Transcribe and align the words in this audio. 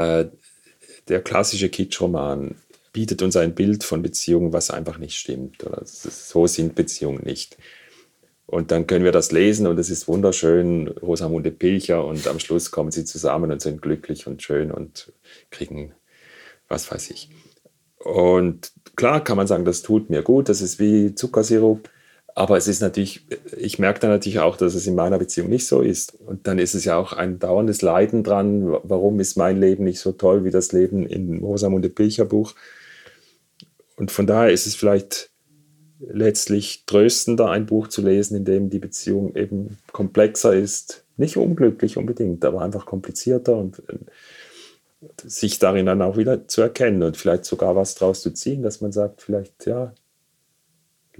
Äh, 0.00 0.30
der 1.08 1.20
klassische 1.20 1.68
Kitschroman 1.68 2.54
bietet 2.92 3.22
uns 3.22 3.36
ein 3.36 3.54
Bild 3.54 3.84
von 3.84 4.00
Beziehungen, 4.02 4.52
was 4.52 4.70
einfach 4.70 4.98
nicht 4.98 5.16
stimmt. 5.16 5.64
Oder 5.64 5.82
so 5.84 6.46
sind 6.46 6.74
Beziehungen 6.74 7.22
nicht. 7.24 7.58
Und 8.46 8.70
dann 8.70 8.86
können 8.86 9.04
wir 9.04 9.12
das 9.12 9.30
lesen 9.30 9.66
und 9.66 9.78
es 9.78 9.90
ist 9.90 10.08
wunderschön, 10.08 10.88
Rosamunde 10.88 11.52
Pilcher, 11.52 12.04
und 12.04 12.26
am 12.26 12.40
Schluss 12.40 12.72
kommen 12.72 12.90
sie 12.90 13.04
zusammen 13.04 13.52
und 13.52 13.60
sind 13.60 13.80
glücklich 13.80 14.26
und 14.26 14.42
schön 14.42 14.72
und 14.72 15.12
kriegen, 15.50 15.92
was 16.66 16.90
weiß 16.90 17.10
ich. 17.10 17.30
Und 17.98 18.72
klar 18.96 19.22
kann 19.22 19.36
man 19.36 19.46
sagen, 19.46 19.64
das 19.64 19.82
tut 19.82 20.10
mir 20.10 20.22
gut, 20.22 20.48
das 20.48 20.62
ist 20.62 20.80
wie 20.80 21.14
Zuckersirup. 21.14 21.90
Aber 22.34 22.56
es 22.56 22.68
ist 22.68 22.80
natürlich, 22.80 23.26
ich 23.56 23.78
merke 23.78 24.00
dann 24.00 24.10
natürlich 24.10 24.38
auch, 24.38 24.56
dass 24.56 24.74
es 24.74 24.86
in 24.86 24.94
meiner 24.94 25.18
Beziehung 25.18 25.48
nicht 25.48 25.66
so 25.66 25.80
ist. 25.80 26.14
Und 26.26 26.46
dann 26.46 26.58
ist 26.58 26.74
es 26.74 26.84
ja 26.84 26.96
auch 26.96 27.12
ein 27.12 27.38
dauerndes 27.38 27.82
Leiden 27.82 28.22
dran. 28.22 28.76
Warum 28.82 29.20
ist 29.20 29.36
mein 29.36 29.60
Leben 29.60 29.84
nicht 29.84 30.00
so 30.00 30.12
toll 30.12 30.44
wie 30.44 30.50
das 30.50 30.72
Leben 30.72 31.06
im 31.06 31.42
Rosamunde 31.42 31.88
Pilcher? 31.90 32.28
Und 33.96 34.10
von 34.10 34.26
daher 34.26 34.50
ist 34.50 34.66
es 34.66 34.74
vielleicht 34.74 35.30
letztlich 36.00 36.84
tröstender, 36.86 37.50
ein 37.50 37.66
Buch 37.66 37.88
zu 37.88 38.02
lesen, 38.02 38.36
in 38.36 38.44
dem 38.44 38.70
die 38.70 38.78
Beziehung 38.78 39.36
eben 39.36 39.78
komplexer 39.92 40.54
ist. 40.54 41.04
Nicht 41.16 41.36
unglücklich 41.36 41.98
unbedingt, 41.98 42.44
aber 42.44 42.62
einfach 42.62 42.86
komplizierter 42.86 43.56
und 43.56 43.82
äh, 43.88 43.98
sich 45.24 45.58
darin 45.58 45.86
dann 45.86 46.02
auch 46.02 46.16
wieder 46.16 46.48
zu 46.48 46.62
erkennen 46.62 47.02
und 47.02 47.16
vielleicht 47.16 47.44
sogar 47.44 47.76
was 47.76 47.94
daraus 47.94 48.22
zu 48.22 48.30
ziehen, 48.30 48.62
dass 48.62 48.80
man 48.80 48.92
sagt, 48.92 49.22
vielleicht, 49.22 49.66
ja, 49.66 49.92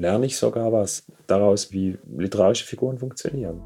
lerne 0.01 0.27
ich 0.27 0.37
sogar 0.37 0.73
was 0.73 1.05
daraus, 1.27 1.73
wie 1.73 1.99
literarische 2.17 2.65
Figuren 2.65 2.99
funktionieren. 2.99 3.61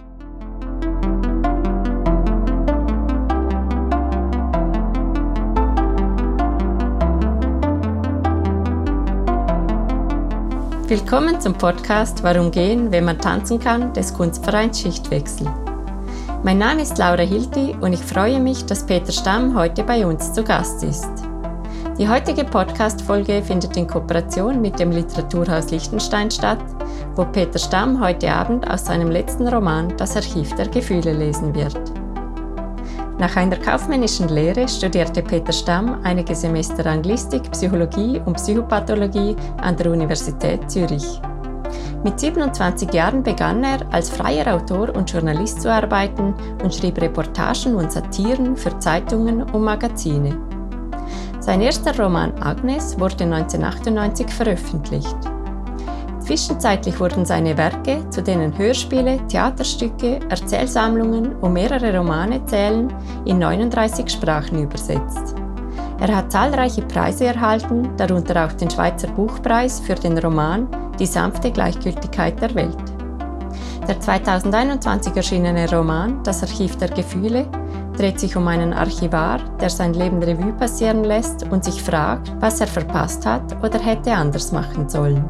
Willkommen 10.88 11.40
zum 11.40 11.54
Podcast 11.54 12.22
Warum 12.24 12.50
gehen, 12.50 12.90
wenn 12.90 13.04
man 13.04 13.18
tanzen 13.18 13.58
kann, 13.60 13.92
des 13.94 14.12
Kunstvereins 14.12 14.80
Schichtwechsel. 14.80 15.46
Mein 16.42 16.58
Name 16.58 16.82
ist 16.82 16.98
Laura 16.98 17.22
Hilti 17.22 17.74
und 17.80 17.92
ich 17.92 18.00
freue 18.00 18.40
mich, 18.40 18.66
dass 18.66 18.84
Peter 18.84 19.12
Stamm 19.12 19.56
heute 19.56 19.84
bei 19.84 20.04
uns 20.04 20.32
zu 20.32 20.42
Gast 20.42 20.82
ist. 20.82 21.33
Die 21.96 22.08
heutige 22.08 22.42
Podcast-Folge 22.42 23.40
findet 23.40 23.76
in 23.76 23.86
Kooperation 23.86 24.60
mit 24.60 24.80
dem 24.80 24.90
Literaturhaus 24.90 25.70
Liechtenstein 25.70 26.28
statt, 26.28 26.58
wo 27.14 27.24
Peter 27.24 27.56
Stamm 27.56 28.00
heute 28.04 28.32
Abend 28.32 28.68
aus 28.68 28.86
seinem 28.86 29.12
letzten 29.12 29.46
Roman 29.46 29.96
Das 29.96 30.16
Archiv 30.16 30.52
der 30.56 30.66
Gefühle 30.66 31.12
lesen 31.12 31.54
wird. 31.54 31.78
Nach 33.20 33.36
einer 33.36 33.56
kaufmännischen 33.56 34.28
Lehre 34.28 34.66
studierte 34.66 35.22
Peter 35.22 35.52
Stamm 35.52 36.00
einige 36.02 36.34
Semester 36.34 36.84
Anglistik, 36.84 37.48
Psychologie 37.52 38.20
und 38.24 38.34
Psychopathologie 38.38 39.36
an 39.58 39.76
der 39.76 39.92
Universität 39.92 40.68
Zürich. 40.68 41.20
Mit 42.02 42.18
27 42.18 42.92
Jahren 42.92 43.22
begann 43.22 43.62
er, 43.62 43.78
als 43.92 44.10
freier 44.10 44.52
Autor 44.52 44.92
und 44.96 45.12
Journalist 45.12 45.62
zu 45.62 45.72
arbeiten 45.72 46.34
und 46.60 46.74
schrieb 46.74 47.00
Reportagen 47.00 47.76
und 47.76 47.92
Satiren 47.92 48.56
für 48.56 48.76
Zeitungen 48.80 49.44
und 49.44 49.62
Magazine. 49.62 50.36
Sein 51.44 51.60
erster 51.60 51.94
Roman 52.02 52.32
Agnes 52.40 52.98
wurde 52.98 53.24
1998 53.24 54.30
veröffentlicht. 54.30 55.14
Zwischenzeitlich 56.20 56.98
wurden 56.98 57.26
seine 57.26 57.58
Werke, 57.58 58.08
zu 58.08 58.22
denen 58.22 58.56
Hörspiele, 58.56 59.18
Theaterstücke, 59.28 60.20
Erzählsammlungen 60.30 61.36
und 61.36 61.52
mehrere 61.52 61.94
Romane 61.98 62.42
zählen, 62.46 62.90
in 63.26 63.40
39 63.40 64.08
Sprachen 64.08 64.62
übersetzt. 64.62 65.34
Er 66.00 66.16
hat 66.16 66.32
zahlreiche 66.32 66.80
Preise 66.80 67.26
erhalten, 67.26 67.90
darunter 67.98 68.46
auch 68.46 68.52
den 68.54 68.70
Schweizer 68.70 69.08
Buchpreis 69.08 69.80
für 69.80 69.96
den 69.96 70.16
Roman 70.16 70.66
Die 70.98 71.04
sanfte 71.04 71.50
Gleichgültigkeit 71.50 72.40
der 72.40 72.54
Welt. 72.54 72.82
Der 73.86 74.00
2021 74.00 75.14
erschienene 75.14 75.70
Roman 75.70 76.22
Das 76.24 76.42
Archiv 76.42 76.76
der 76.76 76.88
Gefühle 76.88 77.46
dreht 77.96 78.20
sich 78.20 78.36
um 78.36 78.46
einen 78.48 78.72
Archivar, 78.72 79.38
der 79.60 79.70
sein 79.70 79.94
Leben 79.94 80.22
Revue 80.22 80.52
passieren 80.52 81.04
lässt 81.04 81.44
und 81.50 81.64
sich 81.64 81.82
fragt, 81.82 82.32
was 82.40 82.60
er 82.60 82.66
verpasst 82.66 83.24
hat 83.26 83.56
oder 83.62 83.78
hätte 83.78 84.12
anders 84.12 84.52
machen 84.52 84.88
sollen. 84.88 85.24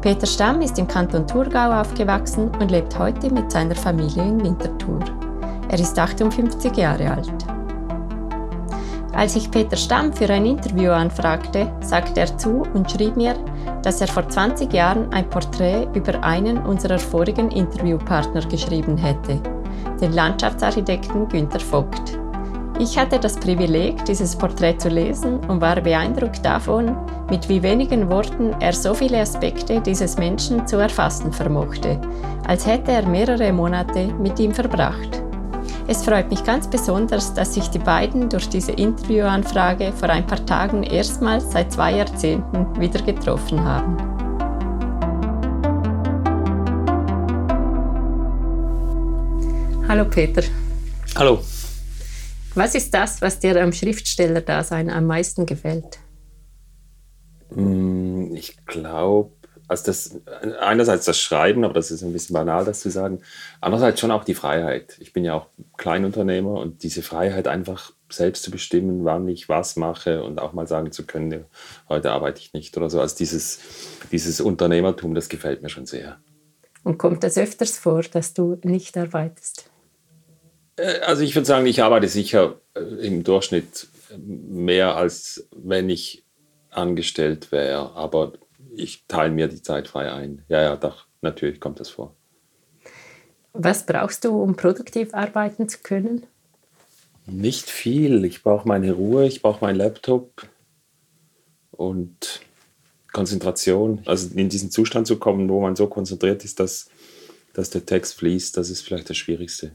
Peter 0.00 0.26
Stamm 0.26 0.62
ist 0.62 0.78
im 0.78 0.88
Kanton 0.88 1.26
Thurgau 1.26 1.72
aufgewachsen 1.72 2.50
und 2.58 2.70
lebt 2.70 2.98
heute 2.98 3.30
mit 3.30 3.50
seiner 3.52 3.74
Familie 3.74 4.22
in 4.22 4.42
Winterthur. 4.42 5.00
Er 5.68 5.78
ist 5.78 5.98
58 5.98 6.74
Jahre 6.76 7.10
alt. 7.10 7.32
Als 9.12 9.36
ich 9.36 9.50
Peter 9.50 9.76
Stamm 9.76 10.12
für 10.12 10.30
ein 10.30 10.46
Interview 10.46 10.92
anfragte, 10.92 11.70
sagte 11.80 12.20
er 12.20 12.38
zu 12.38 12.62
und 12.72 12.90
schrieb 12.90 13.16
mir, 13.16 13.34
dass 13.82 14.00
er 14.00 14.08
vor 14.08 14.26
20 14.26 14.72
Jahren 14.72 15.12
ein 15.12 15.28
Porträt 15.28 15.86
über 15.94 16.22
einen 16.24 16.58
unserer 16.58 16.98
vorigen 16.98 17.50
Interviewpartner 17.50 18.46
geschrieben 18.46 18.96
hätte, 18.96 19.40
den 20.00 20.12
Landschaftsarchitekten 20.12 21.28
Günter 21.28 21.60
Vogt. 21.60 22.18
Ich 22.78 22.98
hatte 22.98 23.18
das 23.18 23.36
Privileg, 23.36 24.04
dieses 24.06 24.34
Porträt 24.34 24.78
zu 24.78 24.88
lesen 24.88 25.38
und 25.48 25.60
war 25.60 25.80
beeindruckt 25.80 26.44
davon, 26.44 26.96
mit 27.28 27.48
wie 27.48 27.62
wenigen 27.62 28.08
Worten 28.08 28.54
er 28.60 28.72
so 28.72 28.94
viele 28.94 29.20
Aspekte 29.20 29.80
dieses 29.80 30.16
Menschen 30.16 30.66
zu 30.66 30.78
erfassen 30.78 31.32
vermochte, 31.32 32.00
als 32.48 32.66
hätte 32.66 32.92
er 32.92 33.06
mehrere 33.06 33.52
Monate 33.52 34.06
mit 34.20 34.38
ihm 34.40 34.54
verbracht. 34.54 35.22
Es 35.86 36.04
freut 36.04 36.30
mich 36.30 36.42
ganz 36.44 36.68
besonders, 36.68 37.34
dass 37.34 37.54
sich 37.54 37.68
die 37.68 37.78
beiden 37.78 38.28
durch 38.28 38.48
diese 38.48 38.72
Interviewanfrage 38.72 39.92
vor 39.92 40.08
ein 40.08 40.26
paar 40.26 40.44
Tagen 40.46 40.82
erstmals 40.82 41.50
seit 41.50 41.72
zwei 41.72 41.96
Jahrzehnten 41.96 42.66
wieder 42.80 43.02
getroffen 43.02 43.62
haben. 43.64 44.19
Hallo 49.90 50.04
Peter. 50.04 50.44
Hallo. 51.16 51.42
Was 52.54 52.76
ist 52.76 52.94
das, 52.94 53.20
was 53.22 53.40
dir 53.40 53.60
am 53.60 53.72
Schriftstellerdasein 53.72 54.88
am 54.88 55.04
meisten 55.06 55.46
gefällt? 55.46 55.98
Mm, 57.50 58.32
ich 58.32 58.64
glaube, 58.66 59.32
also 59.66 59.86
das 59.86 60.20
einerseits 60.60 61.06
das 61.06 61.18
Schreiben, 61.18 61.64
aber 61.64 61.74
das 61.74 61.90
ist 61.90 62.04
ein 62.04 62.12
bisschen 62.12 62.34
banal, 62.34 62.64
das 62.64 62.78
zu 62.78 62.90
sagen. 62.90 63.18
Andererseits 63.60 63.98
schon 63.98 64.12
auch 64.12 64.22
die 64.22 64.36
Freiheit. 64.36 64.96
Ich 65.00 65.12
bin 65.12 65.24
ja 65.24 65.34
auch 65.34 65.46
Kleinunternehmer 65.76 66.52
und 66.52 66.84
diese 66.84 67.02
Freiheit 67.02 67.48
einfach 67.48 67.90
selbst 68.08 68.44
zu 68.44 68.52
bestimmen, 68.52 69.04
wann 69.04 69.26
ich 69.26 69.48
was 69.48 69.74
mache 69.74 70.22
und 70.22 70.40
auch 70.40 70.52
mal 70.52 70.68
sagen 70.68 70.92
zu 70.92 71.04
können, 71.04 71.46
heute 71.88 72.12
arbeite 72.12 72.38
ich 72.38 72.52
nicht 72.52 72.76
oder 72.76 72.90
so. 72.90 73.00
Also 73.00 73.16
dieses, 73.16 73.58
dieses 74.12 74.40
Unternehmertum, 74.40 75.16
das 75.16 75.28
gefällt 75.28 75.62
mir 75.62 75.68
schon 75.68 75.86
sehr. 75.86 76.20
Und 76.84 76.96
kommt 76.96 77.24
das 77.24 77.36
öfters 77.36 77.76
vor, 77.76 78.02
dass 78.02 78.34
du 78.34 78.56
nicht 78.62 78.96
arbeitest? 78.96 79.68
Äh, 80.80 81.00
also 81.00 81.22
ich 81.22 81.34
würde 81.34 81.46
sagen, 81.46 81.66
ich 81.66 81.82
arbeite 81.82 82.08
sicher 82.08 82.60
äh, 82.74 82.80
im 82.80 83.22
Durchschnitt 83.22 83.88
mehr, 84.16 84.96
als 84.96 85.46
wenn 85.54 85.90
ich 85.90 86.24
angestellt 86.70 87.52
wäre. 87.52 87.92
Aber 87.94 88.32
ich 88.74 89.04
teile 89.06 89.32
mir 89.32 89.48
die 89.48 89.62
Zeit 89.62 89.88
frei 89.88 90.12
ein. 90.12 90.44
Ja, 90.48 90.62
ja, 90.62 90.76
doch, 90.76 91.06
natürlich 91.20 91.60
kommt 91.60 91.80
das 91.80 91.90
vor. 91.90 92.14
Was 93.52 93.84
brauchst 93.84 94.24
du, 94.24 94.42
um 94.42 94.56
produktiv 94.56 95.12
arbeiten 95.12 95.68
zu 95.68 95.78
können? 95.82 96.26
Nicht 97.26 97.68
viel. 97.68 98.24
Ich 98.24 98.42
brauche 98.42 98.66
meine 98.66 98.92
Ruhe, 98.92 99.26
ich 99.26 99.42
brauche 99.42 99.64
meinen 99.64 99.76
Laptop 99.76 100.48
und 101.72 102.40
Konzentration. 103.12 104.02
Also 104.06 104.36
in 104.36 104.48
diesen 104.48 104.70
Zustand 104.70 105.06
zu 105.06 105.18
kommen, 105.18 105.48
wo 105.48 105.60
man 105.60 105.76
so 105.76 105.88
konzentriert 105.88 106.44
ist, 106.44 106.60
dass, 106.60 106.88
dass 107.52 107.70
der 107.70 107.84
Text 107.84 108.14
fließt, 108.14 108.56
das 108.56 108.70
ist 108.70 108.82
vielleicht 108.82 109.10
das 109.10 109.16
Schwierigste. 109.16 109.72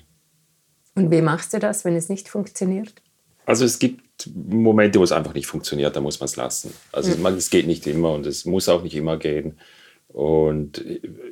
Und 0.96 1.12
wie 1.12 1.22
machst 1.22 1.54
du 1.54 1.60
das, 1.60 1.86
wenn 1.86 1.96
es 1.96 2.10
nicht 2.10 2.30
funktioniert? 2.30 2.94
Also 3.46 3.66
es 3.66 3.80
gibt 3.80 4.30
Momente, 4.34 5.00
wo 5.00 5.04
es 5.04 5.12
einfach 5.12 5.34
nicht 5.34 5.46
funktioniert, 5.46 5.96
da 5.96 6.02
muss 6.02 6.20
man 6.20 6.26
es 6.26 6.36
lassen. 6.36 6.74
Also 6.92 7.16
mhm. 7.16 7.26
es 7.38 7.50
geht 7.50 7.68
nicht 7.68 7.86
immer 7.86 8.14
und 8.14 8.26
es 8.26 8.46
muss 8.46 8.70
auch 8.70 8.82
nicht 8.82 8.96
immer 8.96 9.18
gehen. 9.18 9.58
Und 10.08 10.84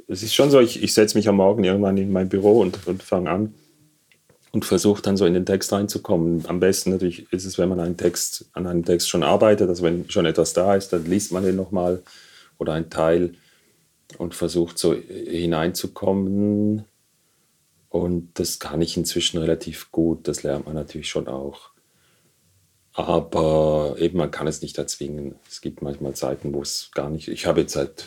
es 0.08 0.24
ist 0.24 0.36
schon 0.36 0.52
so, 0.52 0.60
ich, 0.60 0.84
ich 0.84 0.94
setze 0.94 1.18
mich 1.18 1.30
am 1.30 1.38
Morgen 1.38 1.64
irgendwann 1.64 1.98
in 1.98 2.12
mein 2.12 2.30
Büro 2.30 2.60
und, 2.60 2.86
und 2.86 3.02
fange 3.02 3.30
an 3.30 3.54
und 4.52 4.66
versuche 4.66 5.02
dann 5.02 5.16
so 5.16 5.26
in 5.26 5.34
den 5.34 5.46
Text 5.46 5.72
reinzukommen. 5.72 6.46
Am 6.48 6.60
besten 6.60 6.92
natürlich 6.92 7.32
ist 7.32 7.46
es, 7.46 7.58
wenn 7.58 7.70
man 7.70 7.80
einen 7.80 7.98
Text, 7.98 8.50
an 8.52 8.68
einem 8.68 8.84
Text 8.84 9.10
schon 9.10 9.24
arbeitet, 9.24 9.70
also 9.70 9.84
wenn 9.84 10.10
schon 10.10 10.26
etwas 10.26 10.54
da 10.54 10.76
ist, 10.76 10.92
dann 10.92 11.06
liest 11.06 11.32
man 11.32 11.44
den 11.44 11.56
nochmal 11.56 12.04
oder 12.60 12.74
ein 12.74 12.90
Teil 12.90 13.36
und 14.18 14.36
versucht 14.36 14.78
so 14.78 14.94
hineinzukommen 14.94 16.84
und 17.94 18.32
das 18.40 18.58
kann 18.58 18.82
ich 18.82 18.98
inzwischen 18.98 19.38
relativ 19.38 19.92
gut, 19.92 20.28
das 20.28 20.42
lernt 20.42 20.66
man 20.66 20.74
natürlich 20.74 21.10
schon 21.10 21.28
auch. 21.28 21.70
Aber 22.92 23.98
eben, 24.00 24.18
man 24.18 24.32
kann 24.32 24.48
es 24.48 24.64
nicht 24.64 24.80
erzwingen. 24.80 25.36
Es 25.48 25.62
gibt 25.62 25.84
manchmal 25.84 26.16
Zeiten, 26.16 26.56
wo 26.56 26.64
es 26.64 26.90
gar 26.96 27.12
nicht. 27.12 27.28
Ich 27.28 27.46
habe 27.46 27.62
jetzt 27.62 27.74
seit 27.74 28.06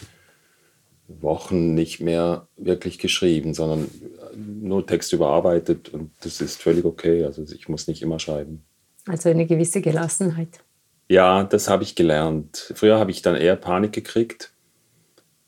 Wochen 1.07 1.75
nicht 1.75 2.01
mehr 2.01 2.49
wirklich 2.57 2.99
geschrieben, 2.99 3.55
sondern 3.55 3.89
nur 4.35 4.85
Text 4.85 5.13
überarbeitet 5.13 5.91
und 5.91 6.11
das 6.21 6.41
ist 6.41 6.61
völlig 6.61 6.85
okay. 6.85 7.25
Also 7.25 7.45
ich 7.45 7.69
muss 7.69 7.87
nicht 7.87 8.03
immer 8.03 8.19
schreiben. 8.19 8.65
Also 9.07 9.29
eine 9.29 9.47
gewisse 9.47 9.81
Gelassenheit. 9.83 10.65
Ja, 11.09 11.45
das 11.45 11.69
habe 11.69 11.85
ich 11.85 11.95
gelernt. 11.95 12.73
Früher 12.75 12.99
habe 12.99 13.13
ich 13.13 13.23
dann 13.23 13.37
eher 13.37 13.55
Panik 13.55 13.93
gekriegt, 13.93 14.51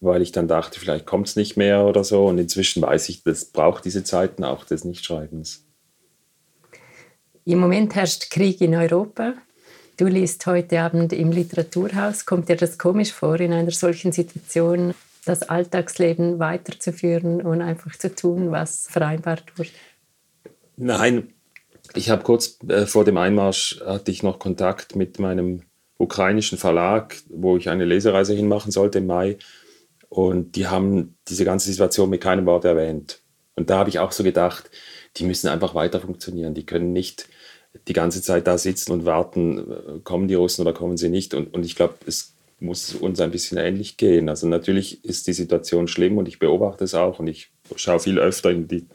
weil 0.00 0.23
ich 0.23 0.33
dann 0.33 0.49
dachte, 0.49 0.79
vielleicht 0.79 1.06
kommt 1.06 1.29
es 1.29 1.37
nicht 1.37 1.56
mehr 1.56 1.85
oder 1.85 2.05
so. 2.05 2.27
Und 2.27 2.39
inzwischen 2.39 2.83
weiß 2.83 3.09
ich, 3.09 3.23
das 3.23 3.47
braucht 3.47 3.85
diese 3.85 4.05
Zeiten 4.05 4.45
auch 4.45 4.65
des 4.65 4.85
Nichtschreibens. 4.85 5.65
Im 7.45 7.59
Moment 7.59 7.95
herrscht 7.95 8.31
Krieg 8.31 8.61
in 8.61 8.75
Europa. 8.75 9.35
Du 9.97 10.06
liest 10.06 10.47
heute 10.47 10.81
Abend 10.81 11.12
im 11.12 11.33
Literaturhaus. 11.33 12.27
Kommt 12.27 12.49
dir 12.49 12.56
das 12.56 12.79
komisch 12.79 13.12
vor, 13.12 13.41
in 13.41 13.53
einer 13.53 13.71
solchen 13.71 14.12
Situation 14.12 14.95
das 15.25 15.43
Alltagsleben 15.49 16.39
weiterzuführen 16.39 17.43
und 17.43 17.61
einfach 17.61 17.97
zu 17.97 18.15
tun, 18.15 18.50
was 18.50 18.87
vereinbart 18.89 19.59
wurde? 19.59 19.71
Nein, 20.77 21.35
ich 21.95 22.11
habe 22.11 22.23
kurz 22.23 22.59
äh, 22.69 22.87
vor 22.87 23.05
dem 23.05 23.17
Einmarsch 23.17 23.81
hatte 23.85 24.11
ich 24.11 24.23
noch 24.23 24.39
Kontakt 24.39 24.95
mit 24.95 25.19
meinem 25.19 25.62
ukrainischen 25.99 26.59
Verlag, 26.59 27.17
wo 27.29 27.56
ich 27.56 27.69
eine 27.69 27.85
Lesereise 27.85 28.35
hinmachen 28.35 28.71
sollte 28.71 28.99
im 28.99 29.06
Mai. 29.06 29.37
Und 30.09 30.57
die 30.57 30.67
haben 30.67 31.17
diese 31.29 31.45
ganze 31.45 31.69
Situation 31.71 32.11
mit 32.11 32.23
keinem 32.23 32.47
Wort 32.47 32.65
erwähnt. 32.65 33.21
Und 33.55 33.71
da 33.71 33.79
habe 33.79 33.91
ich 33.91 33.99
auch 33.99 34.13
so 34.13 34.25
gedacht, 34.25 34.71
die 35.17 35.25
müssen 35.25 35.49
einfach 35.49 35.75
weiter 35.75 36.01
funktionieren. 36.01 36.55
Die 36.55 36.65
können 36.65 36.93
nicht 36.93 37.29
die 37.87 37.93
ganze 37.93 38.23
Zeit 38.23 38.47
da 38.47 38.57
sitzen 38.59 38.93
und 38.93 39.05
warten, 39.05 39.59
äh, 39.59 40.01
kommen 40.03 40.29
die 40.29 40.35
Russen 40.35 40.63
oder 40.63 40.73
kommen 40.73 40.97
sie 40.97 41.09
nicht. 41.09 41.35
Und, 41.35 41.53
und 41.53 41.65
ich 41.65 41.77
glaube, 41.77 41.95
es 42.07 42.35
muss 42.61 42.95
uns 42.95 43.21
ein 43.21 43.31
bisschen 43.31 43.59
ähnlich 43.59 43.97
gehen. 43.97 44.29
Also 44.29 44.47
natürlich 44.49 45.05
ist 45.05 45.27
die 45.27 45.33
Situation 45.33 45.89
schlimm 45.89 46.19
und 46.19 46.29
ich 46.29 46.39
beobachte 46.39 46.85
es 46.85 46.95
auch 46.95 47.19
und 47.19 47.29
ich 47.29 47.51
schaue 47.77 48.01
viel 48.01 48.19
öfter 48.19 48.51
in 48.51 48.67
die 48.69 48.87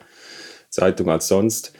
Zeitung 0.70 1.10
als 1.10 1.28
sonst. 1.28 1.74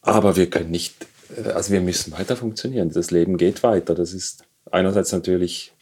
Aber 0.00 0.36
wir 0.36 0.50
können 0.50 0.70
nicht, 0.70 1.06
äh, 1.36 1.50
also 1.50 1.72
wir 1.72 1.80
müssen 1.80 2.12
weiter 2.12 2.36
funktionieren. 2.36 2.90
Das 2.90 3.10
Leben 3.10 3.36
geht 3.36 3.62
weiter. 3.62 3.94
Das 3.94 4.12
ist 4.12 4.44
einerseits 4.70 5.12
natürlich 5.12 5.73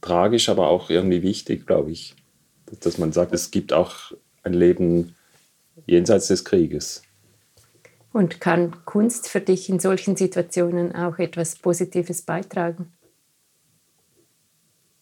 tragisch, 0.00 0.48
aber 0.48 0.68
auch 0.68 0.90
irgendwie 0.90 1.22
wichtig, 1.22 1.66
glaube 1.66 1.90
ich, 1.90 2.14
dass 2.80 2.98
man 2.98 3.12
sagt, 3.12 3.32
es 3.32 3.50
gibt 3.50 3.72
auch 3.72 4.12
ein 4.42 4.54
Leben 4.54 5.14
jenseits 5.86 6.28
des 6.28 6.44
Krieges. 6.44 7.02
Und 8.12 8.40
kann 8.40 8.84
Kunst 8.84 9.28
für 9.28 9.40
dich 9.40 9.68
in 9.68 9.80
solchen 9.80 10.16
Situationen 10.16 10.94
auch 10.94 11.18
etwas 11.18 11.56
Positives 11.56 12.22
beitragen? 12.22 12.92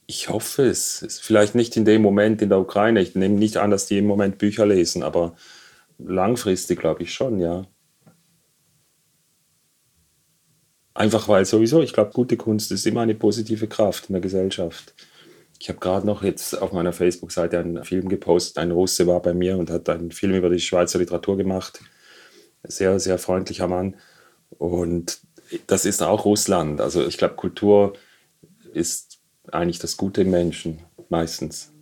Ich 0.07 0.29
hoffe 0.29 0.65
es. 0.65 1.21
Vielleicht 1.23 1.55
nicht 1.55 1.77
in 1.77 1.85
dem 1.85 2.03
Moment 2.03 2.43
in 2.43 2.49
der 2.49 2.61
Ukraine. 2.61 3.01
Ich 3.01 3.15
nehme 3.15 3.35
nicht 3.37 3.57
an, 3.57 3.71
dass 3.71 3.87
die 3.87 3.99
im 3.99 4.07
Moment 4.07 4.39
Bücher 4.39 4.67
lesen, 4.67 5.03
aber 5.03 5.35
langfristig 5.99 6.79
glaube 6.79 7.03
ich 7.03 7.13
schon, 7.13 7.41
ja. 7.41 7.67
Einfach 10.97 11.29
weil 11.29 11.45
sowieso, 11.45 11.83
ich 11.83 11.93
glaube, 11.93 12.13
gute 12.15 12.39
Kunst 12.39 12.73
ist 12.73 12.87
immer 12.87 13.03
eine 13.03 13.15
positive 13.15 13.67
Kraft 13.67 14.09
in 14.09 14.15
der 14.15 14.23
Gesellschaft. 14.23 14.95
Ich 15.61 15.69
habe 15.69 15.79
gerade 15.79 16.07
noch 16.07 16.23
jetzt 16.23 16.61
auf 16.61 16.73
meiner 16.73 16.95
Facebook-Seite 16.95 17.59
einen 17.59 17.85
Film 17.85 18.09
gepostet. 18.09 18.57
Ein 18.57 18.71
Russe 18.71 19.07
war 19.07 19.21
bei 19.21 19.35
mir 19.35 19.59
und 19.59 19.69
hat 19.69 19.91
einen 19.91 20.11
Film 20.11 20.35
über 20.35 20.49
die 20.49 20.59
Schweizer 20.59 20.99
Literatur 20.99 21.37
gemacht. 21.37 21.81
Sehr, 22.63 22.99
sehr 22.99 23.19
freundlicher 23.19 23.69
Mann. 23.69 23.97
Und 24.57 25.21
das 25.67 25.85
ist 25.85 26.03
auch 26.03 26.25
Russland. 26.25 26.81
Also 26.81 27.07
ich 27.07 27.19
glaube, 27.19 27.35
Kultur 27.35 27.93
ist 28.73 29.19
eigentlich 29.53 29.79
das 29.79 29.99
Gute 29.99 30.23
im 30.23 30.31
Menschen, 30.31 30.79
meistens. 31.11 31.73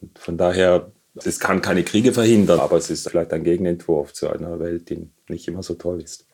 Und 0.00 0.18
von 0.18 0.36
daher, 0.36 0.90
es 1.14 1.38
kann 1.38 1.62
keine 1.62 1.84
Kriege 1.84 2.12
verhindern, 2.12 2.58
aber 2.58 2.78
es 2.78 2.90
ist 2.90 3.08
vielleicht 3.08 3.32
ein 3.32 3.44
Gegenentwurf 3.44 4.12
zu 4.12 4.28
einer 4.28 4.58
Welt, 4.58 4.90
die 4.90 5.08
nicht 5.28 5.46
immer 5.46 5.62
so 5.62 5.74
toll 5.74 6.02
ist. 6.02 6.27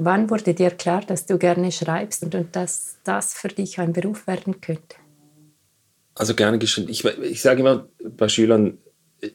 Wann 0.00 0.30
wurde 0.30 0.54
dir 0.54 0.70
klar, 0.70 1.02
dass 1.04 1.26
du 1.26 1.38
gerne 1.38 1.72
schreibst 1.72 2.22
und, 2.22 2.36
dass 2.52 2.98
das 3.02 3.34
für 3.34 3.48
dich 3.48 3.80
ein 3.80 3.92
Beruf 3.92 4.28
werden 4.28 4.60
könnte? 4.60 4.94
Also 6.14 6.34
gerne 6.34 6.58
geschrieben. 6.58 6.88
Ich, 6.88 7.04
ich 7.04 7.42
sage 7.42 7.60
immer 7.60 7.88
bei 8.16 8.28
Schülern, 8.28 8.78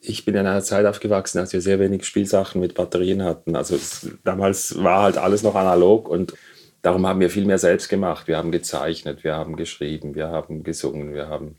ich 0.02 0.24
bin 0.24 0.36
in 0.36 0.48
einer 0.48 0.64
Zeit 0.64 0.86
aufgewachsen, 0.86 1.40
als 1.40 1.52
wir 1.52 1.60
sehr 1.60 1.82
wenig 1.82 2.06
Spielsachen 2.06 2.62
mit 2.62 2.76
Batterien 2.76 3.24
hatten. 3.24 3.58
Also 3.58 3.76
es, 3.76 4.10
damals 4.24 4.82
war 4.82 5.04
halt 5.04 5.18
alles 5.18 5.44
noch 5.44 5.56
analog 5.56 6.08
und 6.08 6.34
darum 6.82 7.06
haben 7.06 7.20
wir 7.20 7.30
viel 7.30 7.46
mehr 7.46 7.58
selbst 7.58 7.90
gemacht. 7.90 8.30
Wir 8.30 8.38
haben 8.38 8.52
gezeichnet, 8.52 9.26
wir 9.26 9.36
haben 9.36 9.58
geschrieben, 9.58 10.16
wir 10.16 10.30
haben 10.30 10.64
gesungen, 10.64 11.14
wir 11.14 11.28
haben 11.28 11.58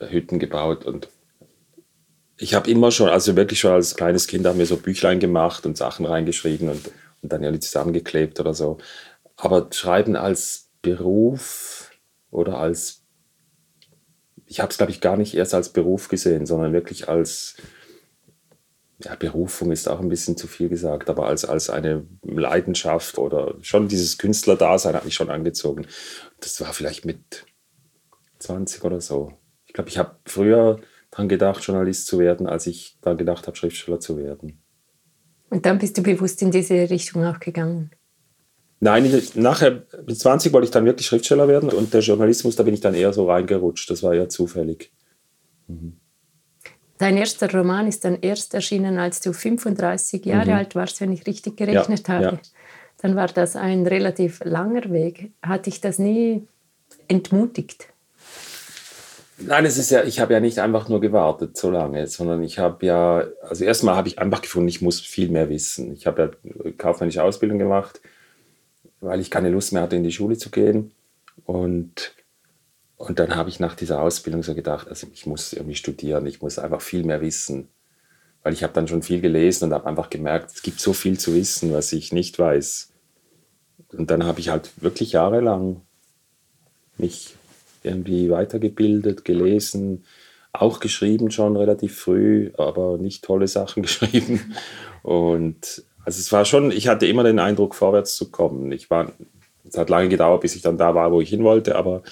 Hütten 0.00 0.38
gebaut 0.38 0.86
und 0.86 1.08
ich 2.38 2.54
habe 2.54 2.70
immer 2.70 2.90
schon, 2.90 3.10
also 3.10 3.36
wirklich 3.36 3.60
schon 3.60 3.72
als 3.72 3.96
kleines 3.96 4.26
Kind 4.26 4.46
haben 4.46 4.58
wir 4.58 4.64
so 4.64 4.78
Büchlein 4.78 5.20
gemacht 5.20 5.66
und 5.66 5.76
Sachen 5.76 6.06
reingeschrieben 6.06 6.70
und 6.70 6.90
dann 7.22 7.42
irgendwie 7.42 7.60
zusammengeklebt 7.60 8.40
oder 8.40 8.54
so. 8.54 8.78
Aber 9.36 9.68
Schreiben 9.72 10.16
als 10.16 10.70
Beruf 10.82 11.90
oder 12.30 12.58
als, 12.58 13.02
ich 14.46 14.60
habe 14.60 14.70
es 14.70 14.76
glaube 14.76 14.92
ich 14.92 15.00
gar 15.00 15.16
nicht 15.16 15.34
erst 15.34 15.54
als 15.54 15.70
Beruf 15.70 16.08
gesehen, 16.08 16.46
sondern 16.46 16.72
wirklich 16.72 17.08
als, 17.08 17.56
ja, 19.02 19.14
Berufung 19.14 19.72
ist 19.72 19.88
auch 19.88 20.00
ein 20.00 20.08
bisschen 20.08 20.36
zu 20.36 20.46
viel 20.46 20.68
gesagt, 20.68 21.08
aber 21.08 21.26
als, 21.26 21.44
als 21.44 21.70
eine 21.70 22.06
Leidenschaft 22.22 23.18
oder 23.18 23.54
schon 23.62 23.88
dieses 23.88 24.18
Künstlerdasein 24.18 24.94
hat 24.94 25.04
mich 25.04 25.14
schon 25.14 25.30
angezogen. 25.30 25.86
Das 26.40 26.60
war 26.60 26.72
vielleicht 26.72 27.04
mit 27.06 27.46
20 28.40 28.84
oder 28.84 29.00
so. 29.00 29.32
Ich 29.66 29.72
glaube, 29.72 29.88
ich 29.88 29.98
habe 29.98 30.16
früher 30.26 30.80
daran 31.10 31.28
gedacht, 31.28 31.62
Journalist 31.62 32.06
zu 32.06 32.18
werden, 32.18 32.46
als 32.46 32.66
ich 32.66 32.98
daran 33.00 33.18
gedacht 33.18 33.46
habe, 33.46 33.56
Schriftsteller 33.56 34.00
zu 34.00 34.18
werden. 34.18 34.59
Und 35.50 35.66
dann 35.66 35.78
bist 35.78 35.98
du 35.98 36.02
bewusst 36.02 36.40
in 36.42 36.50
diese 36.50 36.88
Richtung 36.88 37.24
auch 37.24 37.40
gegangen? 37.40 37.90
Nein, 38.78 39.22
nachher 39.34 39.82
mit 40.06 40.18
20 40.18 40.52
wollte 40.52 40.64
ich 40.64 40.70
dann 40.70 40.86
wirklich 40.86 41.06
Schriftsteller 41.06 41.48
werden 41.48 41.68
und 41.68 41.92
der 41.92 42.00
Journalismus, 42.00 42.56
da 42.56 42.62
bin 42.62 42.72
ich 42.72 42.80
dann 42.80 42.94
eher 42.94 43.12
so 43.12 43.28
reingerutscht. 43.30 43.90
Das 43.90 44.02
war 44.02 44.14
eher 44.14 44.30
zufällig. 44.30 44.90
Mhm. 45.66 46.00
Dein 46.96 47.16
erster 47.16 47.52
Roman 47.52 47.86
ist 47.86 48.04
dann 48.04 48.18
erst 48.20 48.54
erschienen, 48.54 48.98
als 48.98 49.20
du 49.20 49.32
35 49.32 50.24
Jahre 50.24 50.50
mhm. 50.50 50.56
alt 50.56 50.74
warst, 50.74 51.00
wenn 51.00 51.12
ich 51.12 51.26
richtig 51.26 51.56
gerechnet 51.56 52.08
ja, 52.08 52.14
habe. 52.14 52.24
Ja. 52.24 52.40
Dann 53.02 53.16
war 53.16 53.28
das 53.28 53.56
ein 53.56 53.86
relativ 53.86 54.40
langer 54.44 54.90
Weg. 54.90 55.30
Hat 55.42 55.66
dich 55.66 55.80
das 55.80 55.98
nie 55.98 56.46
entmutigt? 57.08 57.88
Nein, 59.46 59.64
es 59.64 59.78
ist 59.78 59.90
ja, 59.90 60.04
ich 60.04 60.20
habe 60.20 60.34
ja 60.34 60.40
nicht 60.40 60.58
einfach 60.58 60.88
nur 60.88 61.00
gewartet 61.00 61.56
so 61.56 61.70
lange, 61.70 62.06
sondern 62.06 62.42
ich 62.42 62.58
habe 62.58 62.84
ja, 62.84 63.24
also 63.42 63.64
erstmal 63.64 63.96
habe 63.96 64.08
ich 64.08 64.18
einfach 64.18 64.42
gefunden, 64.42 64.68
ich 64.68 64.82
muss 64.82 65.00
viel 65.00 65.30
mehr 65.30 65.48
wissen. 65.48 65.92
Ich 65.92 66.06
habe 66.06 66.34
ja 66.64 66.72
kaufmännische 66.76 67.22
Ausbildung 67.22 67.58
gemacht, 67.58 68.00
weil 69.00 69.20
ich 69.20 69.30
keine 69.30 69.50
Lust 69.50 69.72
mehr 69.72 69.82
hatte, 69.82 69.96
in 69.96 70.04
die 70.04 70.12
Schule 70.12 70.36
zu 70.36 70.50
gehen. 70.50 70.92
Und, 71.46 72.14
und 72.96 73.18
dann 73.18 73.34
habe 73.34 73.48
ich 73.48 73.60
nach 73.60 73.74
dieser 73.74 74.02
Ausbildung 74.02 74.42
so 74.42 74.54
gedacht, 74.54 74.88
also 74.88 75.06
ich 75.12 75.24
muss 75.24 75.52
irgendwie 75.54 75.76
studieren, 75.76 76.26
ich 76.26 76.42
muss 76.42 76.58
einfach 76.58 76.82
viel 76.82 77.04
mehr 77.04 77.22
wissen. 77.22 77.68
Weil 78.42 78.52
ich 78.52 78.62
habe 78.62 78.72
dann 78.72 78.88
schon 78.88 79.02
viel 79.02 79.20
gelesen 79.20 79.66
und 79.66 79.74
habe 79.74 79.86
einfach 79.86 80.10
gemerkt, 80.10 80.50
es 80.54 80.62
gibt 80.62 80.80
so 80.80 80.92
viel 80.92 81.18
zu 81.18 81.34
wissen, 81.34 81.72
was 81.72 81.92
ich 81.92 82.12
nicht 82.12 82.38
weiß. 82.38 82.92
Und 83.92 84.10
dann 84.10 84.24
habe 84.24 84.40
ich 84.40 84.50
halt 84.50 84.70
wirklich 84.82 85.12
jahrelang 85.12 85.82
mich 86.96 87.34
irgendwie 87.82 88.30
weitergebildet, 88.30 89.24
gelesen, 89.24 90.04
auch 90.52 90.80
geschrieben 90.80 91.30
schon 91.30 91.56
relativ 91.56 91.98
früh, 91.98 92.50
aber 92.58 92.98
nicht 92.98 93.24
tolle 93.24 93.48
Sachen 93.48 93.82
geschrieben. 93.84 94.54
Und 95.02 95.84
also 96.04 96.18
es 96.18 96.32
war 96.32 96.44
schon, 96.44 96.70
ich 96.70 96.88
hatte 96.88 97.06
immer 97.06 97.22
den 97.22 97.38
Eindruck, 97.38 97.74
vorwärts 97.74 98.16
zu 98.16 98.30
kommen. 98.30 98.72
Ich 98.72 98.90
war, 98.90 99.12
es 99.68 99.76
hat 99.76 99.90
lange 99.90 100.08
gedauert, 100.08 100.40
bis 100.40 100.56
ich 100.56 100.62
dann 100.62 100.78
da 100.78 100.94
war, 100.94 101.12
wo 101.12 101.20
ich 101.20 101.30
hin 101.30 101.44
wollte, 101.44 101.76
aber, 101.76 102.02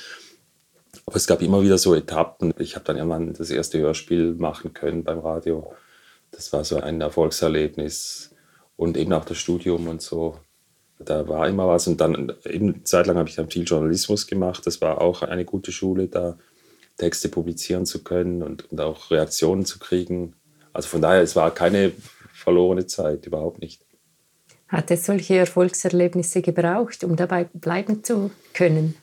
aber 1.06 1.16
es 1.16 1.26
gab 1.26 1.42
immer 1.42 1.62
wieder 1.62 1.78
so 1.78 1.94
Etappen. 1.94 2.52
Ich 2.58 2.74
habe 2.76 2.84
dann 2.84 2.96
irgendwann 2.96 3.32
das 3.32 3.50
erste 3.50 3.78
Hörspiel 3.78 4.34
machen 4.34 4.72
können 4.72 5.04
beim 5.04 5.18
Radio. 5.18 5.72
Das 6.30 6.52
war 6.52 6.64
so 6.64 6.76
ein 6.76 7.00
Erfolgserlebnis 7.00 8.34
und 8.76 8.96
eben 8.96 9.12
auch 9.12 9.24
das 9.24 9.38
Studium 9.38 9.88
und 9.88 10.02
so 10.02 10.38
da 10.98 11.28
war 11.28 11.48
immer 11.48 11.68
was. 11.68 11.86
Und 11.86 12.00
dann 12.00 12.32
eben 12.44 12.84
zeitlang 12.84 13.16
habe 13.16 13.28
ich 13.28 13.36
dann 13.36 13.50
viel 13.50 13.64
Journalismus 13.64 14.26
gemacht. 14.26 14.66
Das 14.66 14.80
war 14.80 15.00
auch 15.00 15.22
eine 15.22 15.44
gute 15.44 15.72
Schule, 15.72 16.08
da 16.08 16.38
Texte 16.96 17.28
publizieren 17.28 17.86
zu 17.86 18.02
können 18.02 18.42
und, 18.42 18.70
und 18.70 18.80
auch 18.80 19.10
Reaktionen 19.10 19.64
zu 19.64 19.78
kriegen. 19.78 20.34
Also 20.72 20.88
von 20.88 21.00
daher, 21.00 21.22
es 21.22 21.36
war 21.36 21.52
keine 21.52 21.92
verlorene 22.34 22.86
Zeit, 22.86 23.26
überhaupt 23.26 23.60
nicht. 23.60 23.82
Hat 24.68 24.90
es 24.90 25.06
solche 25.06 25.36
Erfolgserlebnisse 25.36 26.42
gebraucht, 26.42 27.02
um 27.04 27.16
dabei 27.16 27.44
bleiben 27.54 28.04
zu 28.04 28.30
können? 28.52 28.96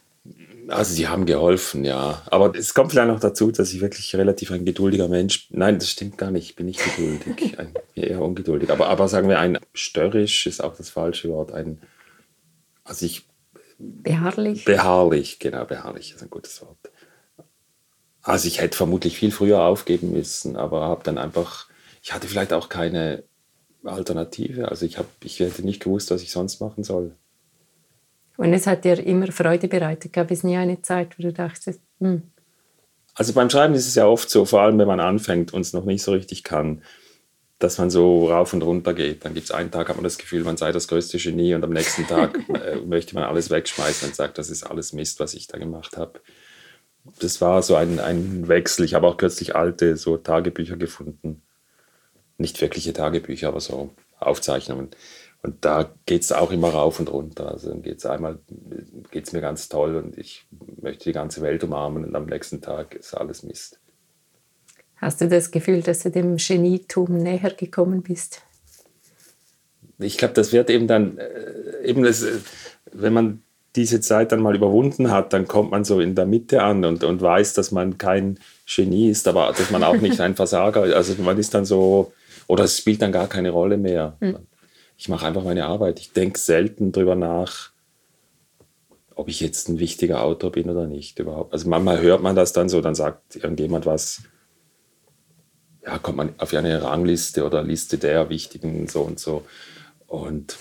Also 0.67 0.95
die 0.95 1.07
haben 1.07 1.25
geholfen, 1.25 1.85
ja. 1.85 2.21
Aber 2.27 2.55
es 2.55 2.73
kommt 2.73 2.91
vielleicht 2.91 3.07
noch 3.07 3.19
dazu, 3.19 3.51
dass 3.51 3.73
ich 3.73 3.81
wirklich 3.81 4.15
relativ 4.15 4.51
ein 4.51 4.65
geduldiger 4.65 5.07
Mensch 5.07 5.49
bin. 5.49 5.59
Nein, 5.59 5.79
das 5.79 5.89
stimmt 5.89 6.17
gar 6.17 6.31
nicht. 6.31 6.49
Ich 6.49 6.55
bin 6.55 6.65
nicht 6.65 6.81
geduldig. 6.83 7.57
ein, 7.59 7.73
eher 7.93 8.21
ungeduldig. 8.21 8.71
Aber, 8.71 8.87
aber 8.87 9.07
sagen 9.07 9.29
wir, 9.29 9.39
ein 9.39 9.59
störrisch 9.73 10.47
ist 10.47 10.63
auch 10.63 10.75
das 10.75 10.89
falsche 10.89 11.29
Wort. 11.29 11.51
Ein, 11.51 11.81
also 12.83 13.05
ich... 13.05 13.25
Beharrlich? 13.77 14.63
Beharrlich, 14.63 15.39
genau, 15.39 15.65
beharrlich 15.65 16.13
ist 16.15 16.23
ein 16.23 16.29
gutes 16.29 16.61
Wort. 16.61 16.77
Also 18.21 18.47
ich 18.47 18.61
hätte 18.61 18.77
vermutlich 18.77 19.17
viel 19.17 19.31
früher 19.31 19.61
aufgeben 19.61 20.11
müssen, 20.11 20.55
aber 20.55 20.81
habe 20.81 21.03
dann 21.03 21.17
einfach... 21.17 21.67
Ich 22.01 22.13
hatte 22.13 22.27
vielleicht 22.27 22.53
auch 22.53 22.69
keine 22.69 23.23
Alternative. 23.83 24.69
Also 24.69 24.85
ich, 24.85 24.97
hab, 24.97 25.07
ich 25.23 25.39
hätte 25.39 25.63
nicht 25.63 25.83
gewusst, 25.83 26.11
was 26.11 26.21
ich 26.21 26.31
sonst 26.31 26.59
machen 26.61 26.83
soll. 26.83 27.15
Und 28.37 28.53
es 28.53 28.67
hat 28.67 28.83
dir 28.83 28.99
immer 29.05 29.31
Freude 29.31 29.67
bereitet? 29.67 30.13
Gab 30.13 30.31
es 30.31 30.43
nie 30.43 30.57
eine 30.57 30.81
Zeit, 30.81 31.17
wo 31.17 31.23
du 31.23 31.33
dachtest, 31.33 31.79
hm. 31.99 32.23
Also 33.17 33.31
beim 33.31 33.49
Schreiben 33.49 33.73
ist 33.75 33.87
es 33.87 33.95
ja 33.95 34.05
oft 34.07 34.29
so, 34.29 34.43
vor 34.43 34.61
allem 34.61 34.77
wenn 34.77 34.87
man 34.87 34.99
anfängt 34.99 35.53
und 35.53 35.61
es 35.61 35.71
noch 35.71 35.85
nicht 35.85 36.03
so 36.03 36.11
richtig 36.11 36.43
kann, 36.43 36.81
dass 37.59 37.77
man 37.77 37.89
so 37.89 38.29
rauf 38.29 38.51
und 38.51 38.61
runter 38.61 38.93
geht. 38.93 39.23
Dann 39.23 39.33
gibt 39.33 39.45
es 39.45 39.51
einen 39.51 39.71
Tag, 39.71 39.87
hat 39.87 39.95
man 39.95 40.03
das 40.03 40.17
Gefühl, 40.17 40.43
man 40.43 40.57
sei 40.57 40.73
das 40.73 40.89
größte 40.89 41.17
Genie 41.17 41.55
und 41.55 41.63
am 41.63 41.69
nächsten 41.69 42.05
Tag 42.05 42.37
äh, 42.49 42.75
möchte 42.85 43.15
man 43.15 43.23
alles 43.23 43.49
wegschmeißen 43.49 44.09
und 44.09 44.15
sagt, 44.15 44.37
das 44.37 44.49
ist 44.49 44.63
alles 44.63 44.91
Mist, 44.91 45.21
was 45.21 45.33
ich 45.33 45.47
da 45.47 45.57
gemacht 45.57 45.95
habe. 45.95 46.19
Das 47.19 47.39
war 47.39 47.61
so 47.63 47.75
ein, 47.75 47.99
ein 47.99 48.49
Wechsel. 48.49 48.83
Ich 48.83 48.95
habe 48.95 49.07
auch 49.07 49.15
kürzlich 49.15 49.55
alte 49.55 49.95
so 49.95 50.17
Tagebücher 50.17 50.75
gefunden. 50.75 51.41
Nicht 52.37 52.59
wirkliche 52.59 52.91
Tagebücher, 52.91 53.47
aber 53.47 53.61
so 53.61 53.91
Aufzeichnungen. 54.19 54.89
Und 55.41 55.63
da 55.63 55.91
geht 56.07 56.23
es 56.23 56.31
auch 56.31 56.51
immer 56.51 56.69
rauf 56.69 56.99
und 56.99 57.11
runter. 57.11 57.51
Also 57.51 57.69
dann 57.69 57.83
geht 57.83 57.99
es 57.99 58.05
einmal, 58.07 58.39
geht 59.11 59.27
es 59.27 59.33
mir 59.33 59.41
ganz 59.41 59.69
toll 59.69 59.95
und 59.95 60.17
ich 60.17 60.47
möchte 60.81 61.03
die 61.03 61.13
ganze 61.13 61.41
Welt 61.43 61.63
umarmen 61.63 62.03
und 62.03 62.15
am 62.15 62.25
nächsten 62.25 62.61
Tag 62.61 62.95
ist 62.95 63.13
alles 63.13 63.43
Mist. 63.43 63.79
Hast 64.95 65.21
du 65.21 65.27
das 65.27 65.51
Gefühl, 65.51 65.81
dass 65.81 65.99
du 65.99 66.09
dem 66.09 66.37
Genietum 66.37 67.17
näher 67.17 67.51
gekommen 67.51 68.01
bist? 68.01 68.41
Ich 69.99 70.17
glaube, 70.17 70.33
das 70.33 70.51
wird 70.51 70.69
eben 70.71 70.87
dann, 70.87 71.19
äh, 71.19 71.85
eben 71.85 72.01
das, 72.03 72.23
äh, 72.23 72.39
wenn 72.91 73.13
man 73.13 73.43
diese 73.75 74.01
Zeit 74.01 74.31
dann 74.31 74.39
mal 74.39 74.55
überwunden 74.55 75.11
hat, 75.11 75.31
dann 75.33 75.47
kommt 75.47 75.69
man 75.69 75.83
so 75.83 75.99
in 75.99 76.15
der 76.15 76.25
Mitte 76.25 76.63
an 76.63 76.85
und, 76.85 77.03
und 77.03 77.21
weiß, 77.21 77.53
dass 77.53 77.71
man 77.71 77.97
kein 77.97 78.39
Genie 78.65 79.09
ist, 79.09 79.27
aber 79.27 79.53
dass 79.55 79.69
man 79.69 79.83
auch 79.83 79.97
nicht 79.97 80.19
ein 80.21 80.35
Versager 80.35 80.85
ist. 80.85 80.93
Also 80.93 81.21
man 81.21 81.37
ist 81.37 81.53
dann 81.53 81.65
so, 81.65 82.13
oder 82.47 82.63
es 82.63 82.77
spielt 82.77 83.01
dann 83.01 83.11
gar 83.11 83.27
keine 83.27 83.51
Rolle 83.51 83.77
mehr. 83.77 84.17
Mhm 84.21 84.37
ich 84.97 85.09
mache 85.09 85.25
einfach 85.25 85.43
meine 85.43 85.65
Arbeit. 85.65 85.99
Ich 85.99 86.13
denke 86.13 86.39
selten 86.39 86.91
drüber 86.91 87.15
nach, 87.15 87.71
ob 89.15 89.29
ich 89.29 89.39
jetzt 89.39 89.69
ein 89.69 89.79
wichtiger 89.79 90.23
Autor 90.23 90.51
bin 90.51 90.69
oder 90.69 90.87
nicht 90.87 91.19
überhaupt. 91.19 91.53
Also 91.53 91.69
manchmal 91.69 92.01
hört 92.01 92.21
man 92.21 92.35
das 92.35 92.53
dann 92.53 92.69
so, 92.69 92.81
dann 92.81 92.95
sagt 92.95 93.35
irgendjemand 93.35 93.85
was, 93.85 94.23
ja, 95.83 95.97
kommt 95.99 96.17
man 96.17 96.33
auf 96.37 96.53
eine 96.53 96.81
Rangliste 96.81 97.45
oder 97.45 97.63
Liste 97.63 97.97
der 97.97 98.29
wichtigen 98.29 98.87
so 98.87 99.01
und 99.01 99.19
so. 99.19 99.45
Und 100.07 100.57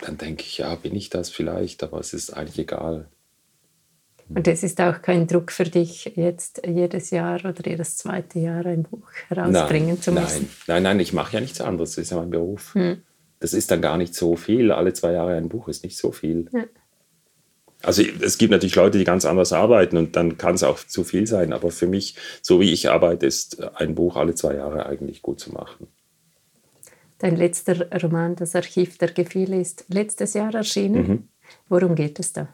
dann 0.00 0.18
denke 0.18 0.42
ich, 0.42 0.58
ja, 0.58 0.74
bin 0.74 0.94
ich 0.94 1.10
das 1.10 1.30
vielleicht, 1.30 1.82
aber 1.82 1.98
es 1.98 2.12
ist 2.12 2.30
eigentlich 2.30 2.58
egal. 2.58 3.08
Und 4.28 4.46
es 4.46 4.62
ist 4.62 4.78
auch 4.82 5.00
kein 5.00 5.26
Druck 5.26 5.50
für 5.50 5.64
dich, 5.64 6.12
jetzt 6.14 6.60
jedes 6.66 7.10
Jahr 7.10 7.42
oder 7.46 7.66
jedes 7.66 7.96
zweite 7.96 8.38
Jahr 8.38 8.66
ein 8.66 8.82
Buch 8.82 9.08
herausbringen 9.28 9.88
nein, 9.88 10.02
zu 10.02 10.12
müssen? 10.12 10.50
Nein, 10.66 10.66
nein, 10.66 10.82
nein, 10.82 11.00
ich 11.00 11.14
mache 11.14 11.34
ja 11.34 11.40
nichts 11.40 11.62
anderes, 11.62 11.92
das 11.92 12.04
ist 12.04 12.10
ja 12.10 12.18
mein 12.18 12.28
Beruf. 12.28 12.74
Hm 12.74 13.02
das 13.40 13.54
ist 13.54 13.70
dann 13.70 13.82
gar 13.82 13.96
nicht 13.96 14.14
so 14.14 14.36
viel. 14.36 14.72
Alle 14.72 14.92
zwei 14.92 15.12
Jahre 15.12 15.34
ein 15.34 15.48
Buch 15.48 15.68
ist 15.68 15.84
nicht 15.84 15.96
so 15.96 16.12
viel. 16.12 16.48
Ja. 16.52 16.64
Also 17.82 18.02
es 18.02 18.38
gibt 18.38 18.50
natürlich 18.50 18.74
Leute, 18.74 18.98
die 18.98 19.04
ganz 19.04 19.24
anders 19.24 19.52
arbeiten 19.52 19.96
und 19.96 20.16
dann 20.16 20.36
kann 20.36 20.56
es 20.56 20.64
auch 20.64 20.78
zu 20.78 21.04
viel 21.04 21.26
sein. 21.28 21.52
Aber 21.52 21.70
für 21.70 21.86
mich, 21.86 22.16
so 22.42 22.60
wie 22.60 22.72
ich 22.72 22.90
arbeite, 22.90 23.26
ist 23.26 23.62
ein 23.76 23.94
Buch 23.94 24.16
alle 24.16 24.34
zwei 24.34 24.54
Jahre 24.54 24.86
eigentlich 24.86 25.22
gut 25.22 25.38
zu 25.38 25.52
machen. 25.52 25.86
Dein 27.18 27.36
letzter 27.36 27.88
Roman, 28.02 28.36
Das 28.36 28.54
Archiv 28.54 28.98
der 28.98 29.12
Gefühle, 29.12 29.60
ist 29.60 29.84
letztes 29.88 30.34
Jahr 30.34 30.54
erschienen. 30.54 31.08
Mhm. 31.08 31.28
Worum 31.68 31.94
geht 31.94 32.18
es 32.18 32.32
da? 32.32 32.48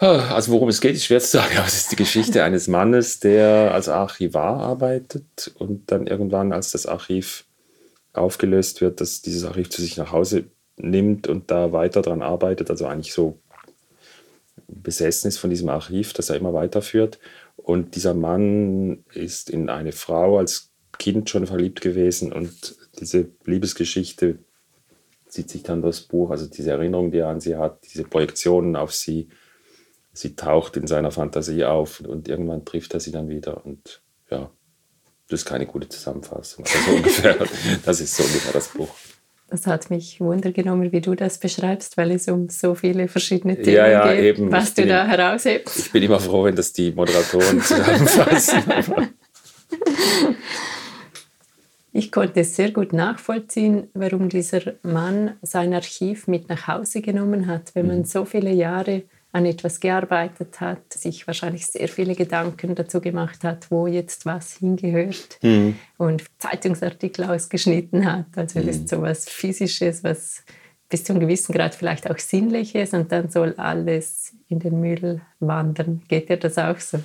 Ah, 0.00 0.34
also 0.34 0.52
worum 0.52 0.68
es 0.68 0.80
geht, 0.80 0.94
ist 0.94 1.04
schwer 1.04 1.20
zu 1.20 1.28
sagen. 1.28 1.54
Aber 1.56 1.66
es 1.66 1.76
ist 1.76 1.92
die 1.92 1.96
Geschichte 1.96 2.42
eines 2.44 2.68
Mannes, 2.68 3.20
der 3.20 3.72
als 3.72 3.88
Archivar 3.88 4.58
arbeitet 4.58 5.52
und 5.58 5.90
dann 5.90 6.06
irgendwann, 6.06 6.52
als 6.52 6.72
das 6.72 6.86
Archiv 6.86 7.44
aufgelöst 8.12 8.80
wird, 8.80 9.00
dass 9.00 9.22
dieses 9.22 9.44
Archiv 9.44 9.70
zu 9.70 9.82
sich 9.82 9.96
nach 9.96 10.12
Hause 10.12 10.44
nimmt 10.76 11.28
und 11.28 11.50
da 11.50 11.72
weiter 11.72 12.02
daran 12.02 12.22
arbeitet, 12.22 12.70
also 12.70 12.86
eigentlich 12.86 13.12
so 13.12 13.38
besessen 14.66 15.28
ist 15.28 15.38
von 15.38 15.50
diesem 15.50 15.68
Archiv, 15.68 16.12
das 16.12 16.30
er 16.30 16.36
immer 16.36 16.52
weiterführt. 16.52 17.18
Und 17.56 17.96
dieser 17.96 18.14
Mann 18.14 19.04
ist 19.12 19.50
in 19.50 19.68
eine 19.68 19.92
Frau 19.92 20.38
als 20.38 20.70
Kind 20.98 21.30
schon 21.30 21.46
verliebt 21.46 21.80
gewesen 21.80 22.32
und 22.32 22.76
diese 23.00 23.28
Liebesgeschichte 23.44 24.38
zieht 25.28 25.50
sich 25.50 25.62
dann 25.62 25.82
das 25.82 26.00
Buch, 26.00 26.30
also 26.30 26.46
diese 26.46 26.70
Erinnerung, 26.70 27.10
die 27.10 27.18
er 27.18 27.28
an 27.28 27.40
sie 27.40 27.56
hat, 27.56 27.84
diese 27.84 28.04
Projektionen 28.04 28.76
auf 28.76 28.94
sie, 28.94 29.28
sie 30.12 30.34
taucht 30.34 30.76
in 30.76 30.86
seiner 30.86 31.10
Fantasie 31.10 31.64
auf 31.64 32.00
und 32.00 32.28
irgendwann 32.28 32.64
trifft 32.64 32.94
er 32.94 33.00
sie 33.00 33.12
dann 33.12 33.28
wieder 33.28 33.64
und 33.64 34.02
ja, 34.30 34.50
das 35.28 35.40
ist 35.40 35.46
keine 35.46 35.66
gute 35.66 35.88
Zusammenfassung. 35.88 36.64
Also 36.64 36.96
ungefähr, 36.96 37.36
das 37.84 38.00
ist 38.00 38.16
so 38.16 38.22
ungefähr 38.22 38.52
das 38.52 38.68
Buch. 38.68 38.88
Das 39.50 39.66
hat 39.66 39.88
mich 39.88 40.20
wundergenommen, 40.20 40.92
wie 40.92 41.00
du 41.00 41.14
das 41.14 41.38
beschreibst, 41.38 41.96
weil 41.96 42.10
es 42.10 42.28
um 42.28 42.50
so 42.50 42.74
viele 42.74 43.08
verschiedene 43.08 43.56
Themen 43.56 43.76
ja, 43.76 43.88
ja, 43.88 44.12
geht, 44.12 44.36
eben. 44.36 44.52
was 44.52 44.74
du 44.74 44.86
da 44.86 45.06
heraushebst. 45.06 45.78
Ich 45.78 45.92
bin 45.92 46.02
immer 46.02 46.20
froh, 46.20 46.44
wenn 46.44 46.54
das 46.54 46.72
die 46.74 46.92
Moderatoren 46.92 47.60
zusammenfassen. 47.62 48.62
ich 51.92 52.12
konnte 52.12 52.44
sehr 52.44 52.72
gut 52.72 52.92
nachvollziehen, 52.92 53.88
warum 53.94 54.28
dieser 54.28 54.74
Mann 54.82 55.36
sein 55.40 55.72
Archiv 55.72 56.26
mit 56.26 56.50
nach 56.50 56.68
Hause 56.68 57.00
genommen 57.00 57.46
hat, 57.46 57.74
wenn 57.74 57.86
man 57.86 57.98
mhm. 57.98 58.04
so 58.04 58.26
viele 58.26 58.52
Jahre 58.52 59.04
an 59.32 59.44
etwas 59.44 59.80
gearbeitet 59.80 60.60
hat, 60.60 60.92
sich 60.92 61.26
wahrscheinlich 61.26 61.66
sehr 61.66 61.88
viele 61.88 62.14
Gedanken 62.14 62.74
dazu 62.74 63.00
gemacht 63.00 63.44
hat, 63.44 63.70
wo 63.70 63.86
jetzt 63.86 64.24
was 64.24 64.54
hingehört 64.54 65.38
mhm. 65.42 65.76
und 65.98 66.24
Zeitungsartikel 66.38 67.24
ausgeschnitten 67.24 68.10
hat. 68.10 68.26
Also 68.36 68.58
mhm. 68.58 68.66
das 68.66 68.76
ist 68.76 68.88
so 68.88 68.96
etwas 68.96 69.28
Physisches, 69.28 70.02
was 70.02 70.42
bis 70.88 71.04
zu 71.04 71.12
einem 71.12 71.20
gewissen 71.20 71.52
Grad 71.52 71.74
vielleicht 71.74 72.10
auch 72.10 72.18
Sinnliches 72.18 72.94
und 72.94 73.12
dann 73.12 73.28
soll 73.28 73.54
alles 73.58 74.32
in 74.48 74.60
den 74.60 74.80
Müll 74.80 75.20
wandern. 75.40 76.02
Geht 76.08 76.30
dir 76.30 76.38
das 76.38 76.56
auch 76.56 76.80
so? 76.80 76.98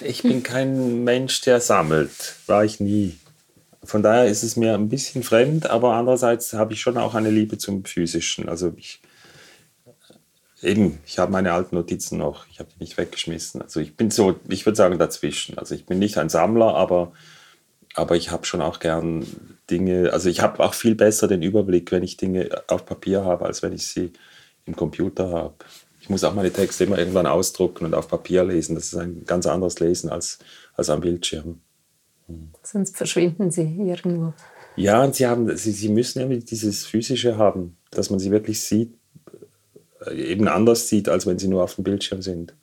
Ich 0.00 0.22
bin 0.22 0.42
kein 0.42 1.04
Mensch, 1.04 1.40
der 1.42 1.60
sammelt. 1.60 2.36
War 2.46 2.64
ich 2.64 2.80
nie. 2.80 3.16
Von 3.82 4.02
daher 4.02 4.26
ist 4.26 4.42
es 4.42 4.56
mir 4.56 4.74
ein 4.74 4.88
bisschen 4.88 5.22
fremd, 5.22 5.70
aber 5.70 5.94
andererseits 5.94 6.52
habe 6.52 6.74
ich 6.74 6.80
schon 6.80 6.98
auch 6.98 7.14
eine 7.14 7.30
Liebe 7.30 7.56
zum 7.56 7.84
Physischen. 7.84 8.48
Also 8.48 8.72
ich 8.76 9.00
eben, 10.64 10.98
ich 11.06 11.18
habe 11.18 11.32
meine 11.32 11.52
alten 11.52 11.76
Notizen 11.76 12.18
noch, 12.18 12.46
ich 12.48 12.58
habe 12.58 12.68
die 12.74 12.82
nicht 12.82 12.96
weggeschmissen. 12.96 13.62
Also 13.62 13.80
ich 13.80 13.96
bin 13.96 14.10
so, 14.10 14.36
ich 14.48 14.66
würde 14.66 14.76
sagen, 14.76 14.98
dazwischen. 14.98 15.58
Also 15.58 15.74
ich 15.74 15.86
bin 15.86 15.98
nicht 15.98 16.18
ein 16.18 16.28
Sammler, 16.28 16.74
aber, 16.74 17.12
aber 17.94 18.16
ich 18.16 18.30
habe 18.30 18.44
schon 18.44 18.60
auch 18.60 18.80
gern 18.80 19.26
Dinge, 19.70 20.12
also 20.12 20.28
ich 20.28 20.40
habe 20.40 20.62
auch 20.62 20.74
viel 20.74 20.94
besser 20.94 21.28
den 21.28 21.42
Überblick, 21.42 21.92
wenn 21.92 22.02
ich 22.02 22.16
Dinge 22.16 22.50
auf 22.68 22.84
Papier 22.86 23.24
habe, 23.24 23.46
als 23.46 23.62
wenn 23.62 23.72
ich 23.72 23.86
sie 23.86 24.12
im 24.66 24.76
Computer 24.76 25.30
habe. 25.30 25.54
Ich 26.00 26.10
muss 26.10 26.24
auch 26.24 26.34
meine 26.34 26.52
Texte 26.52 26.84
immer 26.84 26.98
irgendwann 26.98 27.26
ausdrucken 27.26 27.86
und 27.86 27.94
auf 27.94 28.08
Papier 28.08 28.44
lesen. 28.44 28.74
Das 28.74 28.92
ist 28.92 28.96
ein 28.96 29.24
ganz 29.24 29.46
anderes 29.46 29.80
Lesen 29.80 30.10
als, 30.10 30.38
als 30.74 30.90
am 30.90 31.00
Bildschirm. 31.00 31.60
Sonst 32.62 32.96
verschwinden 32.96 33.50
sie 33.50 33.62
irgendwo. 33.62 34.34
Ja, 34.76 35.04
und 35.04 35.14
sie, 35.14 35.26
haben, 35.26 35.56
sie, 35.56 35.72
sie 35.72 35.88
müssen 35.88 36.20
ja 36.20 36.36
dieses 36.36 36.84
Physische 36.84 37.38
haben, 37.38 37.76
dass 37.90 38.10
man 38.10 38.18
sie 38.18 38.30
wirklich 38.30 38.60
sieht, 38.60 38.94
eben 40.12 40.48
anders 40.48 40.88
sieht, 40.88 41.08
als 41.08 41.26
wenn 41.26 41.38
sie 41.38 41.48
nur 41.48 41.62
auf 41.62 41.76
dem 41.76 41.84
Bildschirm 41.84 42.22
sind. 42.22 42.54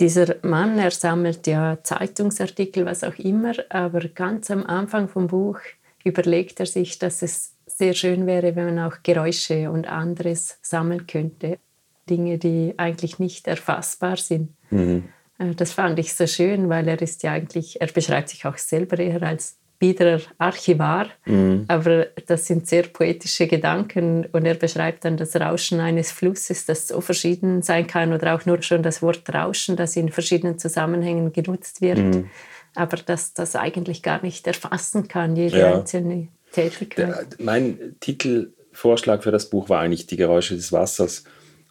Dieser 0.00 0.36
Mann, 0.42 0.78
er 0.78 0.90
sammelt 0.90 1.46
ja 1.46 1.78
Zeitungsartikel, 1.82 2.86
was 2.86 3.04
auch 3.04 3.16
immer, 3.18 3.52
aber 3.68 4.00
ganz 4.08 4.50
am 4.50 4.64
Anfang 4.64 5.08
vom 5.08 5.26
Buch 5.28 5.58
überlegt 6.02 6.60
er 6.60 6.66
sich, 6.66 6.98
dass 6.98 7.22
es 7.22 7.52
sehr 7.66 7.94
schön 7.94 8.26
wäre, 8.26 8.56
wenn 8.56 8.74
man 8.74 8.78
auch 8.80 9.02
Geräusche 9.02 9.70
und 9.70 9.86
anderes 9.86 10.58
sammeln 10.62 11.06
könnte. 11.06 11.58
Dinge, 12.10 12.38
die 12.38 12.74
eigentlich 12.78 13.18
nicht 13.18 13.46
erfassbar 13.46 14.16
sind. 14.16 14.50
Mhm. 14.70 15.04
Äh, 15.38 15.54
das 15.54 15.72
fand 15.72 15.98
ich 15.98 16.14
so 16.14 16.26
schön, 16.26 16.68
weil 16.68 16.88
er 16.88 17.00
ist 17.00 17.22
ja 17.22 17.32
eigentlich, 17.32 17.80
er 17.80 17.86
beschreibt 17.86 18.28
sich 18.30 18.44
auch 18.44 18.58
selber 18.58 18.98
eher 18.98 19.22
als 19.22 19.56
biederer 19.82 20.20
Archivar, 20.38 21.08
mhm. 21.24 21.64
aber 21.66 22.06
das 22.28 22.46
sind 22.46 22.68
sehr 22.68 22.84
poetische 22.84 23.48
Gedanken 23.48 24.26
und 24.30 24.46
er 24.46 24.54
beschreibt 24.54 25.04
dann 25.04 25.16
das 25.16 25.34
Rauschen 25.34 25.80
eines 25.80 26.12
Flusses, 26.12 26.66
das 26.66 26.86
so 26.86 27.00
verschieden 27.00 27.62
sein 27.62 27.88
kann 27.88 28.12
oder 28.12 28.36
auch 28.36 28.46
nur 28.46 28.62
schon 28.62 28.84
das 28.84 29.02
Wort 29.02 29.24
Rauschen, 29.34 29.74
das 29.74 29.96
in 29.96 30.08
verschiedenen 30.10 30.56
Zusammenhängen 30.56 31.32
genutzt 31.32 31.80
wird, 31.80 31.98
mhm. 31.98 32.30
aber 32.76 32.96
dass 32.98 33.34
das 33.34 33.56
eigentlich 33.56 34.04
gar 34.04 34.22
nicht 34.22 34.46
erfassen 34.46 35.08
kann, 35.08 35.34
jede 35.34 35.58
ja. 35.58 35.74
einzelne 35.74 36.28
Tätigkeit. 36.52 37.08
Der, 37.08 37.44
mein 37.44 37.96
Titelvorschlag 37.98 39.24
für 39.24 39.32
das 39.32 39.50
Buch 39.50 39.68
war 39.68 39.80
eigentlich 39.80 40.06
die 40.06 40.16
Geräusche 40.16 40.54
des 40.54 40.70
Wassers. 40.70 41.24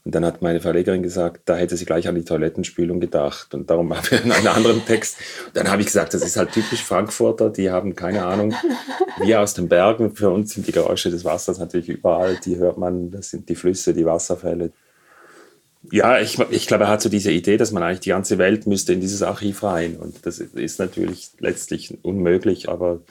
Und 0.03 0.15
dann 0.15 0.25
hat 0.25 0.41
meine 0.41 0.59
Verlegerin 0.59 1.03
gesagt, 1.03 1.41
da 1.45 1.55
hätte 1.55 1.77
sie 1.77 1.85
gleich 1.85 2.07
an 2.07 2.15
die 2.15 2.23
Toilettenspülung 2.23 2.99
gedacht. 2.99 3.53
Und 3.53 3.69
darum 3.69 3.95
haben 3.95 4.05
wir 4.09 4.35
einen 4.35 4.47
anderen 4.47 4.83
Text. 4.85 5.17
Und 5.45 5.55
dann 5.55 5.69
habe 5.69 5.81
ich 5.81 5.87
gesagt, 5.87 6.15
das 6.15 6.23
ist 6.23 6.37
halt 6.37 6.51
typisch 6.51 6.83
Frankfurter, 6.83 7.51
die 7.51 7.69
haben 7.69 7.95
keine 7.95 8.25
Ahnung. 8.25 8.55
Wir 9.21 9.41
aus 9.41 9.53
den 9.53 9.67
Bergen, 9.67 10.15
für 10.15 10.31
uns 10.31 10.53
sind 10.53 10.65
die 10.65 10.71
Geräusche 10.71 11.11
des 11.11 11.23
Wassers 11.23 11.59
natürlich 11.59 11.89
überall. 11.89 12.37
Die 12.43 12.57
hört 12.57 12.79
man, 12.79 13.11
das 13.11 13.29
sind 13.29 13.47
die 13.47 13.55
Flüsse, 13.55 13.93
die 13.93 14.05
Wasserfälle. 14.05 14.71
Ja, 15.91 16.19
ich, 16.19 16.39
ich 16.49 16.67
glaube, 16.67 16.85
er 16.85 16.89
hat 16.89 17.01
so 17.01 17.09
diese 17.09 17.31
Idee, 17.31 17.57
dass 17.57 17.71
man 17.71 17.83
eigentlich 17.83 18.01
die 18.01 18.09
ganze 18.09 18.37
Welt 18.39 18.65
müsste 18.65 18.93
in 18.93 19.01
dieses 19.01 19.21
Archiv 19.21 19.61
rein. 19.63 19.97
Und 19.97 20.25
das 20.25 20.39
ist 20.39 20.79
natürlich 20.79 21.31
letztlich 21.39 21.97
unmöglich, 22.03 22.69
aber 22.69 23.01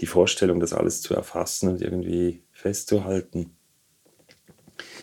die 0.00 0.06
Vorstellung, 0.06 0.60
das 0.60 0.72
alles 0.74 1.00
zu 1.00 1.14
erfassen 1.14 1.68
und 1.68 1.80
irgendwie 1.80 2.42
festzuhalten, 2.52 3.56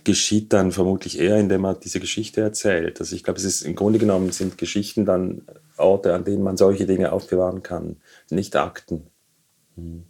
geschieht 0.04 0.54
dann 0.54 0.72
vermutlich 0.72 1.20
eher, 1.20 1.38
indem 1.38 1.62
man 1.62 1.80
diese 1.80 2.00
Geschichte 2.00 2.42
erzählt. 2.42 3.00
Also 3.00 3.16
ich 3.16 3.24
glaube, 3.24 3.40
es 3.40 3.46
ist 3.46 3.62
im 3.62 3.76
Grunde 3.76 4.00
genommen 4.00 4.32
sind 4.32 4.58
Geschichten 4.58 5.06
dann 5.06 5.44
Orte, 5.78 6.14
an 6.14 6.24
denen 6.24 6.44
man 6.44 6.58
solche 6.58 6.86
Dinge 6.86 7.12
aufbewahren 7.12 7.64
kann, 7.64 7.98
nicht 8.30 8.56
Akten. 8.56 9.08
Hm. 9.76 10.06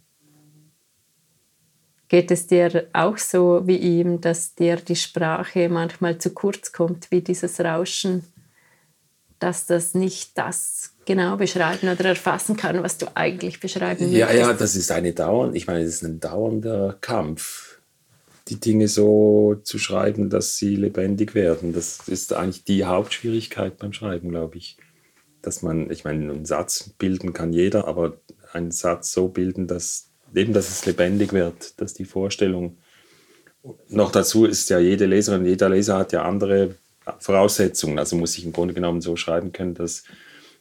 Geht 2.08 2.30
es 2.30 2.46
dir 2.46 2.88
auch 2.92 3.16
so 3.16 3.62
wie 3.64 3.78
ihm, 3.78 4.20
dass 4.20 4.54
dir 4.54 4.76
die 4.76 4.96
Sprache 4.96 5.70
manchmal 5.70 6.18
zu 6.18 6.30
kurz 6.30 6.72
kommt, 6.72 7.10
wie 7.10 7.22
dieses 7.22 7.58
Rauschen, 7.58 8.24
dass 9.38 9.64
das 9.64 9.94
nicht 9.94 10.36
das 10.36 10.92
genau 11.06 11.36
beschreiben 11.36 11.88
oder 11.88 12.04
erfassen 12.04 12.56
kann, 12.56 12.82
was 12.82 12.98
du 12.98 13.06
eigentlich 13.14 13.60
beschreiben 13.60 14.00
willst? 14.00 14.14
Ja, 14.14 14.30
ja, 14.30 14.52
das 14.52 14.76
ist 14.76 14.92
eine 14.92 15.14
dauernde, 15.14 15.56
ich 15.56 15.66
meine, 15.66 15.84
das 15.84 15.94
ist 15.94 16.04
ein 16.04 16.20
dauernder 16.20 16.98
Kampf, 17.00 17.71
die 18.48 18.60
Dinge 18.60 18.88
so 18.88 19.56
zu 19.62 19.78
schreiben, 19.78 20.30
dass 20.30 20.56
sie 20.56 20.76
lebendig 20.76 21.34
werden. 21.34 21.72
Das 21.72 22.08
ist 22.08 22.32
eigentlich 22.32 22.64
die 22.64 22.84
Hauptschwierigkeit 22.84 23.78
beim 23.78 23.92
Schreiben, 23.92 24.30
glaube 24.30 24.58
ich. 24.58 24.76
Dass 25.42 25.62
man, 25.62 25.90
ich 25.90 26.04
meine, 26.04 26.32
einen 26.32 26.44
Satz 26.44 26.90
bilden 26.98 27.32
kann 27.32 27.52
jeder, 27.52 27.86
aber 27.86 28.18
einen 28.52 28.70
Satz 28.70 29.12
so 29.12 29.28
bilden, 29.28 29.66
dass 29.66 30.10
eben, 30.34 30.52
dass 30.52 30.70
es 30.70 30.86
lebendig 30.86 31.32
wird, 31.32 31.80
dass 31.80 31.94
die 31.94 32.04
Vorstellung. 32.04 32.78
Noch 33.88 34.10
dazu 34.10 34.44
ist 34.44 34.70
ja 34.70 34.78
jede 34.78 35.06
Leserin, 35.06 35.46
jeder 35.46 35.68
Leser 35.68 35.98
hat 35.98 36.12
ja 36.12 36.22
andere 36.22 36.74
Voraussetzungen. 37.18 37.98
Also 37.98 38.16
muss 38.16 38.36
ich 38.36 38.44
im 38.44 38.52
Grunde 38.52 38.74
genommen 38.74 39.00
so 39.00 39.16
schreiben 39.16 39.52
können, 39.52 39.74
dass, 39.74 40.04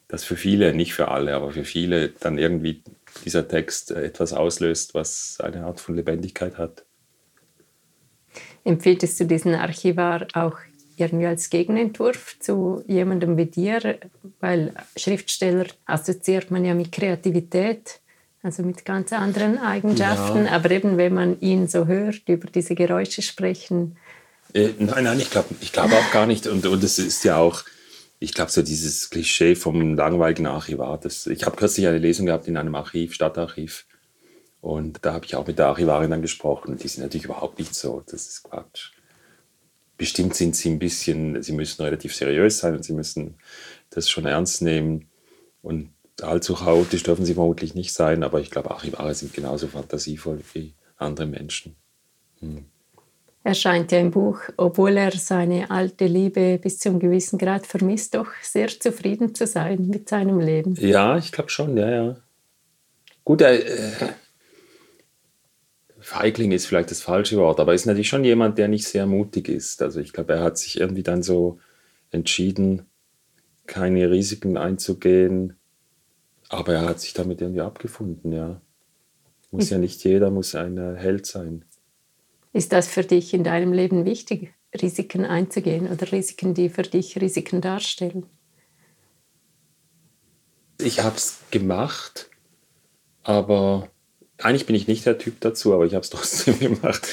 dass 0.08 0.24
für 0.24 0.36
viele, 0.36 0.74
nicht 0.74 0.94
für 0.94 1.08
alle, 1.08 1.36
aber 1.36 1.52
für 1.52 1.64
viele 1.64 2.10
dann 2.10 2.38
irgendwie 2.38 2.84
dieser 3.26 3.48
Text 3.48 3.92
etwas 3.92 4.34
auslöst, 4.34 4.94
was 4.94 5.38
eine 5.40 5.66
Art 5.66 5.80
von 5.80 5.96
Lebendigkeit 5.96 6.58
hat. 6.58 6.86
Empfiehltest 8.64 9.20
du 9.20 9.26
diesen 9.26 9.56
Archivar 9.56 10.28
auch 10.34 10.58
irgendwie 10.98 11.26
als 11.26 11.50
Gegenentwurf 11.50 12.38
zu 12.40 12.84
jemandem 12.88 13.38
wie 13.38 13.46
dir? 13.46 13.98
Weil 14.40 14.74
Schriftsteller 14.96 15.66
assoziiert 15.86 16.52
man 16.52 16.66
ja 16.66 16.74
mit 16.74 16.92
Kreativität 16.92 18.02
also 18.44 18.64
mit 18.64 18.86
ganz 18.86 19.14
anderen 19.14 19.60
Eigenschaften. 19.60 20.46
Ja. 20.46 20.54
Aber 20.54 20.72
eben, 20.72 20.98
wenn 20.98 21.14
man 21.14 21.40
ihn 21.42 21.68
so 21.68 21.86
hört, 21.88 22.28
über 22.28 22.48
diese 22.48 22.76
Geräusche 22.76 23.22
sprechen. 23.22 23.98
Äh, 24.54 24.70
nein, 24.80 25.04
nein, 25.04 25.20
ich 25.20 25.30
glaube 25.30 25.50
ich 25.62 25.72
glaub 25.72 25.92
auch 25.92 26.12
gar 26.12 26.26
nicht. 26.26 26.48
Und, 26.48 26.66
und 26.66 26.84
es 26.84 27.00
ist 27.00 27.24
ja 27.24 27.38
auch, 27.38 27.64
ich 28.20 28.34
glaube, 28.34 28.52
so 28.52 28.62
dieses 28.62 29.10
Klischee 29.10 29.56
vom 29.56 29.96
langweiligen 29.96 30.48
Archivar. 30.48 31.00
Das, 31.00 31.28
ich 31.28 31.46
habe 31.46 31.56
kürzlich 31.56 31.88
eine 31.88 32.00
Lesung 32.00 32.26
gehabt 32.26 32.48
in 32.48 32.58
einem 32.58 32.76
Archiv, 32.76 33.14
Stadtarchiv. 33.14 33.86
Und 34.62 35.00
da 35.02 35.14
habe 35.14 35.26
ich 35.26 35.36
auch 35.36 35.48
mit 35.48 35.58
der 35.58 35.68
Archivarin 35.68 36.12
dann 36.12 36.22
gesprochen. 36.22 36.78
Die 36.78 36.88
sind 36.88 37.04
natürlich 37.04 37.26
überhaupt 37.26 37.58
nicht 37.58 37.74
so. 37.74 38.04
Das 38.06 38.28
ist 38.28 38.44
Quatsch. 38.44 38.92
Bestimmt 39.98 40.36
sind 40.36 40.56
sie 40.56 40.70
ein 40.70 40.80
bisschen, 40.80 41.42
sie 41.42 41.52
müssen 41.52 41.82
relativ 41.82 42.16
seriös 42.16 42.60
sein 42.60 42.76
und 42.76 42.84
sie 42.84 42.94
müssen 42.94 43.36
das 43.90 44.10
schon 44.10 44.26
ernst 44.26 44.62
nehmen. 44.62 45.10
Und 45.62 45.92
allzu 46.22 46.56
chaotisch 46.56 47.04
dürfen 47.04 47.26
sie 47.26 47.34
vermutlich 47.34 47.76
nicht 47.76 47.94
sein, 47.94 48.24
aber 48.24 48.40
ich 48.40 48.52
glaube, 48.52 48.72
Archivare 48.72 49.14
sind 49.14 49.34
genauso 49.34 49.68
fantasievoll 49.68 50.42
wie 50.54 50.74
andere 50.98 51.26
Menschen. 51.26 51.76
Hm. 52.40 52.66
Er 53.44 53.56
scheint 53.56 53.92
ja 53.92 54.00
im 54.00 54.12
Buch, 54.12 54.40
obwohl 54.58 54.98
er 54.98 55.12
seine 55.14 55.72
alte 55.72 56.06
Liebe 56.06 56.60
bis 56.62 56.78
zum 56.78 57.00
gewissen 57.00 57.40
Grad 57.40 57.66
vermisst, 57.66 58.14
doch 58.14 58.28
sehr 58.44 58.68
zufrieden 58.68 59.34
zu 59.34 59.48
sein 59.48 59.88
mit 59.88 60.10
seinem 60.10 60.40
Leben. 60.40 60.76
Ja, 60.76 61.18
ich 61.18 61.32
glaube 61.32 61.50
schon, 61.50 61.76
ja, 61.76 61.90
ja. 61.90 62.16
Gut, 63.24 63.42
er, 63.42 63.54
äh, 63.54 64.10
Feigling 66.12 66.52
ist 66.52 66.66
vielleicht 66.66 66.92
das 66.92 67.02
falsche 67.02 67.38
Wort, 67.38 67.62
aber 67.62 67.72
er 67.72 67.76
ist 67.76 67.86
natürlich 67.86 68.10
schon 68.10 68.26
jemand, 68.26 68.58
der 68.58 68.68
nicht 68.68 68.86
sehr 68.86 69.06
mutig 69.06 69.48
ist. 69.48 69.82
Also 69.82 70.02
ich 70.02 70.12
glaube, 70.12 70.34
er 70.34 70.44
hat 70.44 70.58
sich 70.58 70.78
irgendwie 70.78 71.04
dann 71.04 71.24
so 71.24 71.58
entschieden, 72.12 72.86
keine 73.66 74.12
Risiken 74.12 74.58
einzugehen, 74.58 75.56
aber 76.50 76.74
er 76.74 76.82
hat 76.82 77.00
sich 77.00 77.14
damit 77.14 77.40
irgendwie 77.40 77.62
abgefunden, 77.62 78.34
ja. 78.34 78.60
Muss 79.52 79.70
ja 79.70 79.78
nicht 79.78 80.04
jeder, 80.04 80.32
muss 80.32 80.54
ein 80.54 80.98
Held 80.98 81.26
sein. 81.26 81.64
Ist 82.52 82.74
das 82.74 82.90
für 82.90 83.04
dich 83.04 83.34
in 83.34 83.46
deinem 83.46 83.72
Leben 83.72 84.04
wichtig, 84.04 84.54
Risiken 84.82 85.24
einzugehen 85.24 85.90
oder 85.90 86.12
Risiken, 86.12 86.54
die 86.54 86.68
für 86.68 86.84
dich 86.84 87.22
Risiken 87.22 87.62
darstellen? 87.62 88.26
Ich 90.78 91.00
habe 91.02 91.16
es 91.16 91.40
gemacht, 91.52 92.30
aber 93.24 93.90
eigentlich 94.44 94.66
bin 94.66 94.76
ich 94.76 94.88
nicht 94.88 95.06
der 95.06 95.18
Typ 95.18 95.40
dazu, 95.40 95.74
aber 95.74 95.86
ich 95.86 95.94
habe 95.94 96.04
es 96.04 96.10
trotzdem 96.12 96.60
gemacht. 96.60 97.08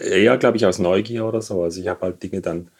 Eher, 0.00 0.36
glaube 0.38 0.56
ich, 0.56 0.66
aus 0.66 0.78
Neugier 0.78 1.26
oder 1.26 1.42
so. 1.42 1.62
Also 1.62 1.80
ich 1.80 1.88
habe 1.88 2.02
halt 2.02 2.22
Dinge 2.22 2.40
dann 2.40 2.70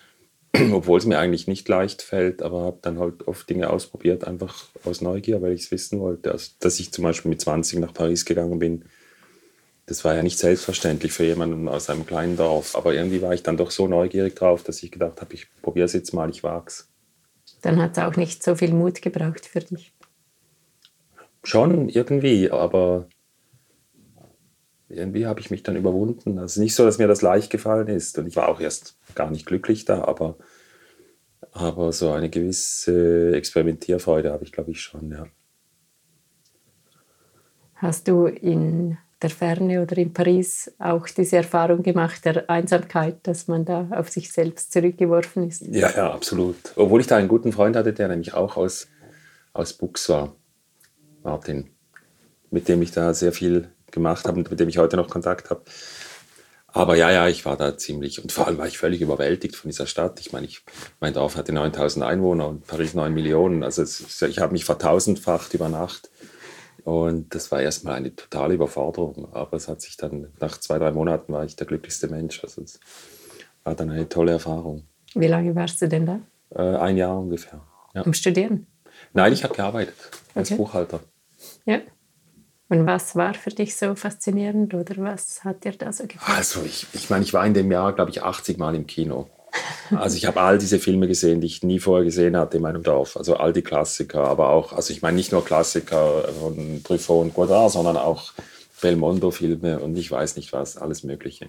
obwohl 0.72 0.98
es 0.98 1.06
mir 1.06 1.18
eigentlich 1.18 1.46
nicht 1.46 1.68
leicht 1.68 2.02
fällt, 2.02 2.42
aber 2.42 2.62
habe 2.62 2.78
dann 2.82 2.98
halt 2.98 3.26
oft 3.26 3.48
Dinge 3.48 3.70
ausprobiert, 3.70 4.24
einfach 4.24 4.66
aus 4.84 5.00
Neugier, 5.00 5.42
weil 5.42 5.52
ich 5.52 5.62
es 5.62 5.70
wissen 5.70 6.00
wollte. 6.00 6.32
Also, 6.32 6.52
dass 6.60 6.80
ich 6.80 6.92
zum 6.92 7.04
Beispiel 7.04 7.28
mit 7.30 7.40
20 7.40 7.78
nach 7.78 7.92
Paris 7.92 8.24
gegangen 8.24 8.58
bin, 8.58 8.84
das 9.86 10.04
war 10.04 10.14
ja 10.14 10.22
nicht 10.22 10.38
selbstverständlich 10.38 11.12
für 11.12 11.24
jemanden 11.24 11.66
aus 11.68 11.88
einem 11.88 12.06
kleinen 12.06 12.36
Dorf. 12.36 12.76
Aber 12.76 12.94
irgendwie 12.94 13.22
war 13.22 13.32
ich 13.32 13.42
dann 13.42 13.56
doch 13.56 13.70
so 13.70 13.88
neugierig 13.88 14.36
drauf, 14.36 14.62
dass 14.62 14.82
ich 14.82 14.90
gedacht 14.90 15.20
habe, 15.20 15.34
ich 15.34 15.46
probiere 15.62 15.86
es 15.86 15.94
jetzt 15.94 16.12
mal, 16.12 16.28
ich 16.28 16.42
wag's. 16.42 16.90
Dann 17.62 17.80
hat 17.80 17.96
es 17.96 18.02
auch 18.02 18.16
nicht 18.16 18.42
so 18.42 18.54
viel 18.54 18.72
Mut 18.72 19.00
gebraucht 19.00 19.46
für 19.46 19.60
dich. 19.60 19.92
Schon 21.42 21.88
irgendwie, 21.88 22.50
aber 22.50 23.08
irgendwie 24.88 25.26
habe 25.26 25.40
ich 25.40 25.50
mich 25.50 25.62
dann 25.62 25.76
überwunden. 25.76 26.38
Es 26.38 26.52
ist 26.52 26.58
nicht 26.58 26.74
so, 26.74 26.84
dass 26.84 26.98
mir 26.98 27.08
das 27.08 27.22
leicht 27.22 27.50
gefallen 27.50 27.88
ist. 27.88 28.18
Und 28.18 28.26
ich 28.26 28.36
war 28.36 28.48
auch 28.48 28.60
erst 28.60 28.96
gar 29.14 29.30
nicht 29.30 29.46
glücklich 29.46 29.84
da, 29.84 30.04
aber, 30.04 30.36
aber 31.52 31.92
so 31.92 32.10
eine 32.10 32.30
gewisse 32.30 33.32
Experimentierfreude 33.34 34.32
habe 34.32 34.44
ich, 34.44 34.52
glaube 34.52 34.70
ich, 34.70 34.80
schon, 34.80 35.10
ja. 35.10 35.26
Hast 37.74 38.08
du 38.08 38.26
in 38.26 38.98
der 39.22 39.30
Ferne 39.30 39.82
oder 39.82 39.96
in 39.98 40.12
Paris 40.12 40.72
auch 40.78 41.06
diese 41.08 41.36
Erfahrung 41.36 41.82
gemacht, 41.82 42.24
der 42.24 42.48
Einsamkeit, 42.48 43.18
dass 43.24 43.46
man 43.46 43.64
da 43.64 43.88
auf 43.90 44.08
sich 44.08 44.32
selbst 44.32 44.72
zurückgeworfen 44.72 45.48
ist? 45.48 45.62
Ja, 45.62 45.90
ja, 45.90 46.12
absolut. 46.12 46.56
Obwohl 46.76 47.00
ich 47.00 47.06
da 47.06 47.16
einen 47.16 47.28
guten 47.28 47.52
Freund 47.52 47.76
hatte, 47.76 47.92
der 47.92 48.08
nämlich 48.08 48.34
auch 48.34 48.56
aus, 48.56 48.88
aus 49.52 49.72
Bux 49.74 50.08
war, 50.08 50.34
Martin, 51.22 51.70
mit 52.50 52.68
dem 52.68 52.80
ich 52.82 52.90
da 52.90 53.12
sehr 53.12 53.32
viel 53.32 53.68
gemacht 53.90 54.26
habe 54.26 54.38
und 54.38 54.50
mit 54.50 54.60
dem 54.60 54.68
ich 54.68 54.78
heute 54.78 54.96
noch 54.96 55.08
Kontakt 55.08 55.50
habe. 55.50 55.62
Aber 56.68 56.96
ja, 56.96 57.10
ja, 57.10 57.28
ich 57.28 57.46
war 57.46 57.56
da 57.56 57.76
ziemlich, 57.78 58.22
und 58.22 58.30
vor 58.30 58.46
allem 58.46 58.58
war 58.58 58.66
ich 58.66 58.78
völlig 58.78 59.00
überwältigt 59.00 59.56
von 59.56 59.70
dieser 59.70 59.86
Stadt. 59.86 60.20
Ich 60.20 60.32
meine, 60.32 60.46
ich, 60.46 60.62
mein 61.00 61.14
Dorf 61.14 61.36
hatte 61.36 61.52
9000 61.52 62.04
Einwohner 62.04 62.48
und 62.48 62.66
Paris 62.66 62.94
9 62.94 63.12
Millionen. 63.12 63.62
Also 63.62 63.82
es, 63.82 64.22
ich 64.22 64.38
habe 64.38 64.52
mich 64.52 64.64
vertausendfacht 64.64 65.54
über 65.54 65.68
Nacht. 65.68 66.10
Und 66.84 67.34
das 67.34 67.50
war 67.50 67.60
erstmal 67.60 67.94
eine 67.94 68.14
totale 68.14 68.54
Überforderung. 68.54 69.32
Aber 69.32 69.56
es 69.56 69.66
hat 69.66 69.80
sich 69.80 69.96
dann, 69.96 70.28
nach 70.40 70.58
zwei, 70.58 70.78
drei 70.78 70.92
Monaten 70.92 71.32
war 71.32 71.44
ich 71.44 71.56
der 71.56 71.66
glücklichste 71.66 72.08
Mensch. 72.08 72.42
Also 72.44 72.62
es 72.62 72.78
war 73.64 73.74
dann 73.74 73.90
eine 73.90 74.08
tolle 74.08 74.32
Erfahrung. 74.32 74.86
Wie 75.14 75.26
lange 75.26 75.54
warst 75.54 75.80
du 75.80 75.88
denn 75.88 76.06
da? 76.06 76.20
Äh, 76.50 76.76
ein 76.76 76.96
Jahr 76.96 77.18
ungefähr. 77.18 77.60
Ja. 77.94 78.02
Um 78.02 78.12
Studieren? 78.12 78.66
Nein, 79.14 79.32
ich 79.32 79.42
habe 79.42 79.54
gearbeitet 79.54 79.94
als 80.34 80.50
okay. 80.50 80.58
Buchhalter. 80.58 81.00
Ja. 81.64 81.80
Und 82.70 82.86
was 82.86 83.16
war 83.16 83.32
für 83.32 83.50
dich 83.50 83.76
so 83.76 83.94
faszinierend 83.94 84.74
oder 84.74 84.94
was 84.98 85.42
hat 85.42 85.64
dir 85.64 85.72
da 85.72 85.92
so 85.92 86.06
gefallen? 86.06 86.36
Also 86.36 86.62
ich, 86.64 86.86
ich 86.92 87.08
meine, 87.08 87.24
ich 87.24 87.32
war 87.32 87.46
in 87.46 87.54
dem 87.54 87.72
Jahr, 87.72 87.94
glaube 87.94 88.10
ich, 88.10 88.22
80 88.22 88.58
Mal 88.58 88.74
im 88.74 88.86
Kino. 88.86 89.28
Also 89.90 90.16
ich 90.16 90.26
habe 90.26 90.42
all 90.42 90.58
diese 90.58 90.78
Filme 90.78 91.08
gesehen, 91.08 91.40
die 91.40 91.46
ich 91.46 91.62
nie 91.62 91.78
vorher 91.78 92.04
gesehen 92.04 92.36
hatte 92.36 92.58
in 92.58 92.62
meinem 92.62 92.82
Dorf. 92.82 93.16
Also 93.16 93.36
all 93.36 93.54
die 93.54 93.62
Klassiker, 93.62 94.24
aber 94.24 94.50
auch, 94.50 94.74
also 94.74 94.92
ich 94.92 95.00
meine 95.00 95.16
nicht 95.16 95.32
nur 95.32 95.42
Klassiker 95.42 96.28
von 96.40 96.82
Truffaut 96.84 97.24
und 97.24 97.34
Godard, 97.34 97.72
sondern 97.72 97.96
auch 97.96 98.32
Belmondo-Filme 98.82 99.80
und 99.80 99.96
ich 99.96 100.10
weiß 100.10 100.36
nicht 100.36 100.52
was, 100.52 100.76
alles 100.76 101.04
Mögliche. 101.04 101.48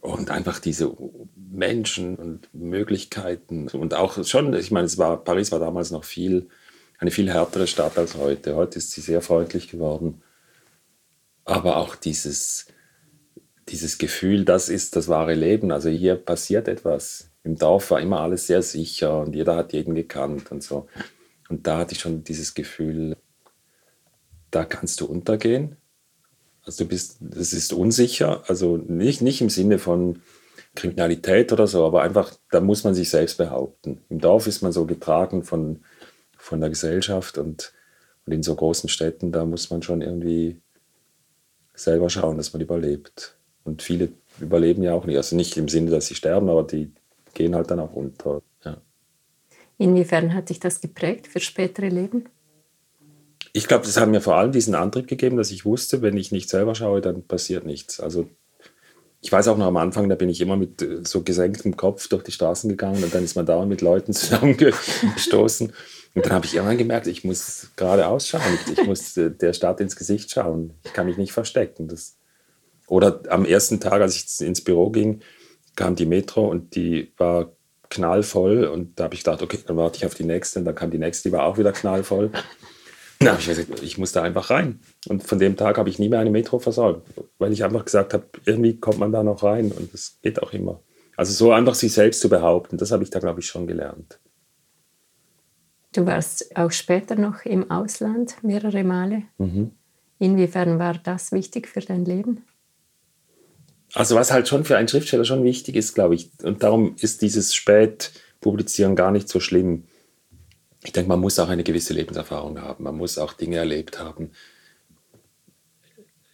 Und 0.00 0.30
einfach 0.30 0.58
diese 0.58 0.90
Menschen 1.36 2.16
und 2.16 2.48
Möglichkeiten 2.54 3.68
und 3.68 3.92
auch 3.92 4.24
schon, 4.24 4.54
ich 4.54 4.70
meine, 4.70 4.86
es 4.86 4.96
war, 4.96 5.22
Paris 5.22 5.52
war 5.52 5.58
damals 5.58 5.90
noch 5.90 6.04
viel, 6.04 6.48
eine 6.98 7.10
viel 7.10 7.30
härtere 7.30 7.66
Stadt 7.66 7.98
als 7.98 8.16
heute. 8.16 8.56
Heute 8.56 8.78
ist 8.78 8.92
sie 8.92 9.02
sehr 9.02 9.20
freundlich 9.20 9.68
geworden 9.68 10.22
aber 11.50 11.76
auch 11.76 11.96
dieses, 11.96 12.66
dieses 13.68 13.98
Gefühl, 13.98 14.44
das 14.44 14.68
ist 14.68 14.96
das 14.96 15.08
wahre 15.08 15.34
Leben. 15.34 15.72
Also 15.72 15.88
hier 15.88 16.14
passiert 16.14 16.68
etwas. 16.68 17.30
Im 17.42 17.56
Dorf 17.56 17.90
war 17.90 18.00
immer 18.00 18.20
alles 18.20 18.46
sehr 18.46 18.62
sicher 18.62 19.18
und 19.20 19.34
jeder 19.34 19.56
hat 19.56 19.72
jeden 19.72 19.94
gekannt 19.94 20.50
und 20.52 20.62
so. 20.62 20.86
Und 21.48 21.66
da 21.66 21.78
hatte 21.78 21.94
ich 21.94 22.00
schon 22.00 22.22
dieses 22.22 22.54
Gefühl, 22.54 23.16
da 24.50 24.64
kannst 24.64 25.00
du 25.00 25.06
untergehen. 25.06 25.76
Also 26.62 26.84
du 26.84 26.90
bist, 26.90 27.20
es 27.36 27.52
ist 27.52 27.72
unsicher, 27.72 28.44
also 28.46 28.76
nicht, 28.76 29.22
nicht 29.22 29.40
im 29.40 29.48
Sinne 29.48 29.78
von 29.78 30.22
Kriminalität 30.74 31.52
oder 31.52 31.66
so, 31.66 31.84
aber 31.84 32.02
einfach, 32.02 32.32
da 32.50 32.60
muss 32.60 32.84
man 32.84 32.94
sich 32.94 33.10
selbst 33.10 33.38
behaupten. 33.38 34.02
Im 34.08 34.20
Dorf 34.20 34.46
ist 34.46 34.62
man 34.62 34.72
so 34.72 34.86
getragen 34.86 35.42
von, 35.42 35.80
von 36.36 36.60
der 36.60 36.68
Gesellschaft 36.68 37.38
und, 37.38 37.72
und 38.26 38.32
in 38.32 38.42
so 38.42 38.54
großen 38.54 38.88
Städten, 38.88 39.32
da 39.32 39.44
muss 39.44 39.70
man 39.70 39.82
schon 39.82 40.02
irgendwie 40.02 40.60
selber 41.82 42.10
schauen, 42.10 42.36
dass 42.36 42.52
man 42.52 42.62
überlebt. 42.62 43.36
Und 43.64 43.82
viele 43.82 44.12
überleben 44.40 44.82
ja 44.82 44.94
auch 44.94 45.04
nicht. 45.04 45.16
Also 45.16 45.36
nicht 45.36 45.56
im 45.56 45.68
Sinne, 45.68 45.90
dass 45.90 46.06
sie 46.06 46.14
sterben, 46.14 46.48
aber 46.48 46.64
die 46.64 46.92
gehen 47.34 47.54
halt 47.54 47.70
dann 47.70 47.80
auch 47.80 47.92
unter. 47.92 48.42
Ja. 48.64 48.78
Inwiefern 49.78 50.34
hat 50.34 50.48
dich 50.48 50.60
das 50.60 50.80
geprägt 50.80 51.26
für 51.26 51.40
spätere 51.40 51.88
Leben? 51.88 52.28
Ich 53.52 53.66
glaube, 53.66 53.84
das 53.84 53.96
hat 53.96 54.08
mir 54.08 54.20
vor 54.20 54.36
allem 54.36 54.52
diesen 54.52 54.74
Antrieb 54.74 55.08
gegeben, 55.08 55.36
dass 55.36 55.50
ich 55.50 55.64
wusste, 55.64 56.02
wenn 56.02 56.16
ich 56.16 56.30
nicht 56.30 56.48
selber 56.48 56.74
schaue, 56.74 57.00
dann 57.00 57.22
passiert 57.22 57.66
nichts. 57.66 57.98
Also 57.98 58.28
ich 59.22 59.30
weiß 59.30 59.48
auch 59.48 59.58
noch 59.58 59.66
am 59.66 59.76
Anfang, 59.76 60.08
da 60.08 60.14
bin 60.14 60.28
ich 60.28 60.40
immer 60.40 60.56
mit 60.56 60.80
äh, 60.82 61.00
so 61.04 61.22
gesenktem 61.22 61.76
Kopf 61.76 62.08
durch 62.08 62.22
die 62.22 62.32
Straßen 62.32 62.70
gegangen 62.70 63.04
und 63.04 63.14
dann 63.14 63.24
ist 63.24 63.36
man 63.36 63.46
dauernd 63.46 63.68
mit 63.68 63.82
Leuten 63.82 64.12
zusammengestoßen. 64.14 65.72
Und 66.14 66.26
dann 66.26 66.32
habe 66.32 66.46
ich 66.46 66.54
irgendwann 66.54 66.78
gemerkt, 66.78 67.06
ich 67.06 67.22
muss 67.22 67.68
gerade 67.76 68.06
ausschauen, 68.06 68.42
ich 68.72 68.84
muss 68.84 69.16
äh, 69.16 69.30
der 69.30 69.52
Stadt 69.52 69.80
ins 69.80 69.96
Gesicht 69.96 70.30
schauen. 70.30 70.74
Ich 70.84 70.92
kann 70.92 71.06
mich 71.06 71.18
nicht 71.18 71.32
verstecken. 71.32 71.86
Das 71.86 72.16
Oder 72.88 73.20
am 73.28 73.44
ersten 73.44 73.78
Tag, 73.78 74.00
als 74.00 74.16
ich 74.16 74.46
ins 74.46 74.64
Büro 74.64 74.90
ging, 74.90 75.20
kam 75.76 75.94
die 75.94 76.06
Metro 76.06 76.48
und 76.48 76.74
die 76.74 77.12
war 77.16 77.52
knallvoll 77.90 78.64
und 78.64 78.98
da 78.98 79.04
habe 79.04 79.14
ich 79.14 79.24
gedacht, 79.24 79.42
okay, 79.42 79.58
dann 79.66 79.76
warte 79.76 79.98
ich 79.98 80.06
auf 80.06 80.14
die 80.14 80.24
nächste 80.24 80.60
und 80.60 80.64
dann 80.64 80.74
kam 80.74 80.90
die 80.90 80.98
nächste, 80.98 81.28
die 81.28 81.32
war 81.32 81.44
auch 81.44 81.58
wieder 81.58 81.72
knallvoll. 81.72 82.30
Na, 83.22 83.36
ich, 83.38 83.46
gesagt, 83.46 83.82
ich 83.82 83.98
muss 83.98 84.12
da 84.12 84.22
einfach 84.22 84.48
rein. 84.48 84.80
Und 85.08 85.22
von 85.22 85.38
dem 85.38 85.56
Tag 85.56 85.76
habe 85.76 85.90
ich 85.90 85.98
nie 85.98 86.08
mehr 86.08 86.20
eine 86.20 86.30
Metro 86.30 86.58
versäumt, 86.58 87.02
weil 87.38 87.52
ich 87.52 87.64
einfach 87.64 87.84
gesagt 87.84 88.14
habe, 88.14 88.24
irgendwie 88.46 88.78
kommt 88.78 88.98
man 88.98 89.12
da 89.12 89.22
noch 89.22 89.42
rein 89.42 89.72
und 89.72 89.92
es 89.92 90.18
geht 90.22 90.42
auch 90.42 90.54
immer. 90.54 90.80
Also 91.16 91.32
so 91.32 91.52
einfach 91.52 91.74
sich 91.74 91.92
selbst 91.92 92.20
zu 92.20 92.30
behaupten, 92.30 92.78
das 92.78 92.92
habe 92.92 93.02
ich 93.02 93.10
da, 93.10 93.18
glaube 93.18 93.40
ich, 93.40 93.46
schon 93.46 93.66
gelernt. 93.66 94.18
Du 95.92 96.06
warst 96.06 96.56
auch 96.56 96.70
später 96.70 97.16
noch 97.16 97.44
im 97.44 97.70
Ausland 97.70 98.42
mehrere 98.42 98.84
Male. 98.84 99.24
Mhm. 99.36 99.72
Inwiefern 100.18 100.78
war 100.78 100.94
das 100.94 101.32
wichtig 101.32 101.68
für 101.68 101.80
dein 101.80 102.04
Leben? 102.06 102.46
Also 103.92 104.14
was 104.14 104.30
halt 104.30 104.48
schon 104.48 104.64
für 104.64 104.76
einen 104.76 104.88
Schriftsteller 104.88 105.24
schon 105.24 105.44
wichtig 105.44 105.76
ist, 105.76 105.94
glaube 105.94 106.14
ich, 106.14 106.30
und 106.42 106.62
darum 106.62 106.94
ist 106.96 107.22
dieses 107.22 107.54
Spätpublizieren 107.54 108.96
gar 108.96 109.10
nicht 109.10 109.28
so 109.28 109.40
schlimm 109.40 109.84
ich 110.82 110.92
denke, 110.92 111.08
man 111.08 111.20
muss 111.20 111.38
auch 111.38 111.48
eine 111.48 111.64
gewisse 111.64 111.92
Lebenserfahrung 111.92 112.60
haben. 112.60 112.84
Man 112.84 112.96
muss 112.96 113.18
auch 113.18 113.34
Dinge 113.34 113.56
erlebt 113.56 113.98
haben. 113.98 114.30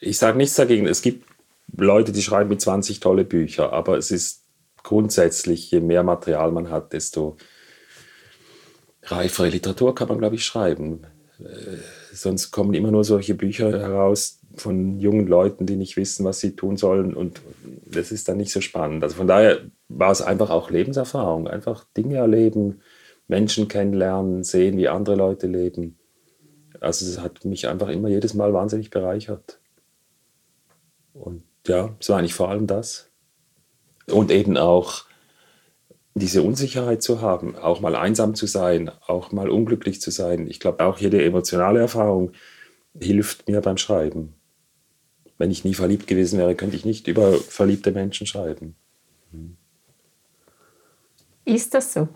Ich 0.01 0.19
sage 0.19 0.37
nichts 0.37 0.55
dagegen. 0.55 0.87
Es 0.87 1.03
gibt 1.03 1.27
Leute, 1.77 2.13
die 2.13 2.23
schreiben 2.23 2.51
mit 2.51 2.61
20 2.61 3.01
tolle 3.01 3.25
Bücher, 3.25 3.73
aber 3.73 3.99
es 3.99 4.11
ist 4.11 4.45
grundsätzlich, 4.83 5.71
je 5.71 5.81
mehr 5.81 6.05
Material 6.05 6.53
man 6.53 6.71
hat, 6.71 6.93
desto 6.93 7.37
reifere 9.03 9.49
Literatur 9.49 9.95
kann 9.95 10.09
man, 10.09 10.19
glaube 10.19 10.37
ich, 10.37 10.45
schreiben. 10.45 11.03
Äh, 11.41 11.79
sonst 12.13 12.53
kommen 12.53 12.75
immer 12.75 12.93
nur 12.93 13.05
solche 13.05 13.35
Bücher 13.35 13.73
heraus 13.73 14.39
von 14.55 15.01
jungen 15.01 15.27
Leuten, 15.27 15.67
die 15.67 15.77
nicht 15.77 15.97
wissen, 15.97 16.25
was 16.25 16.39
sie 16.39 16.55
tun 16.55 16.77
sollen. 16.77 17.15
Und 17.15 17.41
das 17.85 18.13
ist 18.13 18.29
dann 18.29 18.37
nicht 18.37 18.53
so 18.53 18.61
spannend. 18.61 19.03
Also 19.03 19.17
von 19.17 19.27
daher 19.27 19.61
war 19.89 20.13
es 20.13 20.23
einfach 20.23 20.51
auch 20.51 20.71
Lebenserfahrung, 20.71 21.49
einfach 21.49 21.85
Dinge 21.97 22.17
erleben, 22.17 22.81
Menschen 23.29 23.69
kennenlernen, 23.69 24.45
sehen, 24.45 24.77
wie 24.77 24.89
andere 24.89 25.17
Leute 25.17 25.47
leben. 25.47 25.99
Also 26.81 27.07
es 27.07 27.21
hat 27.21 27.45
mich 27.45 27.69
einfach 27.69 27.89
immer 27.89 28.09
jedes 28.09 28.35
Mal 28.35 28.53
wahnsinnig 28.53 28.91
bereichert. 28.91 29.59
Und 31.13 31.43
ja, 31.67 31.95
es 31.99 32.09
war 32.09 32.19
eigentlich 32.19 32.35
vor 32.35 32.51
allem 32.51 32.67
das. 32.67 33.11
Und 34.07 34.31
eben 34.31 34.57
auch 34.57 35.05
diese 36.15 36.43
Unsicherheit 36.43 37.03
zu 37.03 37.21
haben, 37.21 37.57
auch 37.57 37.81
mal 37.81 37.97
einsam 37.97 38.35
zu 38.35 38.47
sein, 38.47 38.91
auch 39.07 39.33
mal 39.33 39.51
unglücklich 39.51 40.01
zu 40.01 40.11
sein. 40.11 40.47
Ich 40.49 40.61
glaube, 40.61 40.85
auch 40.85 40.99
jede 40.99 41.23
emotionale 41.23 41.81
Erfahrung 41.81 42.33
hilft 42.99 43.49
mir 43.49 43.61
beim 43.61 43.77
Schreiben. 43.77 44.35
Wenn 45.39 45.51
ich 45.51 45.65
nie 45.65 45.75
verliebt 45.75 46.07
gewesen 46.07 46.39
wäre, 46.39 46.55
könnte 46.55 46.77
ich 46.77 46.85
nicht 46.87 47.09
über 47.09 47.35
verliebte 47.35 47.93
Menschen 47.93 48.27
schreiben. 48.27 48.77
Ist 51.45 51.75
das 51.75 51.93
so? 51.93 52.09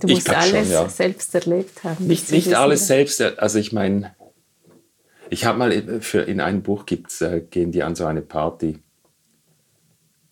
Du 0.00 0.08
musst 0.08 0.30
alles 0.30 0.68
schon, 0.68 0.70
ja. 0.70 0.88
selbst 0.88 1.34
erlebt 1.34 1.84
haben. 1.84 2.06
Nicht, 2.06 2.32
nicht 2.32 2.54
alles 2.54 2.86
selbst. 2.86 3.20
Also 3.20 3.58
ich 3.58 3.72
meine, 3.72 4.14
ich 5.30 5.44
habe 5.44 5.58
mal 5.58 6.00
für, 6.00 6.22
in 6.22 6.40
einem 6.40 6.62
Buch 6.62 6.86
gibt's, 6.86 7.20
äh, 7.20 7.40
gehen 7.40 7.70
die 7.72 7.82
an 7.82 7.94
so 7.94 8.06
eine 8.06 8.22
Party. 8.22 8.78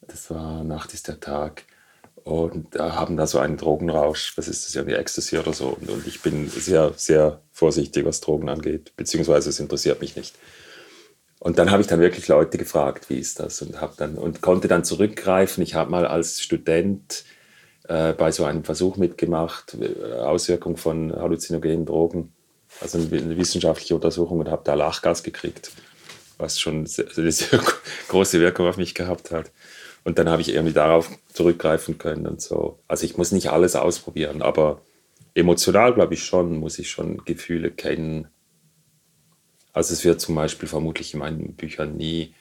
Das 0.06 0.30
war 0.30 0.64
Nacht 0.64 0.94
ist 0.94 1.08
der 1.08 1.20
Tag. 1.20 1.64
Und 2.24 2.74
da 2.74 2.94
haben 2.94 3.16
da 3.16 3.26
so 3.26 3.38
einen 3.38 3.56
Drogenrausch. 3.56 4.36
Was 4.36 4.48
ist 4.48 4.66
das? 4.66 4.74
Irgendwie 4.74 4.96
Ecstasy 4.96 5.38
oder 5.38 5.52
so. 5.52 5.68
Und, 5.68 5.88
und 5.88 6.06
ich 6.06 6.20
bin 6.20 6.48
sehr, 6.48 6.92
sehr 6.96 7.40
vorsichtig, 7.52 8.04
was 8.04 8.20
Drogen 8.20 8.48
angeht. 8.48 8.92
Beziehungsweise 8.96 9.48
es 9.48 9.60
interessiert 9.60 10.00
mich 10.00 10.16
nicht. 10.16 10.34
Und 11.38 11.58
dann 11.58 11.70
habe 11.70 11.80
ich 11.80 11.86
dann 11.86 12.00
wirklich 12.00 12.28
Leute 12.28 12.58
gefragt, 12.58 13.08
wie 13.08 13.18
ist 13.18 13.40
das? 13.40 13.62
Und, 13.62 13.76
dann, 13.96 14.16
und 14.16 14.40
konnte 14.40 14.68
dann 14.68 14.84
zurückgreifen. 14.84 15.62
Ich 15.62 15.74
habe 15.74 15.90
mal 15.90 16.06
als 16.06 16.40
Student 16.42 17.24
äh, 17.88 18.12
bei 18.12 18.30
so 18.30 18.44
einem 18.44 18.64
Versuch 18.64 18.96
mitgemacht, 18.96 19.76
äh, 19.80 20.18
Auswirkung 20.18 20.76
von 20.76 21.14
halluzinogenen 21.14 21.86
Drogen, 21.86 22.32
also 22.80 22.98
eine 22.98 23.36
wissenschaftliche 23.36 23.94
Untersuchung 23.94 24.40
und 24.40 24.50
habe 24.50 24.62
da 24.64 24.74
Lachgas 24.74 25.22
gekriegt, 25.22 25.72
was 26.36 26.60
schon 26.60 26.86
eine 27.16 27.32
sehr 27.32 27.60
große 28.08 28.40
Wirkung 28.40 28.68
auf 28.68 28.76
mich 28.76 28.94
gehabt 28.94 29.30
hat. 29.30 29.50
Und 30.04 30.18
dann 30.18 30.28
habe 30.28 30.42
ich 30.42 30.50
irgendwie 30.50 30.74
darauf 30.74 31.10
zurückgreifen 31.32 31.98
können 31.98 32.26
und 32.26 32.40
so. 32.40 32.78
Also 32.88 33.04
ich 33.04 33.16
muss 33.16 33.32
nicht 33.32 33.50
alles 33.50 33.74
ausprobieren, 33.74 34.42
aber 34.42 34.82
emotional 35.34 35.94
glaube 35.94 36.14
ich 36.14 36.24
schon, 36.24 36.58
muss 36.58 36.78
ich 36.78 36.90
schon 36.90 37.24
Gefühle 37.24 37.70
kennen. 37.70 38.28
Also 39.72 39.94
es 39.94 40.04
wird 40.04 40.20
zum 40.20 40.34
Beispiel 40.34 40.68
vermutlich 40.68 41.14
in 41.14 41.20
meinen 41.20 41.54
Büchern 41.54 41.96
nie 41.96 42.34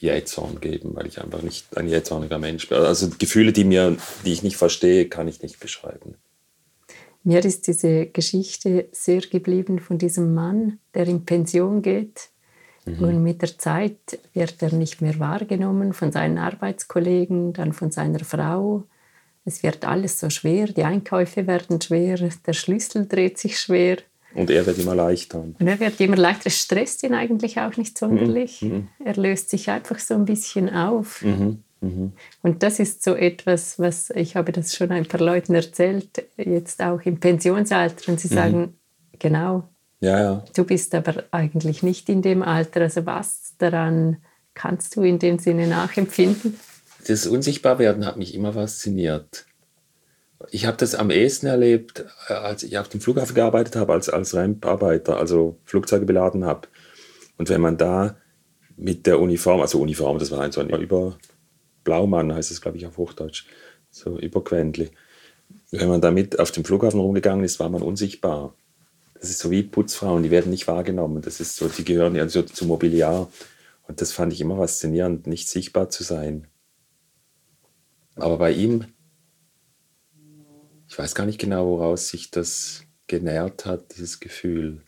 Jähzorn 0.00 0.60
geben, 0.60 0.94
weil 0.94 1.06
ich 1.06 1.20
einfach 1.20 1.42
nicht 1.42 1.76
ein 1.76 1.88
jähzorniger 1.88 2.38
Mensch 2.38 2.68
bin. 2.68 2.78
Also 2.78 3.08
Gefühle, 3.18 3.52
die, 3.52 3.64
mir, 3.64 3.96
die 4.24 4.32
ich 4.32 4.42
nicht 4.42 4.56
verstehe, 4.56 5.08
kann 5.08 5.28
ich 5.28 5.42
nicht 5.42 5.60
beschreiben. 5.60 6.16
Mir 7.24 7.44
ist 7.44 7.66
diese 7.66 8.06
Geschichte 8.06 8.88
sehr 8.92 9.20
geblieben 9.20 9.80
von 9.80 9.98
diesem 9.98 10.34
Mann, 10.34 10.78
der 10.94 11.08
in 11.08 11.24
Pension 11.24 11.82
geht. 11.82 12.28
Mhm. 12.84 13.02
Und 13.02 13.22
mit 13.22 13.42
der 13.42 13.58
Zeit 13.58 14.20
wird 14.32 14.62
er 14.62 14.72
nicht 14.72 15.02
mehr 15.02 15.18
wahrgenommen 15.18 15.92
von 15.92 16.12
seinen 16.12 16.38
Arbeitskollegen, 16.38 17.52
dann 17.52 17.72
von 17.72 17.90
seiner 17.90 18.20
Frau. 18.20 18.84
Es 19.44 19.62
wird 19.62 19.84
alles 19.84 20.20
so 20.20 20.30
schwer, 20.30 20.66
die 20.66 20.84
Einkäufe 20.84 21.46
werden 21.46 21.80
schwer, 21.80 22.16
der 22.46 22.52
Schlüssel 22.52 23.06
dreht 23.06 23.38
sich 23.38 23.58
schwer. 23.58 23.98
Und 24.36 24.50
er 24.50 24.66
wird 24.66 24.78
immer 24.78 24.94
leichter. 24.94 25.40
Und 25.40 25.66
er 25.66 25.80
wird 25.80 26.00
immer 26.00 26.16
leichter. 26.16 26.46
Es 26.46 26.60
stresst 26.60 27.02
ihn 27.02 27.14
eigentlich 27.14 27.58
auch 27.58 27.76
nicht 27.76 27.96
sonderlich. 27.96 28.62
Mhm. 28.62 28.68
mhm. 28.68 28.88
Er 29.04 29.16
löst 29.16 29.50
sich 29.50 29.70
einfach 29.70 29.98
so 29.98 30.14
ein 30.14 30.24
bisschen 30.24 30.68
auf. 30.68 31.22
Mhm. 31.22 31.62
Mhm. 31.80 32.12
Und 32.42 32.62
das 32.62 32.78
ist 32.78 33.02
so 33.02 33.14
etwas, 33.14 33.78
was 33.78 34.10
ich 34.10 34.36
habe 34.36 34.52
das 34.52 34.74
schon 34.74 34.90
ein 34.90 35.06
paar 35.06 35.20
Leuten 35.20 35.54
erzählt, 35.54 36.24
jetzt 36.36 36.82
auch 36.82 37.00
im 37.02 37.18
Pensionsalter. 37.18 38.10
Und 38.10 38.20
sie 38.20 38.28
mhm. 38.28 38.34
sagen, 38.34 38.74
genau, 39.18 39.68
ja, 40.00 40.20
ja. 40.20 40.44
du 40.54 40.64
bist 40.64 40.94
aber 40.94 41.24
eigentlich 41.30 41.82
nicht 41.82 42.08
in 42.08 42.22
dem 42.22 42.42
Alter. 42.42 42.82
Also 42.82 43.06
was 43.06 43.54
daran 43.58 44.18
kannst 44.54 44.96
du 44.96 45.02
in 45.02 45.18
dem 45.18 45.38
Sinne 45.38 45.66
nachempfinden? 45.66 46.58
Das 47.06 47.26
Unsichtbarwerden 47.26 48.04
hat 48.04 48.16
mich 48.16 48.34
immer 48.34 48.52
fasziniert 48.52 49.46
ich 50.50 50.66
habe 50.66 50.76
das 50.76 50.94
am 50.94 51.10
ehesten 51.10 51.46
erlebt, 51.46 52.04
äh, 52.28 52.34
als 52.34 52.62
ich 52.62 52.78
auf 52.78 52.88
dem 52.88 53.00
Flughafen 53.00 53.34
gearbeitet 53.34 53.76
habe, 53.76 53.92
als, 53.92 54.08
als 54.08 54.34
Ramp-Arbeiter, 54.34 55.16
also 55.16 55.58
Flugzeuge 55.64 56.06
beladen 56.06 56.44
habe. 56.44 56.68
Und 57.38 57.48
wenn 57.48 57.60
man 57.60 57.76
da 57.76 58.16
mit 58.76 59.06
der 59.06 59.20
Uniform, 59.20 59.60
also 59.60 59.80
Uniform, 59.80 60.18
das 60.18 60.30
war 60.30 60.40
ein 60.40 60.52
so 60.52 60.60
ein 60.60 60.68
über 60.68 61.18
Blaumann, 61.84 62.34
heißt 62.34 62.50
es, 62.50 62.60
glaube 62.60 62.76
ich, 62.76 62.86
auf 62.86 62.98
Hochdeutsch, 62.98 63.46
so 63.90 64.18
überquendli. 64.18 64.90
Wenn 65.70 65.88
man 65.88 66.00
damit 66.00 66.38
auf 66.38 66.50
dem 66.50 66.64
Flughafen 66.64 67.00
rumgegangen 67.00 67.44
ist, 67.44 67.60
war 67.60 67.68
man 67.68 67.82
unsichtbar. 67.82 68.54
Das 69.14 69.30
ist 69.30 69.38
so 69.38 69.50
wie 69.50 69.62
Putzfrauen, 69.62 70.22
die 70.22 70.30
werden 70.30 70.50
nicht 70.50 70.68
wahrgenommen. 70.68 71.22
Das 71.22 71.40
ist 71.40 71.56
so, 71.56 71.68
die 71.68 71.84
gehören 71.84 72.14
ja 72.14 72.28
so 72.28 72.42
zum 72.42 72.68
Mobiliar. 72.68 73.30
Und 73.88 74.00
das 74.00 74.12
fand 74.12 74.32
ich 74.32 74.40
immer 74.40 74.56
faszinierend, 74.56 75.26
nicht 75.26 75.48
sichtbar 75.48 75.88
zu 75.88 76.02
sein. 76.02 76.48
Aber 78.16 78.38
bei 78.38 78.50
ihm 78.52 78.84
ich 80.96 80.98
weiß 80.98 81.14
gar 81.14 81.26
nicht 81.26 81.38
genau, 81.38 81.66
woraus 81.66 82.08
sich 82.08 82.30
das 82.30 82.84
genährt 83.06 83.66
hat, 83.66 83.94
dieses 83.94 84.18
Gefühl. 84.18 84.80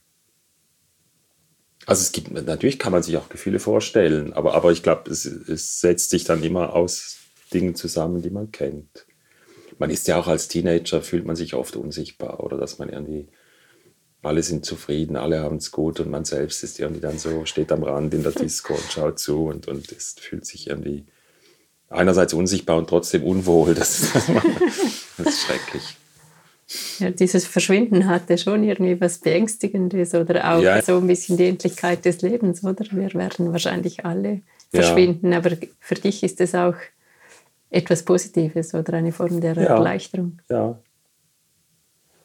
Also 1.85 2.01
es 2.01 2.13
gibt, 2.13 2.31
natürlich 2.31 2.79
kann 2.79 2.93
man 2.93 3.03
sich 3.03 3.19
auch 3.19 3.29
Gefühle 3.29 3.59
vorstellen, 3.59 4.33
aber, 4.33 4.55
aber 4.55 4.73
ich 4.73 4.83
glaube, 4.83 5.11
es, 5.11 5.27
es 5.27 5.83
setzt 5.83 6.09
sich 6.09 6.25
dann 6.25 6.43
immer 6.43 6.73
aus 6.73 7.19
Dingen 7.53 7.75
zusammen, 7.75 8.23
die 8.23 8.31
man 8.31 8.53
kennt. 8.53 9.05
Man 9.79 9.91
ist 9.91 10.09
ja 10.09 10.19
auch 10.19 10.29
als 10.29 10.49
Teenager, 10.49 11.03
fühlt 11.03 11.27
man 11.27 11.37
sich 11.37 11.53
oft 11.53 11.77
unsichtbar 11.77 12.41
oder 12.41 12.57
dass 12.57 12.79
man 12.79 12.89
irgendwie, 12.89 13.29
alle 14.23 14.43
sind 14.43 14.65
zufrieden, 14.65 15.15
alle 15.15 15.41
haben 15.41 15.57
es 15.57 15.73
gut 15.73 16.01
und 16.01 16.09
man 16.09 16.25
selbst 16.25 16.65
ist 16.65 16.81
irgendwie 16.81 17.03
dann 17.03 17.19
so, 17.19 17.45
steht 17.45 17.71
am 17.71 17.83
Rand 17.83 18.15
in 18.15 18.23
der 18.23 18.33
Disco 18.33 18.73
und 18.73 18.91
schaut 18.91 19.19
zu 19.19 19.45
und, 19.45 19.69
und 19.69 19.93
es 19.93 20.15
fühlt 20.19 20.47
sich 20.47 20.69
irgendwie 20.69 21.05
einerseits 21.91 22.33
unsichtbar 22.33 22.79
und 22.79 22.89
trotzdem 22.89 23.25
unwohl. 23.25 23.75
Das, 23.75 24.09
das 25.19 25.27
ist 25.27 25.41
schrecklich. 25.43 25.97
Ja, 26.99 27.11
dieses 27.11 27.47
Verschwinden 27.47 28.09
hatte 28.09 28.37
schon 28.37 28.63
irgendwie 28.63 29.01
was 29.01 29.19
Beängstigendes 29.19 30.15
oder 30.15 30.53
auch 30.53 30.63
ja. 30.63 30.83
so 30.83 30.99
ein 30.99 31.07
bisschen 31.07 31.39
die 31.39 31.47
Endlichkeit 31.47 32.05
des 32.05 32.21
Lebens, 32.21 32.63
oder? 32.63 32.85
Wir 32.91 33.13
werden 33.15 33.53
wahrscheinlich 33.53 34.05
alle 34.05 34.43
verschwinden, 34.71 35.33
ja. 35.33 35.39
aber 35.39 35.57
für 35.81 35.95
dich 35.95 36.23
ist 36.23 36.41
es 36.43 36.55
auch 36.55 36.75
etwas 37.71 38.03
Positives 38.03 38.75
oder 38.75 38.95
eine 38.95 39.13
Form 39.13 39.41
der. 39.41 39.57
Erleichterung. 39.57 40.41
Ja. 40.51 40.79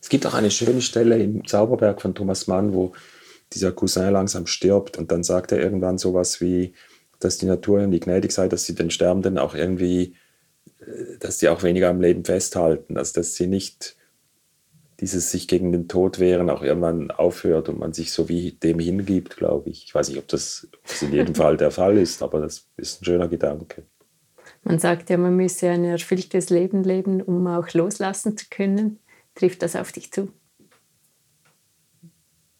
Es 0.01 0.09
gibt 0.09 0.25
auch 0.25 0.33
eine 0.33 0.51
schöne 0.51 0.81
Stelle 0.81 1.17
im 1.17 1.47
Zauberberg 1.47 2.01
von 2.01 2.13
Thomas 2.13 2.47
Mann, 2.47 2.73
wo 2.73 2.91
dieser 3.53 3.71
Cousin 3.71 4.11
langsam 4.11 4.47
stirbt 4.47 4.97
und 4.97 5.11
dann 5.11 5.23
sagt 5.23 5.53
er 5.53 5.59
irgendwann 5.59 5.97
sowas 5.97 6.41
wie, 6.41 6.73
dass 7.19 7.37
die 7.37 7.45
Natur 7.45 7.79
irgendwie 7.79 7.99
gnädig 7.99 8.31
sei, 8.31 8.49
dass 8.49 8.65
sie 8.65 8.75
den 8.75 8.91
Sterbenden 8.91 9.37
auch 9.37 9.55
irgendwie, 9.55 10.15
dass 11.19 11.39
sie 11.39 11.49
auch 11.49 11.63
weniger 11.63 11.89
am 11.89 12.01
Leben 12.01 12.25
festhalten, 12.25 12.97
also 12.97 13.13
dass 13.13 13.35
sie 13.35 13.47
nicht 13.47 13.95
dieses 14.99 15.31
sich 15.31 15.47
gegen 15.47 15.71
den 15.71 15.87
Tod 15.87 16.19
wehren 16.19 16.49
auch 16.49 16.61
irgendwann 16.61 17.11
aufhört 17.11 17.67
und 17.67 17.79
man 17.79 17.93
sich 17.93 18.13
so 18.13 18.29
wie 18.29 18.53
dem 18.53 18.79
hingibt, 18.79 19.35
glaube 19.37 19.69
ich. 19.69 19.85
Ich 19.85 19.95
weiß 19.95 20.09
nicht, 20.09 20.17
ob 20.17 20.27
das, 20.27 20.67
ob 20.73 20.87
das 20.87 21.01
in 21.01 21.11
jedem 21.11 21.35
Fall 21.35 21.57
der 21.57 21.71
Fall 21.71 21.97
ist, 21.97 22.21
aber 22.21 22.39
das 22.39 22.67
ist 22.77 23.01
ein 23.01 23.05
schöner 23.05 23.27
Gedanke. 23.27 23.83
Man 24.63 24.79
sagt 24.79 25.09
ja, 25.09 25.17
man 25.17 25.35
müsse 25.35 25.69
ein 25.69 25.83
erfülltes 25.83 26.49
Leben 26.49 26.83
leben, 26.83 27.21
um 27.21 27.45
auch 27.47 27.73
loslassen 27.73 28.37
zu 28.37 28.45
können. 28.49 28.99
Trifft 29.35 29.61
das 29.61 29.75
auf 29.75 29.91
dich 29.91 30.11
zu? 30.11 30.31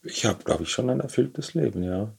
Ich 0.04 0.26
habe, 0.26 0.44
glaube 0.44 0.64
ich, 0.64 0.70
schon 0.70 0.90
ein 0.90 1.00
erfülltes 1.00 1.54
Leben, 1.54 1.82
ja. 1.84 2.14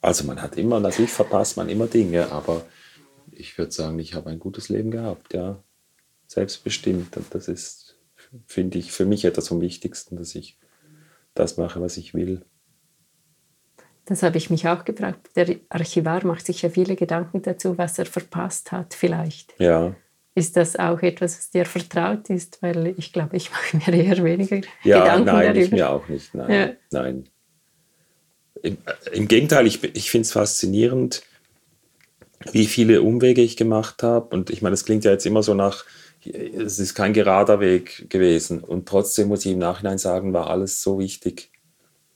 Also 0.00 0.24
man 0.24 0.42
hat 0.42 0.56
immer, 0.56 0.80
natürlich 0.80 1.12
verpasst 1.12 1.56
man 1.56 1.68
immer 1.68 1.86
Dinge, 1.86 2.30
aber 2.32 2.64
ich 3.38 3.58
würde 3.58 3.72
sagen, 3.72 3.98
ich 3.98 4.14
habe 4.14 4.30
ein 4.30 4.38
gutes 4.38 4.68
Leben 4.68 4.90
gehabt, 4.90 5.34
ja. 5.34 5.62
Selbstbestimmt. 6.26 7.16
Und 7.16 7.34
das 7.34 7.48
ist, 7.48 7.96
finde 8.46 8.78
ich, 8.78 8.92
für 8.92 9.04
mich 9.04 9.24
etwas 9.24 9.48
vom 9.48 9.60
Wichtigsten, 9.60 10.16
dass 10.16 10.34
ich 10.34 10.58
das 11.34 11.56
mache, 11.56 11.80
was 11.80 11.96
ich 11.96 12.14
will. 12.14 12.44
Das 14.06 14.22
habe 14.22 14.38
ich 14.38 14.50
mich 14.50 14.68
auch 14.68 14.84
gefragt. 14.84 15.30
Der 15.36 15.56
Archivar 15.68 16.24
macht 16.24 16.46
sich 16.46 16.62
ja 16.62 16.70
viele 16.70 16.96
Gedanken 16.96 17.42
dazu, 17.42 17.76
was 17.76 17.98
er 17.98 18.06
verpasst 18.06 18.72
hat, 18.72 18.94
vielleicht. 18.94 19.54
Ja. 19.58 19.94
Ist 20.34 20.56
das 20.56 20.76
auch 20.76 21.00
etwas, 21.02 21.38
was 21.38 21.50
dir 21.50 21.64
vertraut 21.64 22.30
ist? 22.30 22.62
Weil 22.62 22.94
ich 22.98 23.12
glaube, 23.12 23.36
ich 23.36 23.50
mache 23.50 23.76
mir 23.76 24.04
eher 24.04 24.22
weniger 24.22 24.60
ja, 24.84 25.00
Gedanken 25.00 25.26
nein, 25.26 25.46
darüber. 25.46 25.60
Ich 25.60 25.70
mir 25.72 25.90
auch 25.90 26.08
nicht. 26.08 26.34
Nein. 26.34 26.50
Ja. 26.50 26.76
nein. 26.92 27.28
Im, 28.62 28.78
Im, 29.12 29.28
Gegenteil, 29.28 29.66
ich, 29.66 29.82
ich 29.82 30.10
finde 30.10 30.22
es 30.22 30.32
faszinierend, 30.32 31.22
wie 32.52 32.66
viele 32.66 33.02
Umwege 33.02 33.42
ich 33.42 33.56
gemacht 33.56 34.02
habe. 34.02 34.34
Und 34.34 34.50
ich 34.50 34.62
meine, 34.62 34.72
das 34.72 34.84
klingt 34.84 35.04
ja 35.04 35.10
jetzt 35.10 35.26
immer 35.26 35.42
so 35.42 35.54
nach, 35.54 35.84
es 36.24 36.78
ist 36.78 36.94
kein 36.94 37.12
gerader 37.12 37.60
Weg 37.60 38.10
gewesen. 38.10 38.60
Und 38.60 38.88
trotzdem 38.88 39.28
muss 39.28 39.44
ich 39.46 39.52
im 39.52 39.58
Nachhinein 39.58 39.98
sagen, 39.98 40.32
war 40.32 40.50
alles 40.50 40.82
so 40.82 40.98
wichtig. 40.98 41.50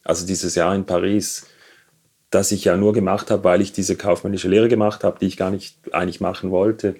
Also 0.02 0.26
dieses 0.26 0.54
Jahr 0.54 0.74
in 0.74 0.86
Paris, 0.86 1.46
das 2.30 2.52
ich 2.52 2.64
ja 2.64 2.76
nur 2.76 2.92
gemacht 2.92 3.30
habe, 3.30 3.44
weil 3.44 3.60
ich 3.60 3.72
diese 3.72 3.96
kaufmännische 3.96 4.48
Lehre 4.48 4.68
gemacht 4.68 5.04
habe, 5.04 5.18
die 5.20 5.26
ich 5.26 5.36
gar 5.36 5.50
nicht 5.50 5.76
eigentlich 5.92 6.20
machen 6.20 6.50
wollte. 6.50 6.96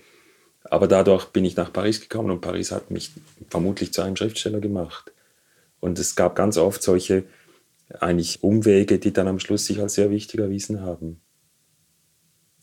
Aber 0.65 0.87
dadurch 0.87 1.27
bin 1.27 1.45
ich 1.45 1.57
nach 1.57 1.73
Paris 1.73 2.01
gekommen 2.01 2.31
und 2.31 2.41
Paris 2.41 2.71
hat 2.73 2.91
mich 2.91 3.13
vermutlich 3.49 3.93
zu 3.93 4.03
einem 4.03 4.17
Schriftsteller 4.17 4.61
gemacht. 4.61 5.13
Und 5.81 5.99
es 5.99 6.15
gab 6.15 6.37
ganz 6.37 6.59
oft 6.59 6.83
solche 6.83 7.25
eigentlich 7.99 8.43
Umwege, 8.43 8.99
die 8.99 9.13
dann 9.13 9.27
am 9.27 9.41
Schluss 9.41 9.67
sich 9.67 9.81
als 9.81 9.95
sehr 9.95 10.11
wichtig 10.11 10.41
erwiesen 10.41 10.83
haben. 10.83 11.21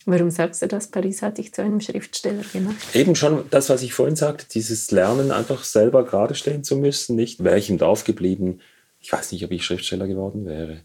Warum 0.09 0.31
sagst 0.31 0.61
du 0.61 0.69
das? 0.69 0.87
Paris 0.87 1.21
hat 1.21 1.37
dich 1.37 1.53
zu 1.53 1.61
einem 1.61 1.81
Schriftsteller 1.81 2.43
gemacht? 2.53 2.95
Eben 2.95 3.13
schon 3.13 3.43
das, 3.49 3.69
was 3.69 3.81
ich 3.81 3.93
vorhin 3.93 4.15
sagte, 4.15 4.45
dieses 4.49 4.89
Lernen, 4.91 5.31
einfach 5.31 5.65
selber 5.65 6.05
gerade 6.05 6.33
stehen 6.33 6.63
zu 6.63 6.77
müssen. 6.77 7.17
Nicht, 7.17 7.43
wäre 7.43 7.57
ich 7.57 7.69
im 7.69 7.77
Dorf 7.77 8.05
geblieben, 8.05 8.61
ich 9.01 9.11
weiß 9.11 9.33
nicht, 9.33 9.43
ob 9.43 9.51
ich 9.51 9.65
Schriftsteller 9.65 10.07
geworden 10.07 10.45
wäre. 10.45 10.79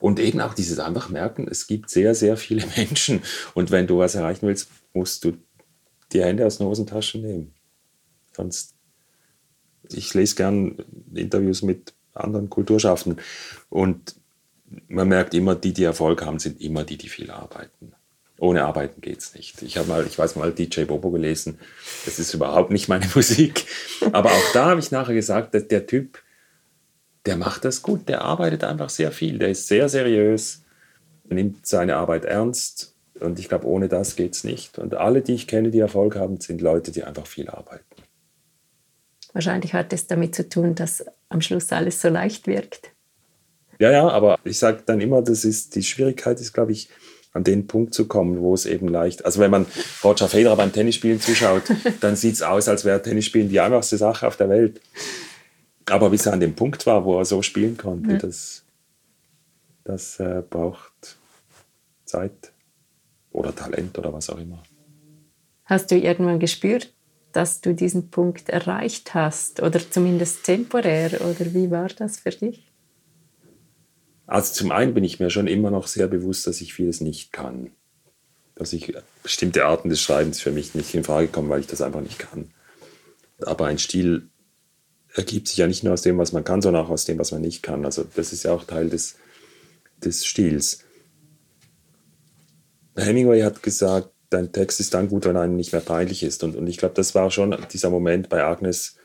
Und 0.00 0.18
eben 0.18 0.40
auch 0.40 0.54
dieses 0.54 0.80
einfach 0.80 1.10
merken, 1.10 1.46
es 1.48 1.68
gibt 1.68 1.90
sehr, 1.90 2.16
sehr 2.16 2.36
viele 2.36 2.66
Menschen. 2.76 3.22
Und 3.54 3.70
wenn 3.70 3.86
du 3.86 3.98
was 3.98 4.16
erreichen 4.16 4.48
willst, 4.48 4.68
musst 4.92 5.24
du 5.24 5.34
die 6.12 6.24
Hände 6.24 6.44
aus 6.44 6.58
den 6.58 6.66
Hosentaschen 6.66 7.22
nehmen. 7.22 7.54
Sonst, 8.36 8.74
ich 9.92 10.12
lese 10.12 10.34
gern 10.34 10.84
Interviews 11.14 11.62
mit 11.62 11.94
anderen 12.14 12.50
Kulturschaffenden. 12.50 13.22
Und 13.70 14.16
man 14.88 15.08
merkt 15.08 15.34
immer, 15.34 15.54
die, 15.54 15.72
die 15.72 15.84
Erfolg 15.84 16.24
haben, 16.24 16.38
sind 16.38 16.60
immer 16.60 16.84
die, 16.84 16.96
die 16.96 17.08
viel 17.08 17.30
arbeiten. 17.30 17.92
Ohne 18.38 18.64
Arbeiten 18.64 19.00
geht 19.00 19.18
es 19.18 19.34
nicht. 19.34 19.62
Ich 19.62 19.76
habe 19.76 19.88
mal, 19.88 20.06
ich 20.06 20.18
weiß 20.18 20.36
mal, 20.36 20.52
DJ 20.52 20.84
Bobo 20.84 21.10
gelesen. 21.10 21.58
Das 22.04 22.18
ist 22.18 22.34
überhaupt 22.34 22.70
nicht 22.70 22.88
meine 22.88 23.06
Musik. 23.14 23.66
Aber 24.12 24.30
auch 24.32 24.52
da 24.52 24.70
habe 24.70 24.80
ich 24.80 24.90
nachher 24.90 25.14
gesagt, 25.14 25.54
dass 25.54 25.68
der 25.68 25.86
Typ, 25.86 26.18
der 27.24 27.36
macht 27.36 27.64
das 27.64 27.82
gut, 27.82 28.08
der 28.08 28.22
arbeitet 28.22 28.64
einfach 28.64 28.90
sehr 28.90 29.12
viel, 29.12 29.38
der 29.38 29.50
ist 29.50 29.68
sehr 29.68 29.88
seriös, 29.88 30.64
nimmt 31.28 31.66
seine 31.66 31.96
Arbeit 31.96 32.24
ernst 32.24 32.96
und 33.20 33.38
ich 33.38 33.48
glaube, 33.48 33.66
ohne 33.66 33.88
das 33.88 34.16
geht 34.16 34.34
es 34.34 34.44
nicht. 34.44 34.78
Und 34.78 34.94
alle, 34.94 35.22
die 35.22 35.34
ich 35.34 35.46
kenne, 35.46 35.70
die 35.70 35.78
Erfolg 35.78 36.16
haben, 36.16 36.40
sind 36.40 36.60
Leute, 36.60 36.90
die 36.90 37.04
einfach 37.04 37.26
viel 37.26 37.48
arbeiten. 37.48 37.84
Wahrscheinlich 39.32 39.72
hat 39.72 39.92
es 39.92 40.06
damit 40.06 40.34
zu 40.34 40.48
tun, 40.48 40.74
dass 40.74 41.04
am 41.28 41.40
Schluss 41.40 41.72
alles 41.72 42.00
so 42.02 42.08
leicht 42.08 42.46
wirkt. 42.46 42.91
Ja, 43.82 43.90
ja, 43.90 44.08
aber 44.08 44.38
ich 44.44 44.60
sage 44.60 44.84
dann 44.86 45.00
immer, 45.00 45.22
das 45.22 45.44
ist, 45.44 45.74
die 45.74 45.82
Schwierigkeit 45.82 46.40
ist, 46.40 46.52
glaube 46.52 46.70
ich, 46.70 46.88
an 47.32 47.42
den 47.42 47.66
Punkt 47.66 47.94
zu 47.94 48.06
kommen, 48.06 48.40
wo 48.40 48.54
es 48.54 48.64
eben 48.64 48.86
leicht. 48.86 49.24
Also 49.24 49.40
wenn 49.40 49.50
man 49.50 49.66
Roger 50.04 50.28
Federer 50.28 50.54
beim 50.54 50.72
Tennisspielen 50.72 51.20
zuschaut, 51.20 51.64
dann 52.00 52.14
sieht 52.14 52.34
es 52.34 52.42
aus, 52.42 52.68
als 52.68 52.84
wäre 52.84 53.02
Tennisspielen 53.02 53.48
die 53.48 53.58
einfachste 53.58 53.96
Sache 53.96 54.28
auf 54.28 54.36
der 54.36 54.48
Welt. 54.48 54.80
Aber 55.86 56.10
bis 56.10 56.26
er 56.26 56.34
an 56.34 56.38
dem 56.38 56.54
Punkt 56.54 56.86
war, 56.86 57.04
wo 57.04 57.18
er 57.18 57.24
so 57.24 57.42
spielen 57.42 57.76
konnte, 57.76 58.12
ja. 58.12 58.18
das, 58.18 58.62
das 59.82 60.20
äh, 60.20 60.44
braucht 60.48 61.16
Zeit 62.04 62.52
oder 63.32 63.52
Talent 63.52 63.98
oder 63.98 64.12
was 64.12 64.30
auch 64.30 64.38
immer. 64.38 64.62
Hast 65.64 65.90
du 65.90 65.96
irgendwann 65.96 66.38
gespürt, 66.38 66.92
dass 67.32 67.60
du 67.60 67.74
diesen 67.74 68.10
Punkt 68.10 68.48
erreicht 68.48 69.12
hast 69.14 69.60
oder 69.60 69.80
zumindest 69.90 70.44
temporär 70.44 71.20
oder 71.20 71.52
wie 71.52 71.72
war 71.72 71.88
das 71.88 72.20
für 72.20 72.30
dich? 72.30 72.71
Also 74.32 74.54
zum 74.54 74.72
einen 74.72 74.94
bin 74.94 75.04
ich 75.04 75.20
mir 75.20 75.28
schon 75.28 75.46
immer 75.46 75.70
noch 75.70 75.86
sehr 75.86 76.08
bewusst, 76.08 76.46
dass 76.46 76.62
ich 76.62 76.72
vieles 76.72 77.02
nicht 77.02 77.34
kann. 77.34 77.70
Dass 78.54 78.72
ich 78.72 78.94
bestimmte 79.22 79.66
Arten 79.66 79.90
des 79.90 80.00
Schreibens 80.00 80.40
für 80.40 80.52
mich 80.52 80.74
nicht 80.74 80.94
in 80.94 81.04
Frage 81.04 81.28
kommen, 81.28 81.50
weil 81.50 81.60
ich 81.60 81.66
das 81.66 81.82
einfach 81.82 82.00
nicht 82.00 82.18
kann. 82.18 82.50
Aber 83.42 83.66
ein 83.66 83.76
Stil 83.76 84.30
ergibt 85.12 85.48
sich 85.48 85.58
ja 85.58 85.66
nicht 85.66 85.84
nur 85.84 85.92
aus 85.92 86.00
dem, 86.00 86.16
was 86.16 86.32
man 86.32 86.44
kann, 86.44 86.62
sondern 86.62 86.86
auch 86.86 86.88
aus 86.88 87.04
dem, 87.04 87.18
was 87.18 87.30
man 87.30 87.42
nicht 87.42 87.62
kann. 87.62 87.84
Also 87.84 88.06
das 88.16 88.32
ist 88.32 88.44
ja 88.44 88.52
auch 88.52 88.64
Teil 88.64 88.88
des, 88.88 89.16
des 90.02 90.24
Stils. 90.24 90.78
Hemingway 92.96 93.42
hat 93.42 93.62
gesagt, 93.62 94.08
dein 94.30 94.50
Text 94.50 94.80
ist 94.80 94.94
dann 94.94 95.10
gut, 95.10 95.26
wenn 95.26 95.36
einem 95.36 95.56
nicht 95.56 95.72
mehr 95.72 95.82
peinlich 95.82 96.22
ist. 96.22 96.42
Und, 96.42 96.56
und 96.56 96.66
ich 96.68 96.78
glaube, 96.78 96.94
das 96.94 97.14
war 97.14 97.30
schon 97.30 97.54
dieser 97.70 97.90
Moment 97.90 98.30
bei 98.30 98.42
Agnes, 98.42 98.96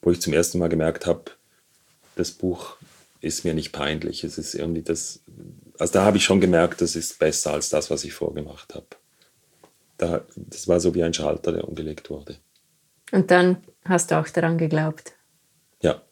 wo 0.00 0.12
ich 0.12 0.20
zum 0.20 0.32
ersten 0.32 0.60
Mal 0.60 0.68
gemerkt 0.68 1.06
habe, 1.06 1.24
das 2.14 2.30
Buch 2.30 2.76
ist 3.26 3.44
mir 3.44 3.54
nicht 3.54 3.72
peinlich. 3.72 4.24
Es 4.24 4.38
ist 4.38 4.54
irgendwie 4.54 4.82
das, 4.82 5.20
also 5.78 5.92
da 5.92 6.04
habe 6.04 6.16
ich 6.16 6.24
schon 6.24 6.40
gemerkt, 6.40 6.80
das 6.80 6.96
ist 6.96 7.18
besser 7.18 7.52
als 7.52 7.68
das, 7.68 7.90
was 7.90 8.04
ich 8.04 8.12
vorgemacht 8.12 8.74
habe. 8.74 8.86
Da, 9.98 10.24
das 10.36 10.68
war 10.68 10.80
so 10.80 10.94
wie 10.94 11.02
ein 11.02 11.14
Schalter, 11.14 11.52
der 11.52 11.66
umgelegt 11.66 12.10
wurde. 12.10 12.36
Und 13.12 13.30
dann 13.30 13.58
hast 13.84 14.10
du 14.10 14.18
auch 14.18 14.28
daran 14.28 14.58
geglaubt. 14.58 15.12
Ja. 15.80 16.02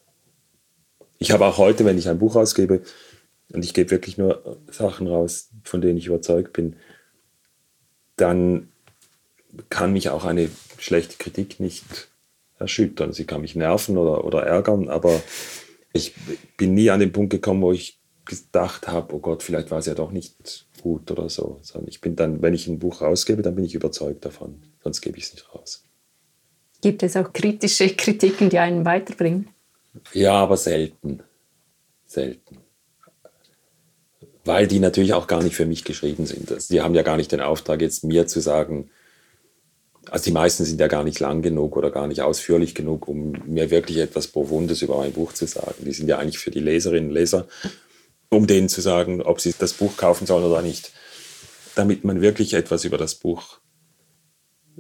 Ich 1.19 1.31
habe 1.31 1.47
auch 1.47 1.59
heute, 1.59 1.85
wenn 1.85 1.99
ich 1.99 2.09
ein 2.09 2.19
Buch 2.19 2.37
ausgebe, 2.37 2.83
und 3.53 3.65
ich 3.65 3.75
gebe 3.75 3.91
wirklich 3.91 4.19
nur 4.19 4.59
Sachen 4.71 5.07
raus, 5.07 5.51
von 5.63 5.81
denen 5.81 5.99
ich 5.99 6.07
überzeugt 6.07 6.53
bin, 6.53 6.77
dann 8.17 8.73
kann 9.69 9.93
mich 9.93 10.09
auch 10.09 10.25
eine 10.25 10.49
schlechte 10.79 11.17
Kritik 11.19 11.61
nicht 11.61 12.09
erschüttern. 12.59 13.13
Sie 13.13 13.27
kann 13.27 13.43
mich 13.43 13.55
nerven 13.55 13.99
oder, 13.99 14.25
oder 14.25 14.43
ärgern, 14.45 14.89
aber 14.89 15.23
ich 15.95 16.13
bin 16.57 16.75
nie 16.75 16.91
an 16.91 17.01
den 17.01 17.13
Punkt 17.13 17.31
gekommen, 17.31 17.63
wo 17.63 17.73
ich 17.73 18.01
gedacht 18.27 18.89
habe, 18.89 19.15
oh 19.15 19.21
Gott, 19.21 19.43
vielleicht 19.43 19.71
war 19.71 19.79
es 19.79 19.87
ja 19.87 19.95
doch 19.95 20.11
nicht 20.11 20.67
gut 20.83 21.11
oder 21.11 21.29
so. 21.31 21.59
Sondern 21.63 21.89
ich 21.89 22.01
bin 22.01 22.17
dann, 22.17 22.43
wenn 22.43 22.53
ich 22.53 22.67
ein 22.67 22.81
Buch 22.81 23.01
rausgebe, 23.01 23.43
dann 23.43 23.55
bin 23.55 23.65
ich 23.65 23.75
überzeugt 23.75 24.25
davon. 24.25 24.63
Sonst 24.83 25.01
gebe 25.01 25.17
ich 25.17 25.25
es 25.25 25.35
nicht 25.35 25.55
raus. 25.55 25.85
Gibt 26.83 27.03
es 27.03 27.17
auch 27.17 27.33
kritische 27.33 27.89
Kritiken, 27.91 28.51
die 28.51 28.59
einen 28.59 28.85
weiterbringen? 28.85 29.49
Ja, 30.13 30.33
aber 30.33 30.57
selten. 30.57 31.23
Selten. 32.07 32.59
Weil 34.45 34.67
die 34.67 34.81
natürlich 34.81 35.15
auch 35.15 35.27
gar 35.27 35.43
nicht 35.43 35.55
für 35.55 35.65
mich 35.65 35.85
geschrieben 35.85 36.27
sind. 36.27 36.51
Also 36.51 36.75
die 36.75 36.83
haben 36.83 36.95
ja 36.95 37.03
gar 37.03 37.17
nicht 37.17 37.33
den 37.33 37.41
Auftrag, 37.41 37.81
jetzt 37.81 38.05
mir 38.05 38.27
zu 38.27 38.41
sagen, 38.41 38.91
also 40.11 40.25
die 40.25 40.33
meisten 40.33 40.65
sind 40.65 40.81
ja 40.81 40.89
gar 40.89 41.05
nicht 41.05 41.21
lang 41.21 41.43
genug 41.43 41.77
oder 41.77 41.91
gar 41.91 42.07
nicht 42.07 42.23
ausführlich 42.23 42.75
genug, 42.75 43.09
um 43.09 43.33
mir 43.47 43.71
wirklich 43.71 43.99
etwas 43.99 44.29
Profundes 44.29 44.83
über 44.83 44.97
mein 44.99 45.13
Buch 45.13 45.33
zu 45.33 45.47
sagen. 45.47 45.85
Die 45.85 45.93
sind 45.93 46.09
ja 46.09 46.19
eigentlich 46.19 46.39
für 46.39 46.51
die 46.51 46.61
Leserinnen 46.61 47.11
und 47.11 47.15
Leser, 47.15 47.47
um 48.29 48.47
denen 48.47 48.69
zu 48.69 48.81
sagen, 48.81 49.23
ob 49.23 49.41
sie 49.41 49.55
das 49.59 49.73
Buch 49.73 49.97
kaufen 49.97 50.27
sollen 50.27 50.45
oder 50.45 50.63
nicht. 50.63 50.93
Damit 51.75 52.05
man 52.05 52.21
wirklich 52.21 52.55
etwas 52.55 52.85
über 52.85 52.99
das 52.99 53.15
Buch 53.17 53.59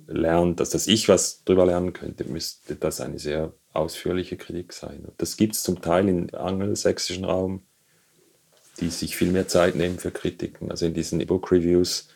lernt, 0.06 0.60
dass 0.60 0.70
das 0.70 0.86
ich 0.86 1.08
was 1.08 1.44
drüber 1.44 1.66
lernen 1.66 1.92
könnte, 1.92 2.24
müsste 2.24 2.76
das 2.76 3.00
eine 3.00 3.18
sehr 3.18 3.52
ausführliche 3.72 4.36
Kritik 4.36 4.72
sein. 4.72 5.06
Das 5.18 5.36
gibt 5.36 5.54
es 5.54 5.62
zum 5.62 5.80
Teil 5.80 6.08
im 6.08 6.34
angelsächsischen 6.34 7.24
Raum, 7.24 7.62
die 8.80 8.88
sich 8.88 9.16
viel 9.16 9.30
mehr 9.30 9.48
Zeit 9.48 9.76
nehmen 9.76 9.98
für 9.98 10.10
Kritiken. 10.10 10.70
Also 10.70 10.86
in 10.86 10.94
diesen 10.94 11.24
Book 11.26 11.50
Reviews, 11.52 12.08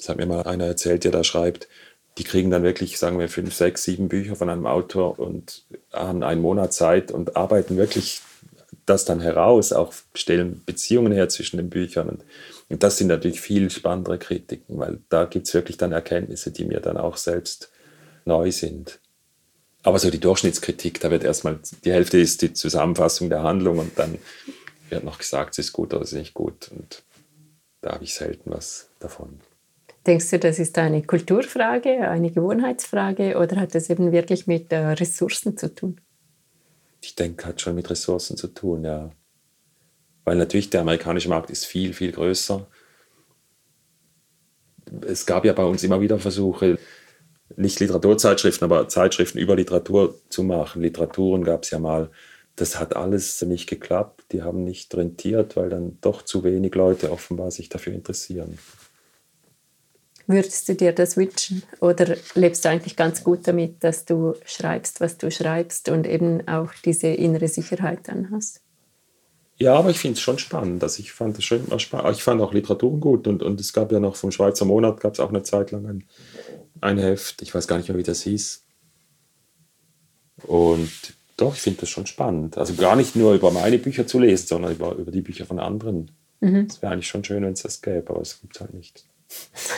das 0.00 0.08
hat 0.08 0.16
mir 0.16 0.26
mal 0.26 0.42
einer 0.42 0.66
erzählt, 0.66 1.04
der 1.04 1.12
da 1.12 1.24
schreibt, 1.24 1.68
die 2.18 2.24
kriegen 2.24 2.50
dann 2.50 2.62
wirklich, 2.62 2.98
sagen 2.98 3.18
wir, 3.18 3.28
fünf, 3.28 3.54
sechs, 3.54 3.84
sieben 3.84 4.08
Bücher 4.08 4.36
von 4.36 4.50
einem 4.50 4.66
Autor 4.66 5.18
und 5.18 5.64
haben 5.92 6.22
einen 6.22 6.42
Monat 6.42 6.72
Zeit 6.72 7.12
und 7.12 7.36
arbeiten 7.36 7.76
wirklich 7.76 8.20
das 8.86 9.04
dann 9.04 9.20
heraus, 9.20 9.72
auch 9.72 9.92
stellen 10.14 10.62
Beziehungen 10.66 11.12
her 11.12 11.28
zwischen 11.28 11.58
den 11.58 11.70
Büchern. 11.70 12.08
Und, 12.08 12.24
und 12.68 12.82
das 12.82 12.98
sind 12.98 13.06
natürlich 13.06 13.40
viel 13.40 13.70
spannendere 13.70 14.18
Kritiken, 14.18 14.78
weil 14.78 14.98
da 15.08 15.24
gibt 15.24 15.46
es 15.46 15.54
wirklich 15.54 15.76
dann 15.76 15.92
Erkenntnisse, 15.92 16.50
die 16.50 16.64
mir 16.64 16.80
dann 16.80 16.96
auch 16.96 17.16
selbst 17.16 17.70
neu 18.24 18.50
sind. 18.50 18.98
Aber 19.82 19.98
so 19.98 20.10
die 20.10 20.20
Durchschnittskritik, 20.20 21.00
da 21.00 21.10
wird 21.10 21.24
erstmal, 21.24 21.58
die 21.84 21.92
Hälfte 21.92 22.18
ist 22.18 22.42
die 22.42 22.52
Zusammenfassung 22.52 23.30
der 23.30 23.42
Handlung 23.42 23.78
und 23.78 23.98
dann 23.98 24.18
wird 24.90 25.04
noch 25.04 25.18
gesagt, 25.18 25.52
es 25.52 25.66
ist 25.66 25.72
gut 25.72 25.94
oder 25.94 26.02
es 26.02 26.12
ist 26.12 26.18
nicht 26.18 26.34
gut. 26.34 26.70
Und 26.70 27.02
da 27.80 27.92
habe 27.92 28.04
ich 28.04 28.14
selten 28.14 28.50
was 28.50 28.88
davon. 28.98 29.40
Denkst 30.06 30.30
du, 30.30 30.38
das 30.38 30.58
ist 30.58 30.78
eine 30.78 31.02
Kulturfrage, 31.02 32.08
eine 32.08 32.30
Gewohnheitsfrage 32.30 33.36
oder 33.36 33.56
hat 33.56 33.74
das 33.74 33.90
eben 33.90 34.12
wirklich 34.12 34.46
mit 34.46 34.72
äh, 34.72 34.78
Ressourcen 34.78 35.56
zu 35.58 35.74
tun? 35.74 36.00
Ich 37.02 37.14
denke, 37.14 37.46
hat 37.46 37.60
schon 37.60 37.74
mit 37.74 37.90
Ressourcen 37.90 38.36
zu 38.36 38.48
tun, 38.48 38.84
ja. 38.84 39.10
Weil 40.24 40.36
natürlich 40.36 40.70
der 40.70 40.82
amerikanische 40.82 41.28
Markt 41.28 41.50
ist 41.50 41.66
viel, 41.66 41.92
viel 41.92 42.12
größer. 42.12 42.66
Es 45.06 45.26
gab 45.26 45.44
ja 45.44 45.52
bei 45.52 45.64
uns 45.64 45.82
immer 45.82 46.00
wieder 46.00 46.18
Versuche, 46.18 46.78
nicht 47.56 47.80
Literaturzeitschriften, 47.80 48.64
aber 48.64 48.88
Zeitschriften 48.88 49.38
über 49.38 49.56
Literatur 49.56 50.14
zu 50.28 50.42
machen. 50.42 50.82
Literaturen 50.82 51.44
gab 51.44 51.64
es 51.64 51.70
ja 51.70 51.78
mal. 51.78 52.10
Das 52.56 52.78
hat 52.78 52.96
alles 52.96 53.40
nicht 53.42 53.68
geklappt. 53.68 54.24
Die 54.32 54.42
haben 54.42 54.64
nicht 54.64 54.94
rentiert, 54.94 55.56
weil 55.56 55.68
dann 55.68 55.98
doch 56.00 56.22
zu 56.22 56.44
wenig 56.44 56.74
Leute 56.74 57.10
offenbar 57.10 57.50
sich 57.50 57.68
dafür 57.68 57.92
interessieren. 57.92 58.58
Würdest 60.30 60.68
du 60.68 60.76
dir 60.76 60.92
das 60.92 61.16
wünschen? 61.16 61.64
Oder 61.80 62.16
lebst 62.36 62.64
du 62.64 62.68
eigentlich 62.68 62.94
ganz 62.94 63.24
gut 63.24 63.48
damit, 63.48 63.82
dass 63.82 64.04
du 64.04 64.34
schreibst, 64.44 65.00
was 65.00 65.18
du 65.18 65.28
schreibst 65.28 65.88
und 65.88 66.06
eben 66.06 66.46
auch 66.46 66.72
diese 66.84 67.08
innere 67.08 67.48
Sicherheit 67.48 68.00
dann 68.04 68.30
hast? 68.30 68.60
Ja, 69.56 69.74
aber 69.74 69.90
ich 69.90 69.98
finde 69.98 70.14
es 70.14 70.20
schon 70.20 70.38
spannend. 70.38 70.84
Also 70.84 71.00
ich 71.00 71.10
fand 71.10 71.36
es 71.36 71.44
schon 71.44 71.66
spannend. 71.80 72.16
Ich 72.16 72.22
fand 72.22 72.40
auch 72.40 72.54
Literaturen 72.54 73.00
gut 73.00 73.26
und, 73.26 73.42
und 73.42 73.58
es 73.58 73.72
gab 73.72 73.90
ja 73.90 73.98
noch 73.98 74.14
vom 74.14 74.30
Schweizer 74.30 74.64
Monat 74.64 75.00
gab 75.00 75.14
es 75.14 75.20
auch 75.20 75.30
eine 75.30 75.42
Zeit 75.42 75.72
lang 75.72 75.84
ein, 75.86 76.04
ein 76.80 76.98
Heft. 76.98 77.42
Ich 77.42 77.52
weiß 77.52 77.66
gar 77.66 77.78
nicht 77.78 77.88
mehr, 77.88 77.98
wie 77.98 78.04
das 78.04 78.22
hieß. 78.22 78.62
Und 80.46 80.92
doch, 81.36 81.56
ich 81.56 81.60
finde 81.60 81.80
das 81.80 81.88
schon 81.88 82.06
spannend. 82.06 82.56
Also 82.56 82.74
gar 82.74 82.94
nicht 82.94 83.16
nur 83.16 83.34
über 83.34 83.50
meine 83.50 83.78
Bücher 83.78 84.06
zu 84.06 84.20
lesen, 84.20 84.46
sondern 84.46 84.72
über, 84.72 84.94
über 84.94 85.10
die 85.10 85.22
Bücher 85.22 85.44
von 85.44 85.58
anderen. 85.58 86.12
Es 86.40 86.50
mhm. 86.50 86.68
wäre 86.80 86.92
eigentlich 86.92 87.08
schon 87.08 87.24
schön, 87.24 87.42
wenn 87.42 87.54
es 87.54 87.62
das 87.62 87.82
gäbe, 87.82 88.10
aber 88.10 88.20
es 88.20 88.40
gibt 88.40 88.54
es 88.54 88.60
halt 88.60 88.74
nicht. 88.74 89.09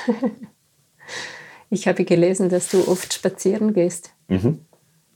ich 1.70 1.88
habe 1.88 2.04
gelesen, 2.04 2.48
dass 2.48 2.70
du 2.70 2.86
oft 2.88 3.12
spazieren 3.12 3.74
gehst. 3.74 4.10
Mhm. 4.28 4.60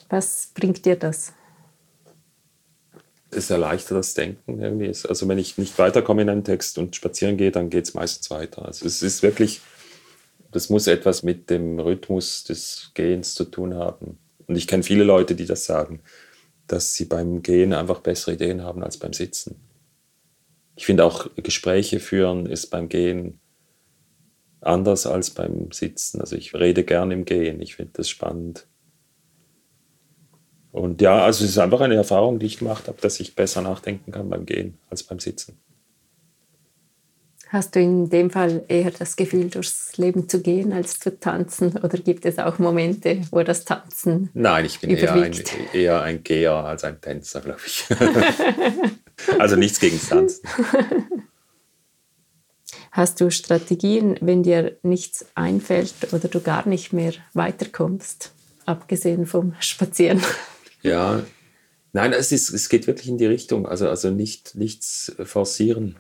Was 0.09 0.51
bringt 0.55 0.85
dir 0.85 0.97
das? 0.97 1.33
Es 3.31 3.51
erleichtert 3.51 3.99
das 3.99 4.15
Denken 4.15 4.61
irgendwie. 4.61 4.87
Also 4.87 5.29
wenn 5.29 5.39
ich 5.39 5.59
nicht 5.59 5.79
weiterkomme 5.79 6.23
in 6.23 6.31
einen 6.31 6.45
Text 6.45 6.79
und 6.79 6.95
spazieren 6.95 7.37
gehe, 7.37 7.51
dann 7.51 7.71
geht 7.71 7.85
es 7.85 7.95
meistens 7.95 8.31
weiter. 8.31 8.65
Also 8.65 8.87
es 8.87 9.03
ist 9.03 9.23
wirklich, 9.23 9.61
das 10.53 10.71
muss 10.71 10.87
etwas 10.87 11.23
mit 11.23 11.51
dem 11.51 11.81
Rhythmus 11.81 12.45
des 12.45 12.93
Gehens 12.95 13.35
zu 13.35 13.45
tun 13.45 13.75
haben. 13.75 14.19
Und 14.47 14.57
ich 14.57 14.69
kenne 14.69 14.85
viele 14.85 15.05
Leute, 15.05 15.35
die 15.35 15.45
das 15.45 15.65
sagen, 15.65 16.01
dass 16.69 16.95
sie 16.95 17.05
beim 17.05 17.43
Gehen 17.43 17.73
einfach 17.73 18.01
bessere 18.01 18.35
Ideen 18.35 18.63
haben 18.63 18.83
als 18.83 18.97
beim 18.97 19.13
Sitzen. 19.13 19.57
Ich 20.77 20.87
finde 20.87 21.05
auch 21.05 21.29
Gespräche 21.37 22.01
führen 22.01 22.47
ist 22.47 22.69
beim 22.69 22.89
Gehen 22.89 23.41
anders 24.61 25.07
als 25.07 25.31
beim 25.31 25.71
Sitzen. 25.73 26.21
Also 26.21 26.37
ich 26.37 26.55
rede 26.55 26.85
gern 26.85 27.11
im 27.11 27.25
Gehen, 27.25 27.61
ich 27.61 27.77
finde 27.77 27.93
das 27.95 28.09
spannend. 28.09 28.67
Und 30.73 31.01
ja, 31.01 31.25
also 31.25 31.45
es 31.45 31.51
ist 31.51 31.59
einfach 31.59 31.81
eine 31.81 31.95
Erfahrung, 31.95 32.39
die 32.39 32.47
ich 32.47 32.59
gemacht 32.59 32.87
habe, 32.89 33.01
dass 33.01 33.19
ich 33.19 33.35
besser 33.35 33.63
nachdenken 33.63 34.13
kann 34.13 34.29
beim 34.29 34.45
Gehen 34.45 34.79
als 34.91 35.03
beim 35.03 35.19
Sitzen. 35.19 35.59
Hast 37.49 37.77
du 37.77 37.81
in 37.81 38.11
dem 38.11 38.31
Fall 38.31 38.65
eher 38.67 38.91
das 38.91 39.15
Gefühl, 39.15 39.49
durchs 39.49 39.97
Leben 39.97 40.29
zu 40.29 40.43
gehen, 40.43 40.73
als 40.73 40.99
zu 40.99 41.19
tanzen? 41.19 41.77
Oder 41.77 41.99
gibt 41.99 42.27
es 42.27 42.39
auch 42.39 42.59
Momente, 42.59 43.23
wo 43.31 43.43
das 43.43 43.65
Tanzen. 43.65 44.31
Nein, 44.35 44.65
ich 44.65 44.81
bin 44.81 44.91
eher 44.91 45.13
ein, 45.13 45.33
eher 45.73 46.03
ein, 46.03 46.25
Geher 46.25 46.53
als 46.53 46.83
ein 46.83 47.01
Tänzer, 47.01 47.41
glaube 47.41 47.61
ich. 47.65 47.85
also 49.39 49.55
nichts 49.55 49.79
gegen 49.79 50.01
Tanzen. 50.01 50.43
Hast 52.97 53.21
du 53.21 53.31
Strategien, 53.31 54.17
wenn 54.23 54.43
dir 54.43 54.79
nichts 54.83 55.27
einfällt 55.35 55.93
oder 56.13 56.29
du 56.29 56.41
gar 56.41 56.67
nicht 56.67 56.95
mehr 56.95 57.13
weiterkommst, 57.35 58.33
abgesehen 58.65 59.27
vom 59.27 59.55
Spazieren? 59.61 60.23
Ja, 60.83 61.25
nein, 61.93 62.13
es, 62.13 62.31
ist, 62.31 62.51
es 62.51 62.69
geht 62.69 62.87
wirklich 62.87 63.09
in 63.09 63.19
die 63.19 63.27
Richtung. 63.27 63.67
Also, 63.67 63.89
also 63.89 64.11
nicht, 64.11 64.55
nichts 64.55 65.17
forcieren, 65.25 65.97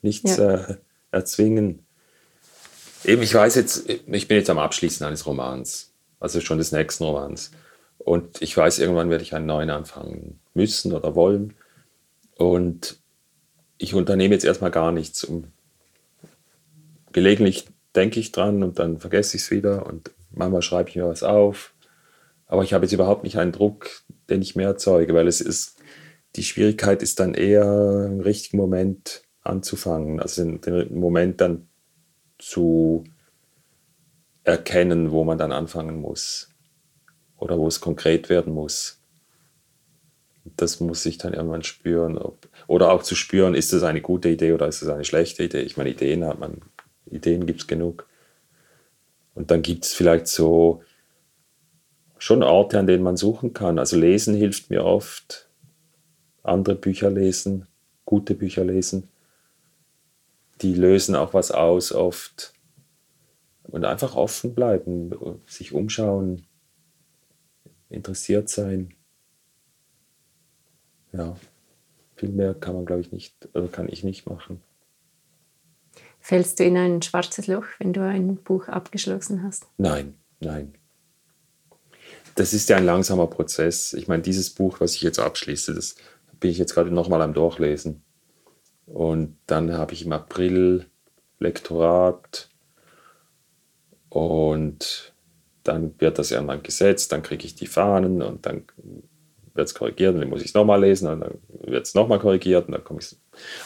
nichts 0.00 0.38
ja. 0.38 0.54
äh, 0.54 0.76
erzwingen. 1.10 1.84
Eben, 3.04 3.20
ich 3.20 3.34
weiß 3.34 3.56
jetzt, 3.56 3.86
ich 3.90 4.28
bin 4.28 4.38
jetzt 4.38 4.48
am 4.48 4.58
Abschließen 4.58 5.04
eines 5.04 5.26
Romans, 5.26 5.92
also 6.20 6.40
schon 6.40 6.56
des 6.56 6.72
nächsten 6.72 7.04
Romans. 7.04 7.50
Und 7.98 8.40
ich 8.40 8.56
weiß, 8.56 8.78
irgendwann 8.78 9.10
werde 9.10 9.24
ich 9.24 9.34
einen 9.34 9.44
neuen 9.44 9.68
anfangen 9.68 10.40
müssen 10.54 10.94
oder 10.94 11.14
wollen. 11.14 11.52
Und 12.36 12.98
ich 13.76 13.92
unternehme 13.92 14.32
jetzt 14.32 14.46
erstmal 14.46 14.70
gar 14.70 14.90
nichts, 14.90 15.22
um 15.22 15.52
gelegentlich 17.12 17.66
denke 17.94 18.20
ich 18.20 18.32
dran 18.32 18.62
und 18.62 18.78
dann 18.78 18.98
vergesse 18.98 19.36
ich 19.36 19.44
es 19.44 19.50
wieder 19.50 19.86
und 19.86 20.10
manchmal 20.30 20.62
schreibe 20.62 20.88
ich 20.88 20.96
mir 20.96 21.08
was 21.08 21.22
auf. 21.22 21.74
Aber 22.46 22.64
ich 22.64 22.72
habe 22.72 22.84
jetzt 22.84 22.92
überhaupt 22.92 23.24
nicht 23.24 23.38
einen 23.38 23.52
Druck, 23.52 24.02
den 24.28 24.42
ich 24.42 24.56
mehr 24.56 24.68
erzeuge, 24.68 25.14
weil 25.14 25.28
es 25.28 25.40
ist, 25.40 25.78
die 26.36 26.42
Schwierigkeit 26.42 27.02
ist 27.02 27.20
dann 27.20 27.34
eher 27.34 28.08
im 28.10 28.20
richtigen 28.20 28.56
Moment 28.56 29.22
anzufangen, 29.42 30.20
also 30.20 30.44
den 30.44 30.98
Moment 30.98 31.40
dann 31.40 31.68
zu 32.38 33.04
erkennen, 34.44 35.10
wo 35.10 35.24
man 35.24 35.38
dann 35.38 35.52
anfangen 35.52 36.00
muss 36.00 36.50
oder 37.36 37.58
wo 37.58 37.66
es 37.66 37.80
konkret 37.80 38.28
werden 38.28 38.52
muss. 38.52 39.00
Das 40.56 40.80
muss 40.80 41.04
ich 41.06 41.18
dann 41.18 41.34
irgendwann 41.34 41.62
spüren. 41.62 42.18
Ob, 42.18 42.48
oder 42.66 42.90
auch 42.92 43.02
zu 43.02 43.14
spüren, 43.14 43.54
ist 43.54 43.72
es 43.72 43.82
eine 43.82 44.00
gute 44.00 44.28
Idee 44.28 44.52
oder 44.52 44.66
ist 44.68 44.82
es 44.82 44.88
eine 44.88 45.04
schlechte 45.04 45.44
Idee. 45.44 45.60
Ich 45.60 45.76
meine, 45.76 45.90
Ideen 45.90 46.24
hat 46.24 46.38
man 46.38 46.62
Ideen 47.10 47.46
gibt 47.46 47.60
es 47.60 47.66
genug. 47.66 48.08
Und 49.34 49.50
dann 49.50 49.62
gibt 49.62 49.84
es 49.84 49.92
vielleicht 49.92 50.26
so 50.26 50.82
schon 52.18 52.42
Orte, 52.42 52.78
an 52.78 52.86
denen 52.86 53.02
man 53.02 53.16
suchen 53.16 53.54
kann. 53.54 53.78
Also 53.78 53.96
lesen 53.96 54.34
hilft 54.34 54.70
mir 54.70 54.84
oft, 54.84 55.48
andere 56.42 56.74
Bücher 56.74 57.10
lesen, 57.10 57.66
gute 58.04 58.34
Bücher 58.34 58.64
lesen. 58.64 59.08
Die 60.60 60.74
lösen 60.74 61.14
auch 61.14 61.32
was 61.32 61.50
aus 61.50 61.92
oft. 61.92 62.52
Und 63.62 63.84
einfach 63.84 64.16
offen 64.16 64.54
bleiben, 64.54 65.40
sich 65.46 65.72
umschauen, 65.72 66.44
interessiert 67.88 68.48
sein. 68.48 68.94
Ja, 71.12 71.36
viel 72.16 72.30
mehr 72.30 72.54
kann 72.54 72.74
man, 72.74 72.84
glaube 72.84 73.00
ich, 73.00 73.12
nicht, 73.12 73.48
oder 73.54 73.68
kann 73.68 73.88
ich 73.88 74.04
nicht 74.04 74.28
machen. 74.28 74.60
Fällst 76.20 76.60
du 76.60 76.64
in 76.64 76.76
ein 76.76 77.02
schwarzes 77.02 77.46
Loch, 77.46 77.64
wenn 77.78 77.92
du 77.92 78.02
ein 78.02 78.36
Buch 78.36 78.68
abgeschlossen 78.68 79.42
hast? 79.42 79.66
Nein, 79.78 80.14
nein. 80.40 80.74
Das 82.34 82.52
ist 82.52 82.68
ja 82.68 82.76
ein 82.76 82.84
langsamer 82.84 83.26
Prozess. 83.26 83.92
Ich 83.94 84.06
meine, 84.06 84.22
dieses 84.22 84.50
Buch, 84.50 84.80
was 84.80 84.94
ich 84.94 85.02
jetzt 85.02 85.18
abschließe, 85.18 85.74
das 85.74 85.96
bin 86.38 86.50
ich 86.50 86.58
jetzt 86.58 86.74
gerade 86.74 86.90
nochmal 86.90 87.22
am 87.22 87.34
Durchlesen. 87.34 88.02
Und 88.86 89.36
dann 89.46 89.72
habe 89.72 89.94
ich 89.94 90.04
im 90.04 90.12
April 90.12 90.86
Lektorat 91.38 92.50
und 94.08 95.14
dann 95.62 95.94
wird 95.98 96.18
das 96.18 96.30
irgendwann 96.30 96.62
gesetzt, 96.62 97.12
dann 97.12 97.22
kriege 97.22 97.46
ich 97.46 97.54
die 97.54 97.66
Fahnen 97.66 98.22
und 98.22 98.46
dann 98.46 98.64
wird 99.60 99.68
es 99.68 99.74
korrigiert 99.74 100.14
und 100.14 100.20
dann 100.20 100.30
muss 100.30 100.40
ich 100.40 100.48
es 100.48 100.54
nochmal 100.54 100.80
lesen 100.80 101.06
und 101.06 101.20
dann 101.20 101.34
wird 101.64 101.86
es 101.86 101.94
nochmal 101.94 102.18
korrigiert 102.18 102.66
und 102.66 102.72
dann 102.72 102.82
komme 102.82 103.00
ich. 103.00 103.14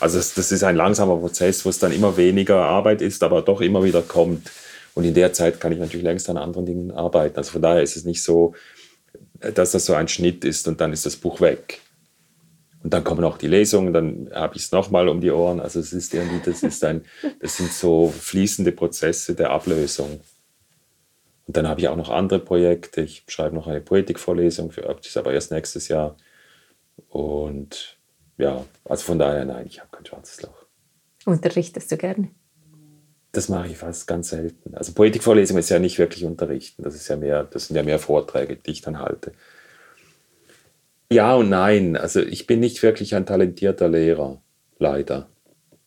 Also 0.00 0.18
das, 0.18 0.34
das, 0.34 0.52
ist 0.52 0.64
ein 0.64 0.76
langsamer 0.76 1.16
Prozess, 1.16 1.64
wo 1.64 1.70
es 1.70 1.78
dann 1.78 1.92
immer 1.92 2.16
weniger 2.16 2.62
Arbeit 2.62 3.00
ist, 3.00 3.22
aber 3.22 3.42
doch 3.42 3.60
immer 3.60 3.82
wieder 3.84 4.02
kommt. 4.02 4.50
Und 4.94 5.04
in 5.04 5.14
der 5.14 5.32
Zeit 5.32 5.60
kann 5.60 5.72
ich 5.72 5.78
natürlich 5.78 6.04
längst 6.04 6.28
an 6.28 6.36
anderen 6.36 6.66
Dingen 6.66 6.90
arbeiten. 6.90 7.36
Also 7.36 7.52
von 7.52 7.62
daher 7.62 7.82
ist 7.82 7.96
es 7.96 8.04
nicht 8.04 8.22
so, 8.22 8.54
dass 9.40 9.72
das 9.72 9.86
so 9.86 9.94
ein 9.94 10.08
Schnitt 10.08 10.44
ist 10.44 10.68
und 10.68 10.80
dann 10.80 10.92
ist 10.92 11.06
das 11.06 11.16
Buch 11.16 11.40
weg. 11.40 11.80
Und 12.82 12.92
dann 12.92 13.02
kommen 13.02 13.24
auch 13.24 13.38
die 13.38 13.46
Lesungen, 13.46 13.92
dann 13.92 14.30
habe 14.32 14.56
ich 14.56 14.64
es 14.64 14.72
nochmal 14.72 15.08
um 15.08 15.20
die 15.20 15.30
Ohren. 15.30 15.60
Also 15.60 15.80
es 15.80 15.92
ist 15.92 16.12
irgendwie, 16.12 16.40
das 16.44 16.62
ist 16.62 16.84
ein, 16.84 17.02
das 17.40 17.56
sind 17.56 17.72
so 17.72 18.12
fließende 18.16 18.72
Prozesse 18.72 19.34
der 19.34 19.50
Ablösung. 19.50 20.20
Und 21.46 21.56
dann 21.56 21.68
habe 21.68 21.80
ich 21.80 21.88
auch 21.88 21.96
noch 21.96 22.08
andere 22.10 22.38
Projekte. 22.38 23.02
Ich 23.02 23.24
schreibe 23.28 23.54
noch 23.54 23.66
eine 23.66 23.80
Poetikvorlesung, 23.80 24.70
für, 24.70 24.82
das 24.82 25.06
ist 25.06 25.16
aber 25.16 25.32
erst 25.32 25.50
nächstes 25.50 25.88
Jahr. 25.88 26.16
Und 27.08 27.98
ja, 28.38 28.64
also 28.84 29.04
von 29.04 29.18
daher, 29.18 29.44
nein, 29.44 29.66
ich 29.66 29.80
habe 29.80 29.90
kein 29.90 30.06
schwarzes 30.06 30.42
Loch. 30.42 30.64
Unterrichtest 31.26 31.90
du 31.92 31.96
gerne? 31.96 32.30
Das 33.32 33.48
mache 33.48 33.68
ich 33.68 33.76
fast 33.76 34.06
ganz 34.06 34.30
selten. 34.30 34.74
Also 34.74 34.92
Poetikvorlesung 34.92 35.58
ist 35.58 35.68
ja 35.68 35.78
nicht 35.78 35.98
wirklich 35.98 36.24
unterrichten. 36.24 36.82
Das 36.82 36.94
ist 36.94 37.08
ja 37.08 37.16
mehr, 37.16 37.44
das 37.44 37.66
sind 37.66 37.76
ja 37.76 37.82
mehr 37.82 37.98
Vorträge, 37.98 38.56
die 38.56 38.70
ich 38.70 38.80
dann 38.80 39.00
halte. 39.00 39.32
Ja 41.10 41.34
und 41.34 41.48
nein. 41.48 41.96
Also 41.96 42.20
ich 42.20 42.46
bin 42.46 42.60
nicht 42.60 42.82
wirklich 42.82 43.14
ein 43.14 43.26
talentierter 43.26 43.88
Lehrer, 43.88 44.40
leider. 44.78 45.28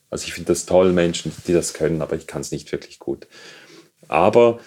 Also 0.10 0.26
ich 0.26 0.34
finde 0.34 0.50
das 0.50 0.66
toll, 0.66 0.94
Menschen, 0.94 1.32
die 1.48 1.54
das 1.54 1.74
können, 1.74 2.02
aber 2.02 2.16
ich 2.16 2.28
kann 2.28 2.42
es 2.42 2.52
nicht 2.52 2.72
wirklich 2.72 3.00
gut. 3.00 3.28
Aber 4.08 4.60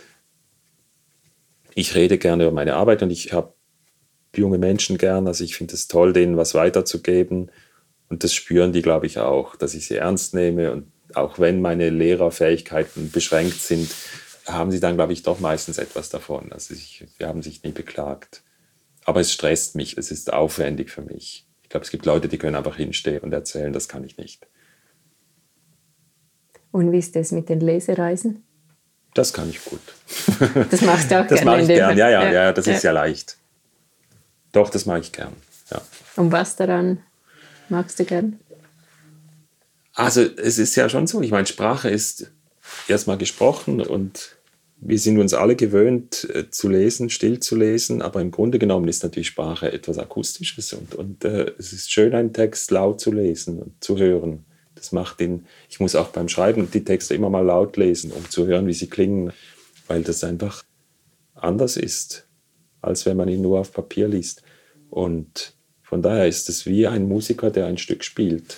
ich 1.74 1.94
rede 1.94 2.18
gerne 2.18 2.44
über 2.44 2.52
meine 2.52 2.74
Arbeit 2.74 3.02
und 3.02 3.10
ich 3.10 3.32
habe 3.32 3.54
junge 4.36 4.58
Menschen 4.58 4.98
gern. 4.98 5.26
Also 5.26 5.44
ich 5.44 5.56
finde 5.56 5.74
es 5.74 5.88
toll, 5.88 6.12
denen 6.12 6.36
was 6.36 6.54
weiterzugeben. 6.54 7.50
Und 8.08 8.24
das 8.24 8.34
spüren 8.34 8.72
die, 8.72 8.82
glaube 8.82 9.06
ich, 9.06 9.18
auch, 9.18 9.56
dass 9.56 9.74
ich 9.74 9.86
sie 9.86 9.96
ernst 9.96 10.34
nehme. 10.34 10.72
Und 10.72 10.92
auch 11.14 11.38
wenn 11.38 11.60
meine 11.60 11.90
Lehrerfähigkeiten 11.90 13.10
beschränkt 13.10 13.60
sind, 13.60 13.94
haben 14.46 14.70
sie 14.70 14.80
dann, 14.80 14.96
glaube 14.96 15.12
ich, 15.12 15.22
doch 15.22 15.40
meistens 15.40 15.78
etwas 15.78 16.10
davon. 16.10 16.52
Also 16.52 16.74
ich, 16.74 17.04
sie 17.18 17.24
haben 17.24 17.42
sich 17.42 17.62
nie 17.62 17.72
beklagt. 17.72 18.42
Aber 19.04 19.20
es 19.20 19.32
stresst 19.32 19.76
mich, 19.76 19.96
es 19.96 20.10
ist 20.10 20.32
aufwendig 20.32 20.90
für 20.90 21.02
mich. 21.02 21.46
Ich 21.62 21.68
glaube, 21.68 21.84
es 21.84 21.90
gibt 21.90 22.06
Leute, 22.06 22.28
die 22.28 22.38
können 22.38 22.56
einfach 22.56 22.76
hinstehen 22.76 23.20
und 23.20 23.32
erzählen, 23.32 23.72
das 23.72 23.88
kann 23.88 24.04
ich 24.04 24.16
nicht. 24.16 24.46
Und 26.72 26.92
wie 26.92 26.98
ist 26.98 27.16
das 27.16 27.32
mit 27.32 27.48
den 27.48 27.60
Lesereisen? 27.60 28.44
Das 29.14 29.32
kann 29.32 29.50
ich 29.50 29.64
gut. 29.64 29.80
Das 30.70 30.80
machst 30.82 31.10
du 31.10 31.20
auch 31.20 31.26
das 31.26 31.40
gerne. 31.40 31.44
Das 31.44 31.44
mache 31.44 31.60
ich 31.62 31.68
gern, 31.68 31.96
ja, 31.96 32.08
ja, 32.08 32.32
ja, 32.32 32.52
das 32.52 32.66
ja. 32.66 32.74
ist 32.74 32.82
ja 32.82 32.92
leicht. 32.92 33.36
Doch, 34.52 34.70
das 34.70 34.86
mache 34.86 35.00
ich 35.00 35.12
gern. 35.12 35.32
Ja. 35.70 35.80
Und 36.16 36.32
was 36.32 36.56
daran 36.56 36.98
magst 37.68 37.98
du 37.98 38.04
gern? 38.04 38.38
Also 39.94 40.22
es 40.22 40.58
ist 40.58 40.76
ja 40.76 40.88
schon 40.88 41.06
so, 41.06 41.20
ich 41.20 41.30
meine, 41.30 41.46
Sprache 41.46 41.90
ist 41.90 42.30
erstmal 42.88 43.18
gesprochen 43.18 43.80
und 43.80 44.36
wir 44.80 44.98
sind 44.98 45.18
uns 45.18 45.34
alle 45.34 45.56
gewöhnt 45.56 46.26
äh, 46.32 46.50
zu 46.50 46.68
lesen, 46.68 47.10
still 47.10 47.38
zu 47.40 47.56
lesen, 47.56 48.00
aber 48.00 48.20
im 48.20 48.30
Grunde 48.30 48.58
genommen 48.58 48.88
ist 48.88 49.02
natürlich 49.02 49.28
Sprache 49.28 49.70
etwas 49.72 49.98
Akustisches 49.98 50.72
und, 50.72 50.94
und 50.94 51.24
äh, 51.24 51.52
es 51.58 51.72
ist 51.72 51.92
schön, 51.92 52.14
einen 52.14 52.32
Text 52.32 52.70
laut 52.70 53.00
zu 53.00 53.12
lesen 53.12 53.58
und 53.58 53.84
zu 53.84 53.98
hören. 53.98 54.44
Das 54.80 54.92
macht 54.92 55.20
den, 55.20 55.46
ich 55.68 55.78
muss 55.78 55.94
auch 55.94 56.08
beim 56.08 56.28
Schreiben 56.28 56.70
die 56.70 56.84
Texte 56.84 57.14
immer 57.14 57.28
mal 57.28 57.44
laut 57.44 57.76
lesen, 57.76 58.12
um 58.12 58.28
zu 58.30 58.46
hören, 58.46 58.66
wie 58.66 58.72
sie 58.72 58.88
klingen, 58.88 59.32
weil 59.86 60.02
das 60.02 60.24
einfach 60.24 60.64
anders 61.34 61.76
ist, 61.76 62.26
als 62.80 63.04
wenn 63.04 63.18
man 63.18 63.28
ihn 63.28 63.42
nur 63.42 63.60
auf 63.60 63.72
Papier 63.72 64.08
liest. 64.08 64.42
Und 64.88 65.54
von 65.82 66.00
daher 66.00 66.26
ist 66.26 66.48
es 66.48 66.64
wie 66.64 66.86
ein 66.86 67.06
Musiker, 67.08 67.50
der 67.50 67.66
ein 67.66 67.76
Stück 67.76 68.04
spielt. 68.04 68.56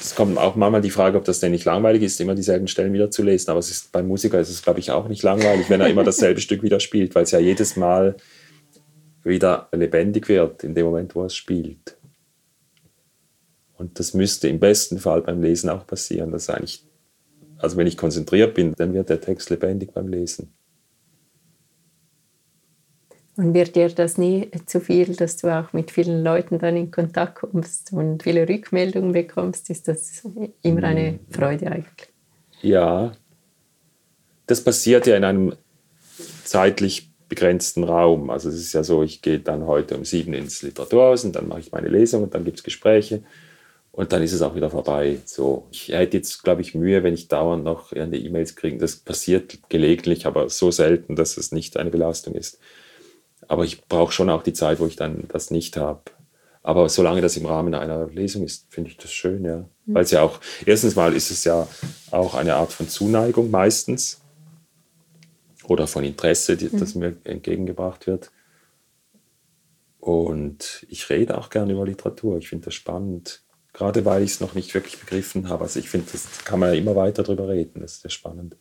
Es 0.00 0.14
kommt 0.14 0.38
auch 0.38 0.54
manchmal 0.54 0.80
die 0.80 0.90
Frage, 0.90 1.18
ob 1.18 1.24
das 1.24 1.40
denn 1.40 1.50
nicht 1.50 1.64
langweilig 1.64 2.02
ist, 2.02 2.20
immer 2.20 2.34
dieselben 2.34 2.68
Stellen 2.68 2.92
wieder 2.92 3.10
zu 3.10 3.22
lesen. 3.22 3.50
Aber 3.50 3.58
es 3.58 3.70
ist, 3.70 3.90
beim 3.90 4.06
Musiker 4.06 4.38
ist 4.38 4.50
es, 4.50 4.62
glaube 4.62 4.78
ich, 4.78 4.90
auch 4.92 5.08
nicht 5.08 5.22
langweilig, 5.22 5.68
wenn 5.68 5.80
er 5.80 5.88
immer 5.88 6.04
dasselbe 6.04 6.40
Stück 6.42 6.62
wieder 6.62 6.78
spielt, 6.78 7.14
weil 7.14 7.24
es 7.24 7.32
ja 7.32 7.40
jedes 7.40 7.76
Mal 7.76 8.16
wieder 9.24 9.68
lebendig 9.72 10.28
wird 10.28 10.62
in 10.62 10.74
dem 10.74 10.86
Moment, 10.86 11.14
wo 11.14 11.22
er 11.22 11.26
es 11.26 11.36
spielt. 11.36 11.96
Und 13.80 13.98
das 13.98 14.12
müsste 14.12 14.46
im 14.46 14.60
besten 14.60 14.98
Fall 14.98 15.22
beim 15.22 15.40
Lesen 15.40 15.70
auch 15.70 15.86
passieren. 15.86 16.32
Dass 16.32 16.50
eigentlich, 16.50 16.84
also 17.56 17.78
wenn 17.78 17.86
ich 17.86 17.96
konzentriert 17.96 18.52
bin, 18.52 18.74
dann 18.76 18.92
wird 18.92 19.08
der 19.08 19.22
Text 19.22 19.48
lebendig 19.48 19.94
beim 19.94 20.06
Lesen. 20.06 20.52
Und 23.36 23.54
wird 23.54 23.74
dir 23.76 23.88
das 23.88 24.18
nie 24.18 24.50
zu 24.66 24.80
viel, 24.80 25.16
dass 25.16 25.38
du 25.38 25.48
auch 25.48 25.72
mit 25.72 25.90
vielen 25.90 26.22
Leuten 26.22 26.58
dann 26.58 26.76
in 26.76 26.90
Kontakt 26.90 27.36
kommst 27.36 27.90
und 27.94 28.22
viele 28.22 28.46
Rückmeldungen 28.46 29.12
bekommst? 29.12 29.70
Ist 29.70 29.88
das 29.88 30.28
immer 30.60 30.84
eine 30.84 31.12
hm. 31.12 31.20
Freude 31.30 31.72
eigentlich? 31.72 32.10
Ja, 32.60 33.12
das 34.46 34.62
passiert 34.62 35.06
ja 35.06 35.16
in 35.16 35.24
einem 35.24 35.54
zeitlich 36.44 37.10
begrenzten 37.30 37.84
Raum. 37.84 38.28
Also 38.28 38.50
es 38.50 38.56
ist 38.56 38.74
ja 38.74 38.84
so, 38.84 39.02
ich 39.02 39.22
gehe 39.22 39.38
dann 39.38 39.66
heute 39.66 39.96
um 39.96 40.04
sieben 40.04 40.34
ins 40.34 40.60
Literaturhaus 40.60 41.24
und 41.24 41.34
dann 41.34 41.48
mache 41.48 41.60
ich 41.60 41.72
meine 41.72 41.88
Lesung 41.88 42.24
und 42.24 42.34
dann 42.34 42.44
gibt 42.44 42.58
es 42.58 42.62
Gespräche 42.62 43.22
und 43.92 44.12
dann 44.12 44.22
ist 44.22 44.32
es 44.32 44.42
auch 44.42 44.54
wieder 44.54 44.70
vorbei. 44.70 45.18
So, 45.24 45.66
ich 45.70 45.88
hätte 45.88 46.16
jetzt, 46.16 46.44
glaube 46.44 46.62
ich, 46.62 46.74
Mühe, 46.74 47.02
wenn 47.02 47.14
ich 47.14 47.28
dauernd 47.28 47.64
noch 47.64 47.92
eine 47.92 48.16
E-Mails 48.16 48.54
kriege. 48.54 48.78
Das 48.78 48.96
passiert 48.96 49.58
gelegentlich, 49.68 50.26
aber 50.26 50.48
so 50.48 50.70
selten, 50.70 51.16
dass 51.16 51.36
es 51.36 51.50
nicht 51.50 51.76
eine 51.76 51.90
Belastung 51.90 52.34
ist. 52.34 52.60
Aber 53.48 53.64
ich 53.64 53.84
brauche 53.86 54.12
schon 54.12 54.30
auch 54.30 54.44
die 54.44 54.52
Zeit, 54.52 54.78
wo 54.78 54.86
ich 54.86 54.96
dann 54.96 55.24
das 55.28 55.50
nicht 55.50 55.76
habe. 55.76 56.02
Aber 56.62 56.88
solange 56.88 57.20
das 57.20 57.36
im 57.36 57.46
Rahmen 57.46 57.74
einer 57.74 58.06
Lesung 58.06 58.44
ist, 58.44 58.66
finde 58.68 58.90
ich 58.90 58.96
das 58.96 59.10
schön, 59.10 59.44
ja. 59.44 59.58
Mhm. 59.86 59.94
Weil 59.94 60.04
es 60.04 60.12
ja 60.12 60.22
auch, 60.22 60.40
erstens 60.64 60.94
mal 60.94 61.14
ist 61.14 61.30
es 61.30 61.42
ja 61.44 61.66
auch 62.10 62.34
eine 62.34 62.54
Art 62.54 62.72
von 62.72 62.88
Zuneigung 62.88 63.50
meistens 63.50 64.20
oder 65.64 65.86
von 65.86 66.04
Interesse, 66.04 66.56
die, 66.56 66.68
mhm. 66.68 66.78
das 66.78 66.94
mir 66.94 67.16
entgegengebracht 67.24 68.06
wird. 68.06 68.30
Und 69.98 70.86
ich 70.88 71.10
rede 71.10 71.36
auch 71.36 71.50
gerne 71.50 71.72
über 71.72 71.86
Literatur. 71.86 72.38
Ich 72.38 72.48
finde 72.48 72.66
das 72.66 72.74
spannend 72.74 73.42
gerade 73.72 74.04
weil 74.04 74.22
ich 74.22 74.32
es 74.32 74.40
noch 74.40 74.54
nicht 74.54 74.74
wirklich 74.74 74.98
begriffen 74.98 75.48
habe. 75.48 75.64
Also 75.64 75.78
ich 75.80 75.90
finde, 75.90 76.08
das 76.12 76.44
kann 76.44 76.60
man 76.60 76.70
ja 76.70 76.78
immer 76.78 76.96
weiter 76.96 77.22
darüber 77.22 77.48
reden, 77.48 77.80
das 77.80 77.94
ist 77.94 78.02
sehr 78.02 78.10
spannend. 78.10 78.56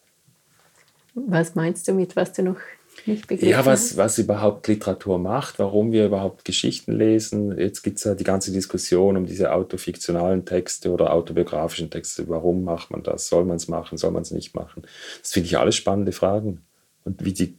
Was 1.15 1.55
meinst 1.55 1.87
du 1.87 1.93
mit, 1.93 2.15
was 2.15 2.33
du 2.33 2.43
noch 2.43 2.57
nicht 3.05 3.27
begriffen 3.27 3.49
Ja, 3.49 3.65
was, 3.65 3.97
was 3.97 4.17
überhaupt 4.17 4.67
Literatur 4.67 5.19
macht, 5.19 5.59
warum 5.59 5.91
wir 5.91 6.05
überhaupt 6.05 6.45
Geschichten 6.45 6.93
lesen. 6.97 7.57
Jetzt 7.57 7.81
gibt 7.81 7.97
es 7.97 8.03
ja 8.03 8.15
die 8.15 8.23
ganze 8.23 8.51
Diskussion 8.51 9.17
um 9.17 9.25
diese 9.25 9.51
autofiktionalen 9.51 10.45
Texte 10.45 10.91
oder 10.91 11.13
autobiografischen 11.13 11.89
Texte. 11.89 12.27
Warum 12.27 12.63
macht 12.63 12.91
man 12.91 13.03
das? 13.03 13.27
Soll 13.27 13.45
man 13.45 13.57
es 13.57 13.67
machen? 13.67 13.97
Soll 13.97 14.11
man 14.11 14.21
es 14.21 14.31
nicht 14.31 14.55
machen? 14.55 14.83
Das 15.21 15.31
finde 15.31 15.47
ich 15.47 15.57
alles 15.57 15.75
spannende 15.75 16.11
Fragen. 16.11 16.61
Und 17.03 17.23
wie 17.25 17.33
die 17.33 17.57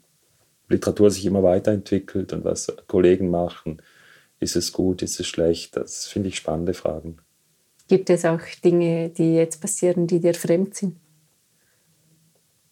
Literatur 0.69 1.11
sich 1.11 1.27
immer 1.27 1.43
weiterentwickelt 1.43 2.33
und 2.33 2.45
was 2.45 2.73
Kollegen 2.87 3.29
machen. 3.29 3.83
Ist 4.39 4.57
es 4.57 4.73
gut? 4.73 5.03
Ist 5.03 5.21
es 5.21 5.27
schlecht? 5.27 5.77
Das 5.77 6.07
finde 6.07 6.29
ich 6.29 6.37
spannende 6.37 6.75
Fragen. 6.75 7.19
Gibt 7.91 8.09
es 8.09 8.25
auch 8.25 8.39
Dinge, 8.65 9.09
die 9.09 9.35
jetzt 9.35 9.61
passieren, 9.61 10.07
die 10.07 10.21
dir 10.21 10.33
fremd 10.33 10.77
sind? 10.77 10.95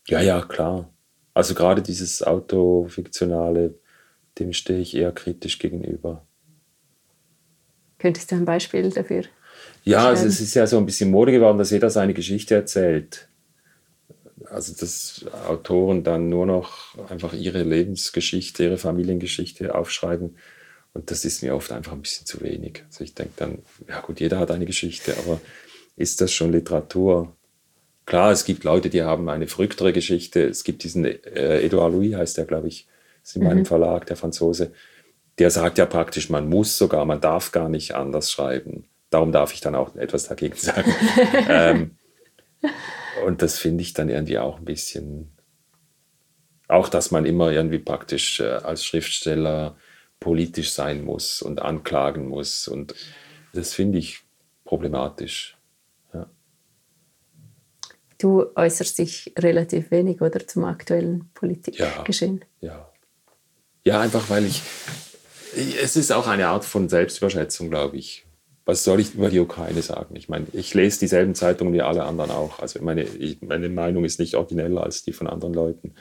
Ja, 0.07 0.21
ja, 0.21 0.43
klar. 0.43 0.89
Also 1.35 1.57
gerade 1.57 1.83
dieses 1.83 2.23
Autofiktionale, 2.23 3.75
dem 4.39 4.53
stehe 4.53 4.79
ich 4.79 4.95
eher 4.95 5.11
kritisch 5.11 5.59
gegenüber. 5.59 6.25
Könntest 7.99 8.31
du 8.31 8.37
ein 8.37 8.45
Beispiel 8.45 8.89
dafür? 8.91 9.25
Ja, 9.83 10.07
also 10.07 10.25
es 10.25 10.41
ist 10.41 10.55
ja 10.55 10.69
so 10.69 10.79
ein 10.79 10.87
bisschen 10.87 11.11
Mode 11.11 11.33
geworden, 11.33 11.59
dass 11.59 11.73
jeder 11.73 11.91
seine 11.91 12.15
Geschichte 12.15 12.55
erzählt. 12.55 13.29
Also 14.49 14.73
dass 14.73 15.25
Autoren 15.49 16.05
dann 16.05 16.29
nur 16.29 16.47
noch 16.47 16.97
einfach 17.11 17.33
ihre 17.33 17.65
Lebensgeschichte, 17.65 18.63
ihre 18.63 18.79
Familiengeschichte 18.79 19.75
aufschreiben 19.75 20.37
und 20.95 21.11
das 21.11 21.25
ist 21.25 21.43
mir 21.43 21.55
oft 21.55 21.71
einfach 21.73 21.93
ein 21.93 22.03
bisschen 22.03 22.27
zu 22.27 22.41
wenig. 22.41 22.83
Also 22.87 23.05
ich 23.05 23.15
denke 23.15 23.35
dann, 23.37 23.59
ja 23.89 24.01
gut, 24.01 24.21
jeder 24.21 24.39
hat 24.39 24.51
eine 24.51 24.67
Geschichte, 24.67 25.15
aber 25.19 25.41
ist 25.97 26.21
das 26.21 26.33
schon 26.33 26.53
Literatur? 26.53 27.37
Klar, 28.07 28.33
es 28.33 28.45
gibt 28.45 28.65
Leute, 28.65 28.89
die 28.89 29.03
haben 29.03 29.29
eine 29.29 29.47
verrücktere 29.47 29.93
Geschichte. 29.93 30.43
Es 30.43 30.65
gibt 30.65 30.83
diesen 30.83 31.05
äh, 31.05 31.61
Edouard 31.61 31.93
Louis, 31.93 32.15
heißt 32.15 32.39
der, 32.39 32.47
glaube 32.47 32.69
ich, 32.69 32.89
ist 33.23 33.37
in 33.37 33.45
meinem 33.45 33.59
mhm. 33.59 33.67
Verlag, 33.67 34.07
der 34.07 34.17
Franzose. 34.17 34.73
Der 35.39 35.51
sagt 35.51 35.79
ja 35.79 35.87
praktisch, 35.87 36.31
man 36.31 36.49
muss 36.49 36.79
sogar, 36.79 37.05
man 37.05 37.21
darf 37.21 37.53
gar 37.53 37.69
nicht 37.69 37.95
anders 37.95 38.33
schreiben. 38.33 38.89
Darum 39.11 39.33
darf 39.33 39.53
ich 39.53 39.61
dann 39.61 39.75
auch 39.75 39.95
etwas 39.97 40.29
dagegen 40.29 40.57
sagen. 40.57 40.95
ähm, 41.49 41.91
und 43.27 43.43
das 43.43 43.59
finde 43.59 43.83
ich 43.83 43.93
dann 43.93 44.09
irgendwie 44.09 44.39
auch 44.39 44.59
ein 44.59 44.65
bisschen, 44.65 45.33
auch 46.67 46.89
dass 46.89 47.11
man 47.11 47.25
immer 47.25 47.53
irgendwie 47.53 47.79
praktisch 47.79 48.41
äh, 48.41 48.45
als 48.45 48.85
Schriftsteller 48.85 49.77
politisch 50.21 50.73
sein 50.73 51.05
muss 51.05 51.43
und 51.43 51.63
anklagen 51.63 52.29
muss. 52.29 52.69
Und 52.69 52.95
das 53.53 53.75
finde 53.75 53.99
ich 53.99 54.21
problematisch. 54.65 55.57
Ja. 56.13 56.27
Du 58.19 58.47
äußerst 58.55 58.99
dich 58.99 59.33
relativ 59.39 59.91
wenig 59.91 60.21
oder 60.21 60.47
zum 60.47 60.65
aktuellen 60.65 61.31
Politikgeschehen. 61.35 62.45
Ja, 62.61 62.69
ja. 62.69 62.93
ja, 63.85 64.01
einfach 64.01 64.29
weil 64.31 64.45
ich. 64.45 64.63
Es 65.83 65.97
ist 65.97 66.13
auch 66.13 66.27
eine 66.27 66.49
Art 66.49 66.65
von 66.65 66.89
Selbstüberschätzung, 66.89 67.71
glaube 67.71 67.97
ich. 67.97 68.27
Was 68.67 68.85
soll 68.85 69.01
ich 69.01 69.15
über 69.15 69.31
die 69.31 69.41
Ukraine 69.41 69.81
sagen? 69.81 70.15
Ich 70.15 70.29
meine, 70.29 70.47
ich 70.53 70.75
lese 70.75 71.01
dieselben 71.01 71.35
Zeitungen 71.35 71.73
wie 71.73 71.81
alle 71.81 72.05
anderen 72.05 72.31
auch. 72.31 72.59
Also 72.59 72.83
meine, 72.83 73.07
meine 73.41 73.71
Meinung 73.71 74.05
ist 74.05 74.21
nicht 74.21 74.35
origineller 74.35 74.83
als 74.83 75.03
die 75.03 75.15
von 75.15 75.27
anderen 75.27 75.55
Leuten. 75.55 75.95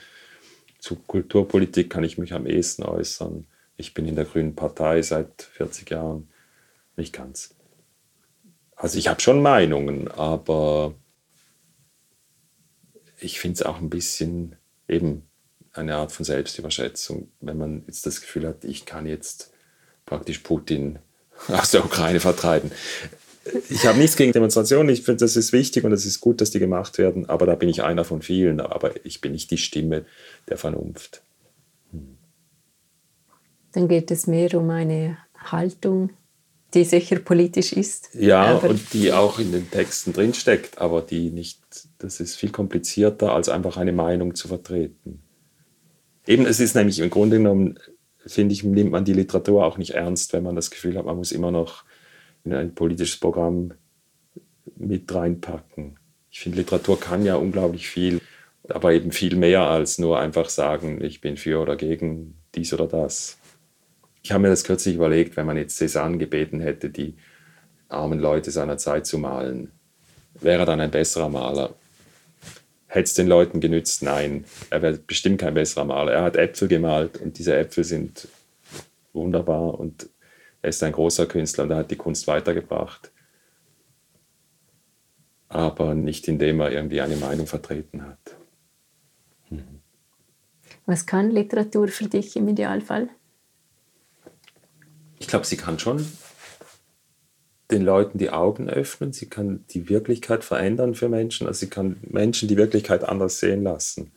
Zu 0.78 0.96
Kulturpolitik 0.96 1.88
kann 1.88 2.04
ich 2.04 2.18
mich 2.18 2.34
am 2.34 2.46
ehesten 2.46 2.82
äußern. 2.82 3.46
Ich 3.78 3.94
bin 3.94 4.06
in 4.06 4.16
der 4.16 4.24
Grünen 4.24 4.56
Partei 4.56 5.00
seit 5.02 5.42
40 5.42 5.88
Jahren. 5.88 6.28
Nicht 6.96 7.14
ganz. 7.14 7.54
Also 8.76 8.98
ich 8.98 9.08
habe 9.08 9.20
schon 9.20 9.40
Meinungen, 9.40 10.08
aber 10.08 10.94
ich 13.20 13.40
finde 13.40 13.54
es 13.54 13.62
auch 13.62 13.78
ein 13.78 13.88
bisschen 13.88 14.56
eben 14.88 15.22
eine 15.72 15.94
Art 15.94 16.10
von 16.10 16.24
Selbstüberschätzung, 16.24 17.30
wenn 17.40 17.56
man 17.56 17.84
jetzt 17.86 18.04
das 18.04 18.20
Gefühl 18.20 18.48
hat, 18.48 18.64
ich 18.64 18.84
kann 18.84 19.06
jetzt 19.06 19.52
praktisch 20.06 20.38
Putin 20.38 20.98
aus 21.48 21.70
der 21.70 21.84
Ukraine 21.84 22.20
vertreiben. 22.20 22.72
Ich 23.70 23.86
habe 23.86 23.98
nichts 23.98 24.16
gegen 24.16 24.32
Demonstrationen, 24.32 24.92
ich 24.92 25.02
finde, 25.02 25.24
das 25.24 25.36
ist 25.36 25.52
wichtig 25.52 25.84
und 25.84 25.92
es 25.92 26.04
ist 26.04 26.20
gut, 26.20 26.40
dass 26.40 26.50
die 26.50 26.58
gemacht 26.58 26.98
werden, 26.98 27.28
aber 27.28 27.46
da 27.46 27.54
bin 27.54 27.68
ich 27.68 27.82
einer 27.82 28.04
von 28.04 28.22
vielen, 28.22 28.60
aber 28.60 29.06
ich 29.06 29.20
bin 29.20 29.32
nicht 29.32 29.50
die 29.50 29.58
Stimme 29.58 30.04
der 30.48 30.58
Vernunft. 30.58 31.22
Dann 33.72 33.88
geht 33.88 34.10
es 34.10 34.26
mehr 34.26 34.54
um 34.54 34.70
eine 34.70 35.18
Haltung, 35.36 36.10
die 36.74 36.84
sicher 36.84 37.18
politisch 37.18 37.72
ist. 37.72 38.14
Ja, 38.14 38.56
und 38.56 38.92
die 38.92 39.12
auch 39.12 39.38
in 39.38 39.52
den 39.52 39.70
Texten 39.70 40.12
drinsteckt, 40.12 40.78
aber 40.78 41.00
die 41.02 41.30
nicht, 41.30 41.60
das 41.98 42.20
ist 42.20 42.36
viel 42.36 42.50
komplizierter, 42.50 43.32
als 43.32 43.48
einfach 43.48 43.76
eine 43.76 43.92
Meinung 43.92 44.34
zu 44.34 44.48
vertreten. 44.48 45.22
Eben, 46.26 46.44
es 46.44 46.60
ist 46.60 46.74
nämlich 46.74 46.98
im 46.98 47.08
Grunde 47.08 47.38
genommen, 47.38 47.78
finde 48.26 48.52
ich, 48.52 48.62
nimmt 48.62 48.90
man 48.90 49.04
die 49.04 49.14
Literatur 49.14 49.64
auch 49.64 49.78
nicht 49.78 49.92
ernst, 49.92 50.34
wenn 50.34 50.42
man 50.42 50.56
das 50.56 50.70
Gefühl 50.70 50.98
hat, 50.98 51.06
man 51.06 51.16
muss 51.16 51.32
immer 51.32 51.50
noch 51.50 51.84
in 52.44 52.52
ein 52.52 52.74
politisches 52.74 53.18
Programm 53.18 53.72
mit 54.76 55.12
reinpacken. 55.12 55.98
Ich 56.30 56.40
finde, 56.40 56.58
Literatur 56.58 57.00
kann 57.00 57.24
ja 57.24 57.36
unglaublich 57.36 57.88
viel, 57.88 58.20
aber 58.68 58.92
eben 58.92 59.12
viel 59.12 59.36
mehr 59.36 59.62
als 59.62 59.98
nur 59.98 60.20
einfach 60.20 60.50
sagen, 60.50 61.02
ich 61.02 61.22
bin 61.22 61.38
für 61.38 61.60
oder 61.60 61.76
gegen 61.76 62.34
dies 62.54 62.74
oder 62.74 62.86
das. 62.86 63.37
Ich 64.28 64.32
habe 64.32 64.42
mir 64.42 64.50
das 64.50 64.64
kürzlich 64.64 64.96
überlegt, 64.96 65.38
wenn 65.38 65.46
man 65.46 65.56
jetzt 65.56 65.80
Cézanne 65.80 66.18
gebeten 66.18 66.60
hätte, 66.60 66.90
die 66.90 67.16
armen 67.88 68.18
Leute 68.18 68.50
seiner 68.50 68.76
Zeit 68.76 69.06
zu 69.06 69.16
malen, 69.16 69.72
wäre 70.34 70.58
er 70.58 70.66
dann 70.66 70.82
ein 70.82 70.90
besserer 70.90 71.30
Maler? 71.30 71.74
Hätte 72.88 73.04
es 73.04 73.14
den 73.14 73.26
Leuten 73.26 73.58
genützt? 73.58 74.02
Nein, 74.02 74.44
er 74.68 74.82
wäre 74.82 74.98
bestimmt 74.98 75.40
kein 75.40 75.54
besserer 75.54 75.86
Maler. 75.86 76.12
Er 76.12 76.24
hat 76.24 76.36
Äpfel 76.36 76.68
gemalt 76.68 77.16
und 77.16 77.38
diese 77.38 77.56
Äpfel 77.56 77.84
sind 77.84 78.28
wunderbar 79.14 79.80
und 79.80 80.10
er 80.60 80.68
ist 80.68 80.82
ein 80.82 80.92
großer 80.92 81.24
Künstler 81.24 81.64
und 81.64 81.70
er 81.70 81.78
hat 81.78 81.90
die 81.90 81.96
Kunst 81.96 82.26
weitergebracht. 82.26 83.10
Aber 85.48 85.94
nicht 85.94 86.28
indem 86.28 86.60
er 86.60 86.70
irgendwie 86.70 87.00
eine 87.00 87.16
Meinung 87.16 87.46
vertreten 87.46 88.04
hat. 88.04 88.36
Was 90.84 91.06
kann 91.06 91.30
Literatur 91.30 91.88
für 91.88 92.08
dich 92.08 92.36
im 92.36 92.48
Idealfall? 92.48 93.08
Ich 95.18 95.26
glaube, 95.26 95.46
sie 95.46 95.56
kann 95.56 95.78
schon 95.78 96.06
den 97.70 97.82
Leuten 97.82 98.18
die 98.18 98.30
Augen 98.30 98.70
öffnen, 98.70 99.12
sie 99.12 99.26
kann 99.26 99.64
die 99.70 99.88
Wirklichkeit 99.88 100.42
verändern 100.42 100.94
für 100.94 101.08
Menschen, 101.08 101.46
also 101.46 101.58
sie 101.58 101.68
kann 101.68 101.98
Menschen 102.02 102.48
die 102.48 102.56
Wirklichkeit 102.56 103.04
anders 103.04 103.40
sehen 103.40 103.62
lassen. 103.62 104.12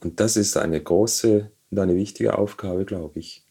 Und 0.00 0.18
das 0.18 0.36
ist 0.36 0.56
eine 0.56 0.82
große 0.82 1.50
und 1.70 1.78
eine 1.78 1.94
wichtige 1.94 2.38
Aufgabe, 2.38 2.84
glaube 2.84 3.20
ich. 3.20 3.44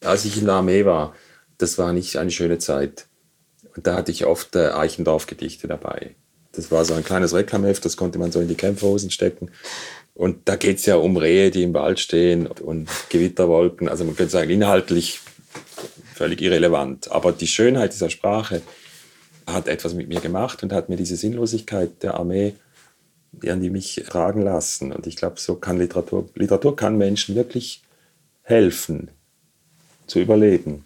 Als 0.00 0.24
ich 0.24 0.38
in 0.38 0.46
der 0.46 0.54
Armee 0.54 0.84
war, 0.84 1.14
das 1.58 1.78
war 1.78 1.92
nicht 1.92 2.16
eine 2.16 2.32
schöne 2.32 2.58
Zeit. 2.58 3.06
Und 3.76 3.86
da 3.86 3.94
hatte 3.94 4.10
ich 4.10 4.26
oft 4.26 4.56
äh, 4.56 4.70
Eichendorff-Gedichte 4.70 5.68
dabei. 5.68 6.16
Das 6.52 6.70
war 6.70 6.84
so 6.84 6.94
ein 6.94 7.04
kleines 7.04 7.32
Reklamheft, 7.32 7.84
das 7.84 7.96
konnte 7.96 8.18
man 8.18 8.32
so 8.32 8.40
in 8.40 8.48
die 8.48 8.56
Kämpferhosen 8.56 9.10
stecken. 9.10 9.50
Und 10.14 10.48
da 10.48 10.56
geht 10.56 10.78
es 10.78 10.86
ja 10.86 10.96
um 10.96 11.16
Rehe, 11.16 11.50
die 11.50 11.62
im 11.62 11.74
Wald 11.74 11.98
stehen 11.98 12.46
und 12.46 12.88
Gewitterwolken. 13.08 13.88
Also 13.88 14.04
man 14.04 14.14
könnte 14.14 14.32
sagen, 14.32 14.50
inhaltlich 14.50 15.20
völlig 16.14 16.40
irrelevant. 16.40 17.10
Aber 17.10 17.32
die 17.32 17.46
Schönheit 17.46 17.92
dieser 17.92 18.10
Sprache 18.10 18.62
hat 19.46 19.68
etwas 19.68 19.94
mit 19.94 20.08
mir 20.08 20.20
gemacht 20.20 20.62
und 20.62 20.72
hat 20.72 20.88
mir 20.88 20.96
diese 20.96 21.16
Sinnlosigkeit 21.16 22.02
der 22.02 22.14
Armee 22.14 22.54
irgendwie 23.40 23.70
mich 23.70 24.02
tragen 24.08 24.42
lassen. 24.42 24.92
Und 24.92 25.06
ich 25.06 25.16
glaube, 25.16 25.40
so 25.40 25.54
kann 25.54 25.78
Literatur, 25.78 26.28
Literatur 26.34 26.76
kann 26.76 26.98
Menschen 26.98 27.34
wirklich 27.34 27.82
helfen, 28.42 29.10
zu 30.06 30.20
überleben. 30.20 30.84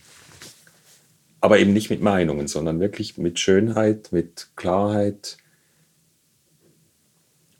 Aber 1.40 1.58
eben 1.58 1.72
nicht 1.72 1.90
mit 1.90 2.00
Meinungen, 2.00 2.48
sondern 2.48 2.80
wirklich 2.80 3.18
mit 3.18 3.38
Schönheit, 3.38 4.08
mit 4.12 4.48
Klarheit, 4.56 5.36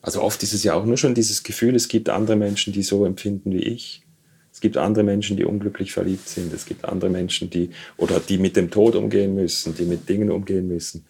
also 0.07 0.23
oft 0.23 0.41
ist 0.45 0.53
es 0.53 0.63
ja 0.63 0.75
auch 0.75 0.85
nur 0.85 0.97
schon 0.97 1.17
dieses 1.17 1.43
Gefühl, 1.43 1.75
es 1.75 1.89
gibt 1.89 2.09
andere 2.11 2.37
Menschen, 2.37 2.73
die 2.73 2.85
so 2.85 3.05
empfinden 3.05 3.51
wie 3.51 3.65
ich. 3.65 4.07
Es 4.53 4.61
gibt 4.61 4.77
andere 4.77 5.03
Menschen, 5.03 5.37
die 5.37 5.45
unglücklich 5.45 5.93
verliebt 5.93 6.29
sind. 6.29 6.53
Es 6.53 6.65
gibt 6.65 6.85
andere 6.85 7.11
Menschen, 7.11 7.51
die 7.51 7.71
oder 7.97 8.21
die 8.21 8.39
mit 8.39 8.55
dem 8.55 8.71
Tod 8.71 8.95
umgehen 8.95 9.35
müssen, 9.35 9.75
die 9.75 9.85
mit 9.85 10.09
Dingen 10.09 10.31
umgehen 10.31 10.69
müssen. 10.69 11.07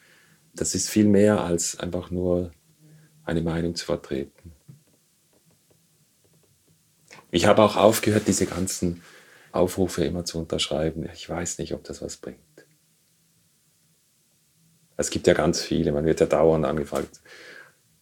Das 0.55 0.75
ist 0.75 0.89
viel 0.89 1.05
mehr 1.05 1.43
als 1.43 1.79
einfach 1.79 2.11
nur 2.11 2.53
eine 3.23 3.43
Meinung 3.43 3.75
zu 3.75 3.85
vertreten. 3.85 4.53
Ich 7.31 7.45
habe 7.45 7.63
auch 7.63 7.77
aufgehört, 7.77 8.27
diese 8.27 8.47
ganzen 8.47 9.03
Aufrufe 9.53 10.07
immer 10.07 10.25
zu 10.25 10.39
unterschreiben. 10.39 11.07
Ich 11.13 11.29
weiß 11.29 11.59
nicht, 11.59 11.75
ob 11.75 11.85
das 11.85 12.01
was 12.01 12.17
bringt. 12.17 12.39
Es 14.97 15.11
gibt 15.11 15.27
ja 15.27 15.35
ganz 15.35 15.61
viele, 15.61 15.93
man 15.93 16.07
wird 16.07 16.21
ja 16.21 16.27
dauernd 16.27 16.65
angefragt 16.65 17.21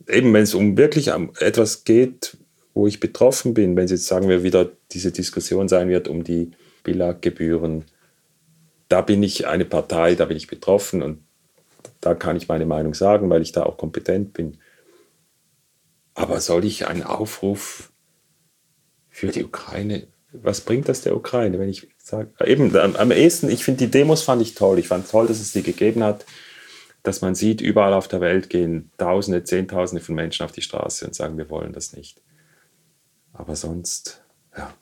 eben 0.08 0.32
wenn 0.32 0.42
es 0.42 0.54
um 0.54 0.76
wirklich 0.76 1.08
etwas 1.40 1.84
geht, 1.84 2.36
wo 2.74 2.86
ich 2.86 3.00
betroffen 3.00 3.54
bin, 3.54 3.76
wenn 3.76 3.84
es 3.84 3.92
jetzt 3.92 4.06
sagen 4.06 4.28
wir 4.28 4.42
wieder 4.42 4.70
diese 4.90 5.12
Diskussion 5.12 5.68
sein 5.68 5.88
wird 5.88 6.08
um 6.08 6.24
die 6.24 6.50
Bilaggebühren, 6.82 7.84
da 8.88 9.00
bin 9.00 9.22
ich 9.22 9.46
eine 9.46 9.64
Partei, 9.64 10.14
da 10.14 10.24
bin 10.26 10.36
ich 10.36 10.46
betroffen 10.46 11.02
und 11.02 11.20
da 12.00 12.14
kann 12.14 12.36
ich 12.36 12.48
meine 12.48 12.66
Meinung 12.66 12.94
sagen, 12.94 13.30
weil 13.30 13.42
ich 13.42 13.52
da 13.52 13.62
auch 13.62 13.78
kompetent 13.78 14.32
bin. 14.34 14.58
Aber 16.14 16.40
soll 16.40 16.64
ich 16.64 16.86
einen 16.86 17.02
Aufruf 17.02 17.92
für 19.08 19.28
die 19.28 19.44
Ukraine, 19.44 20.06
was 20.32 20.60
bringt 20.60 20.88
das 20.88 21.02
der 21.02 21.16
Ukraine, 21.16 21.58
wenn 21.58 21.68
ich 21.68 21.88
sage, 21.98 22.30
eben 22.44 22.76
am 22.76 23.10
ehesten, 23.12 23.48
ich 23.48 23.64
finde 23.64 23.86
die 23.86 23.90
Demos 23.90 24.22
fand 24.22 24.42
ich 24.42 24.54
toll, 24.54 24.78
ich 24.78 24.88
fand 24.88 25.08
toll, 25.08 25.26
dass 25.26 25.40
es 25.40 25.52
die 25.52 25.62
gegeben 25.62 26.02
hat, 26.02 26.26
dass 27.04 27.20
man 27.20 27.34
sieht, 27.34 27.60
überall 27.60 27.92
auf 27.92 28.08
der 28.08 28.20
Welt 28.20 28.50
gehen 28.50 28.90
Tausende, 28.96 29.44
Zehntausende 29.44 30.02
von 30.02 30.14
Menschen 30.16 30.44
auf 30.44 30.52
die 30.52 30.62
Straße 30.62 31.06
und 31.06 31.14
sagen, 31.14 31.36
wir 31.36 31.50
wollen 31.50 31.72
das 31.72 31.92
nicht. 31.92 32.20
Aber 33.34 33.54
sonst, 33.54 34.24
ja. 34.56 34.72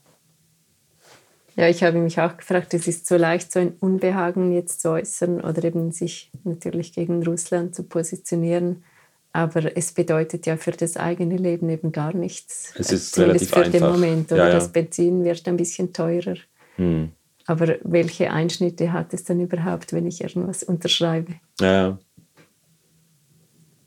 Ja, 1.56 1.68
ich 1.68 1.82
habe 1.82 1.98
mich 1.98 2.18
auch 2.20 2.36
gefragt, 2.36 2.72
es 2.74 2.86
ist 2.86 3.06
so 3.06 3.16
leicht, 3.16 3.52
so 3.52 3.58
ein 3.58 3.74
Unbehagen 3.80 4.54
jetzt 4.54 4.80
zu 4.80 4.90
äußern 4.90 5.40
oder 5.40 5.64
eben 5.64 5.90
sich 5.90 6.30
natürlich 6.44 6.94
gegen 6.94 7.24
Russland 7.24 7.74
zu 7.74 7.82
positionieren. 7.82 8.84
Aber 9.32 9.76
es 9.76 9.92
bedeutet 9.92 10.46
ja 10.46 10.56
für 10.56 10.70
das 10.70 10.96
eigene 10.96 11.36
Leben 11.36 11.68
eben 11.70 11.90
gar 11.90 12.14
nichts. 12.14 12.72
Es 12.78 12.92
ist 12.92 13.18
relativ 13.18 13.50
für 13.50 13.56
einfach. 13.56 13.72
den 13.72 13.82
Moment. 13.82 14.30
Oder 14.30 14.44
ja, 14.44 14.48
ja. 14.48 14.54
das 14.54 14.70
Benzin 14.70 15.24
wird 15.24 15.46
ein 15.48 15.56
bisschen 15.56 15.92
teurer. 15.92 16.36
Hm. 16.76 17.10
Aber 17.46 17.76
welche 17.82 18.30
Einschnitte 18.30 18.92
hat 18.92 19.12
es 19.12 19.24
dann 19.24 19.40
überhaupt, 19.40 19.92
wenn 19.92 20.06
ich 20.06 20.22
irgendwas 20.22 20.62
unterschreibe? 20.62 21.34
Ja, 21.60 21.98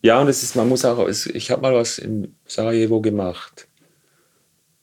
ja, 0.05 0.21
und 0.21 0.27
es 0.27 0.43
ist, 0.43 0.55
man 0.55 0.69
muss 0.69 0.85
auch, 0.85 1.09
ich 1.09 1.49
habe 1.49 1.63
mal 1.63 1.73
was 1.73 1.97
in 1.97 2.35
Sarajevo 2.45 3.01
gemacht. 3.01 3.67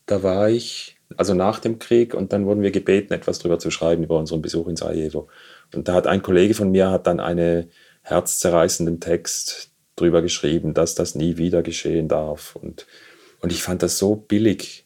Da 0.05 0.21
war 0.21 0.49
ich, 0.49 0.97
also 1.15 1.33
nach 1.33 1.59
dem 1.59 1.79
Krieg, 1.79 2.13
und 2.13 2.33
dann 2.33 2.45
wurden 2.45 2.61
wir 2.61 2.71
gebeten, 2.71 3.13
etwas 3.13 3.39
darüber 3.39 3.57
zu 3.57 3.71
schreiben, 3.71 4.03
über 4.03 4.19
unseren 4.19 4.41
Besuch 4.41 4.67
in 4.67 4.75
Sarajevo. 4.75 5.29
Und 5.73 5.87
da 5.87 5.93
hat 5.93 6.07
ein 6.07 6.23
Kollege 6.23 6.53
von 6.53 6.71
mir 6.71 6.91
hat 6.91 7.07
dann 7.07 7.21
einen 7.21 7.71
herzzerreißenden 8.01 8.99
Text 8.99 9.71
darüber 9.95 10.21
geschrieben, 10.21 10.73
dass 10.73 10.93
das 10.93 11.15
nie 11.15 11.37
wieder 11.37 11.61
geschehen 11.61 12.09
darf. 12.09 12.57
Und, 12.57 12.85
und 13.39 13.53
ich 13.53 13.63
fand 13.63 13.81
das 13.81 13.97
so 13.97 14.17
billig, 14.17 14.85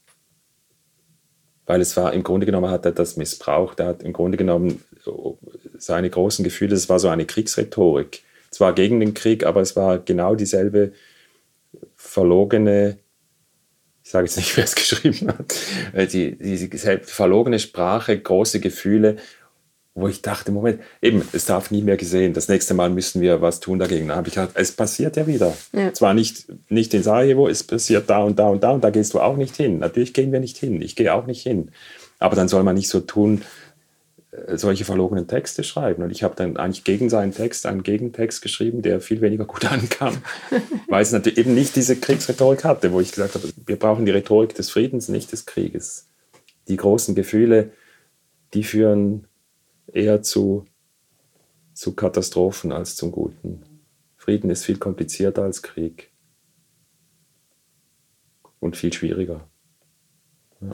weil 1.65 1.81
es 1.81 1.97
war, 1.97 2.13
im 2.13 2.21
Grunde 2.21 2.45
genommen 2.45 2.69
hat 2.69 2.85
er 2.85 2.91
das 2.91 3.17
missbraucht. 3.17 3.79
Er 3.79 3.87
hat 3.87 4.03
im 4.03 4.13
Grunde 4.13 4.37
genommen 4.37 4.83
seine 5.79 6.11
großen 6.11 6.43
Gefühle, 6.43 6.75
es 6.75 6.89
war 6.89 6.99
so 6.99 7.09
eine 7.09 7.25
Kriegsrhetorik 7.25 8.21
zwar 8.57 8.73
gegen 8.73 8.99
den 8.99 9.13
Krieg, 9.13 9.45
aber 9.45 9.61
es 9.61 9.75
war 9.75 9.99
genau 9.99 10.33
dieselbe 10.33 10.91
verlogene, 11.95 12.97
ich 14.03 14.09
sage 14.09 14.25
jetzt 14.25 14.37
nicht, 14.37 14.57
wer 14.57 14.63
es 14.63 14.73
geschrieben 14.73 15.27
hat, 15.27 15.55
äh, 15.93 16.07
die, 16.07 16.35
diese 16.35 16.67
verlogene 17.03 17.59
Sprache, 17.59 18.17
große 18.19 18.59
Gefühle, 18.59 19.17
wo 19.93 20.07
ich 20.07 20.23
dachte, 20.23 20.51
Moment, 20.51 20.81
eben, 21.03 21.21
es 21.33 21.45
darf 21.45 21.69
nie 21.69 21.83
mehr 21.83 21.97
gesehen. 21.97 22.33
Das 22.33 22.47
nächste 22.47 22.73
Mal 22.73 22.89
müssen 22.89 23.21
wir 23.21 23.41
was 23.41 23.59
tun 23.59 23.77
dagegen. 23.77 24.07
Da 24.07 24.15
habe 24.15 24.27
ich 24.27 24.35
gedacht, 24.35 24.51
es 24.55 24.71
passiert 24.71 25.17
ja 25.17 25.27
wieder. 25.27 25.55
Ja. 25.71 25.93
Zwar 25.93 26.15
nicht, 26.15 26.47
nicht 26.69 26.93
in 26.95 27.03
Sarajevo, 27.03 27.47
es 27.47 27.63
passiert 27.63 28.09
da 28.09 28.23
und 28.23 28.39
da 28.39 28.47
und 28.47 28.63
da 28.63 28.71
und 28.71 28.83
da 28.83 28.89
gehst 28.89 29.13
du 29.13 29.19
auch 29.19 29.37
nicht 29.37 29.55
hin. 29.55 29.79
Natürlich 29.79 30.13
gehen 30.13 30.31
wir 30.31 30.39
nicht 30.39 30.57
hin. 30.57 30.81
Ich 30.81 30.95
gehe 30.95 31.13
auch 31.13 31.27
nicht 31.27 31.41
hin. 31.41 31.71
Aber 32.19 32.35
dann 32.35 32.47
soll 32.47 32.63
man 32.63 32.75
nicht 32.75 32.89
so 32.89 32.99
tun, 33.01 33.43
solche 34.55 34.85
verlogenen 34.85 35.27
Texte 35.27 35.63
schreiben. 35.63 36.03
Und 36.03 36.11
ich 36.11 36.23
habe 36.23 36.35
dann 36.35 36.57
eigentlich 36.57 36.83
gegen 36.83 37.09
seinen 37.09 37.33
Text 37.33 37.65
einen 37.65 37.83
Gegentext 37.83 38.41
geschrieben, 38.41 38.81
der 38.81 39.01
viel 39.01 39.21
weniger 39.21 39.45
gut 39.45 39.65
ankam, 39.71 40.17
weil 40.87 41.01
es 41.01 41.11
natürlich 41.11 41.37
eben 41.37 41.53
nicht 41.53 41.75
diese 41.75 41.95
Kriegsrhetorik 41.95 42.63
hatte, 42.63 42.91
wo 42.91 42.99
ich 42.99 43.11
gesagt 43.11 43.35
habe, 43.35 43.49
wir 43.65 43.77
brauchen 43.77 44.05
die 44.05 44.11
Rhetorik 44.11 44.55
des 44.55 44.69
Friedens, 44.69 45.09
nicht 45.09 45.31
des 45.31 45.45
Krieges. 45.45 46.07
Die 46.67 46.77
großen 46.77 47.15
Gefühle, 47.15 47.71
die 48.53 48.63
führen 48.63 49.27
eher 49.91 50.21
zu, 50.21 50.65
zu 51.73 51.93
Katastrophen 51.93 52.71
als 52.71 52.95
zum 52.95 53.11
Guten. 53.11 53.63
Frieden 54.17 54.49
ist 54.49 54.65
viel 54.65 54.77
komplizierter 54.77 55.43
als 55.43 55.61
Krieg. 55.61 56.11
und 58.59 58.77
viel 58.77 58.93
schwieriger. 58.93 59.47
Ja. 60.61 60.71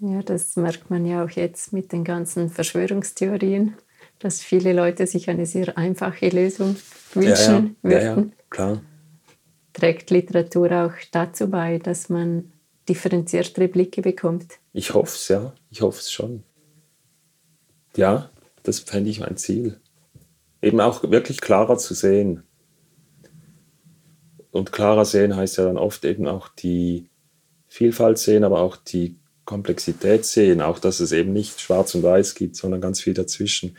Ja, 0.00 0.22
das 0.22 0.56
merkt 0.56 0.90
man 0.90 1.04
ja 1.04 1.24
auch 1.24 1.30
jetzt 1.30 1.72
mit 1.72 1.92
den 1.92 2.04
ganzen 2.04 2.48
Verschwörungstheorien, 2.48 3.76
dass 4.18 4.40
viele 4.40 4.72
Leute 4.72 5.06
sich 5.06 5.28
eine 5.28 5.46
sehr 5.46 5.76
einfache 5.76 6.28
Lösung 6.28 6.76
wünschen 7.14 7.76
ja, 7.82 7.90
ja. 7.90 8.00
würden. 8.16 8.32
Ja, 8.32 8.44
klar. 8.48 8.80
Trägt 9.72 10.10
Literatur 10.10 10.72
auch 10.72 10.92
dazu 11.12 11.48
bei, 11.48 11.78
dass 11.78 12.08
man 12.08 12.52
differenziertere 12.88 13.68
Blicke 13.68 14.02
bekommt? 14.02 14.58
Ich 14.72 14.94
hoffe 14.94 15.14
es, 15.14 15.28
ja. 15.28 15.54
Ich 15.70 15.80
hoffe 15.80 16.00
es 16.00 16.10
schon. 16.10 16.42
Ja, 17.96 18.30
das 18.62 18.80
fände 18.80 19.10
ich 19.10 19.20
mein 19.20 19.36
Ziel. 19.36 19.80
Eben 20.62 20.80
auch 20.80 21.10
wirklich 21.10 21.40
klarer 21.40 21.78
zu 21.78 21.94
sehen. 21.94 22.42
Und 24.50 24.72
klarer 24.72 25.04
sehen 25.04 25.36
heißt 25.36 25.58
ja 25.58 25.64
dann 25.64 25.78
oft 25.78 26.04
eben 26.04 26.26
auch 26.26 26.48
die 26.48 27.08
Vielfalt 27.68 28.18
sehen, 28.18 28.42
aber 28.42 28.60
auch 28.60 28.76
die 28.76 29.19
Komplexität 29.50 30.24
sehen, 30.24 30.60
auch 30.60 30.78
dass 30.78 31.00
es 31.00 31.10
eben 31.10 31.32
nicht 31.32 31.60
schwarz 31.60 31.96
und 31.96 32.04
weiß 32.04 32.36
gibt, 32.36 32.54
sondern 32.54 32.80
ganz 32.80 33.00
viel 33.00 33.14
dazwischen. 33.14 33.76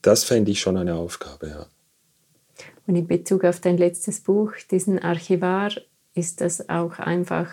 Das 0.00 0.24
fände 0.24 0.50
ich 0.50 0.60
schon 0.60 0.78
eine 0.78 0.94
Aufgabe, 0.94 1.48
ja. 1.48 1.66
Und 2.86 2.96
in 2.96 3.06
Bezug 3.06 3.44
auf 3.44 3.60
dein 3.60 3.76
letztes 3.76 4.20
Buch, 4.20 4.52
diesen 4.70 4.98
Archivar, 4.98 5.70
ist 6.14 6.40
das 6.40 6.70
auch 6.70 6.98
einfach 6.98 7.52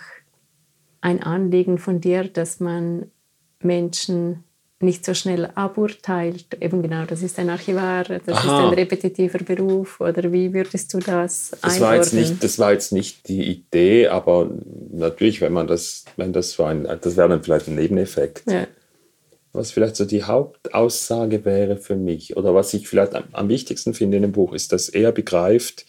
ein 1.01 1.22
Anliegen 1.22 1.80
von 1.80 1.99
dir, 1.99 2.30
dass 2.30 2.62
man 2.62 3.12
Menschen 3.59 4.45
nicht 4.84 5.06
so 5.06 5.14
schnell 5.14 5.50
aburteilt. 5.56 6.46
Eben 6.60 6.82
genau, 6.82 7.06
das 7.06 7.22
ist 7.22 7.40
ein 7.40 7.50
Archivar, 7.50 8.04
das 8.04 8.28
Aha. 8.28 8.40
ist 8.40 8.68
ein 8.68 8.74
repetitiver 8.74 9.40
Beruf. 9.40 10.00
Oder 10.00 10.32
wie 10.32 10.54
würdest 10.54 10.94
du 10.94 11.00
das, 11.00 11.52
das 11.52 11.64
einordnen? 11.64 11.82
War 11.82 11.96
jetzt 11.96 12.14
nicht, 12.14 12.44
das 12.44 12.60
war 12.60 12.72
jetzt 12.72 12.92
nicht 12.92 13.28
die 13.28 13.44
Idee, 13.44 14.08
aber 14.08 14.50
natürlich, 14.92 15.42
wenn 15.42 15.54
man 15.54 15.68
das, 15.68 16.06
wenn 16.18 16.34
das 16.34 16.52
so 16.52 16.64
ein, 16.64 16.84
das 16.84 17.18
wäre 17.18 17.30
dann 17.30 17.44
vielleicht 17.44 17.68
ein 17.68 17.76
Nebeneffekt. 17.76 18.44
Ja. 18.50 18.68
Was 19.54 19.72
vielleicht 19.72 19.98
so 19.98 20.06
die 20.06 20.24
Hauptaussage 20.24 21.44
wäre 21.44 21.76
für 21.78 21.96
mich 21.96 22.38
oder 22.38 22.56
was 22.56 22.74
ich 22.74 22.88
vielleicht 22.88 23.16
am, 23.16 23.26
am 23.34 23.50
wichtigsten 23.50 23.94
finde 23.94 24.18
in 24.18 24.24
dem 24.24 24.32
Buch, 24.32 24.54
ist, 24.54 24.72
dass 24.72 24.88
er 24.88 25.12
begreift, 25.12 25.86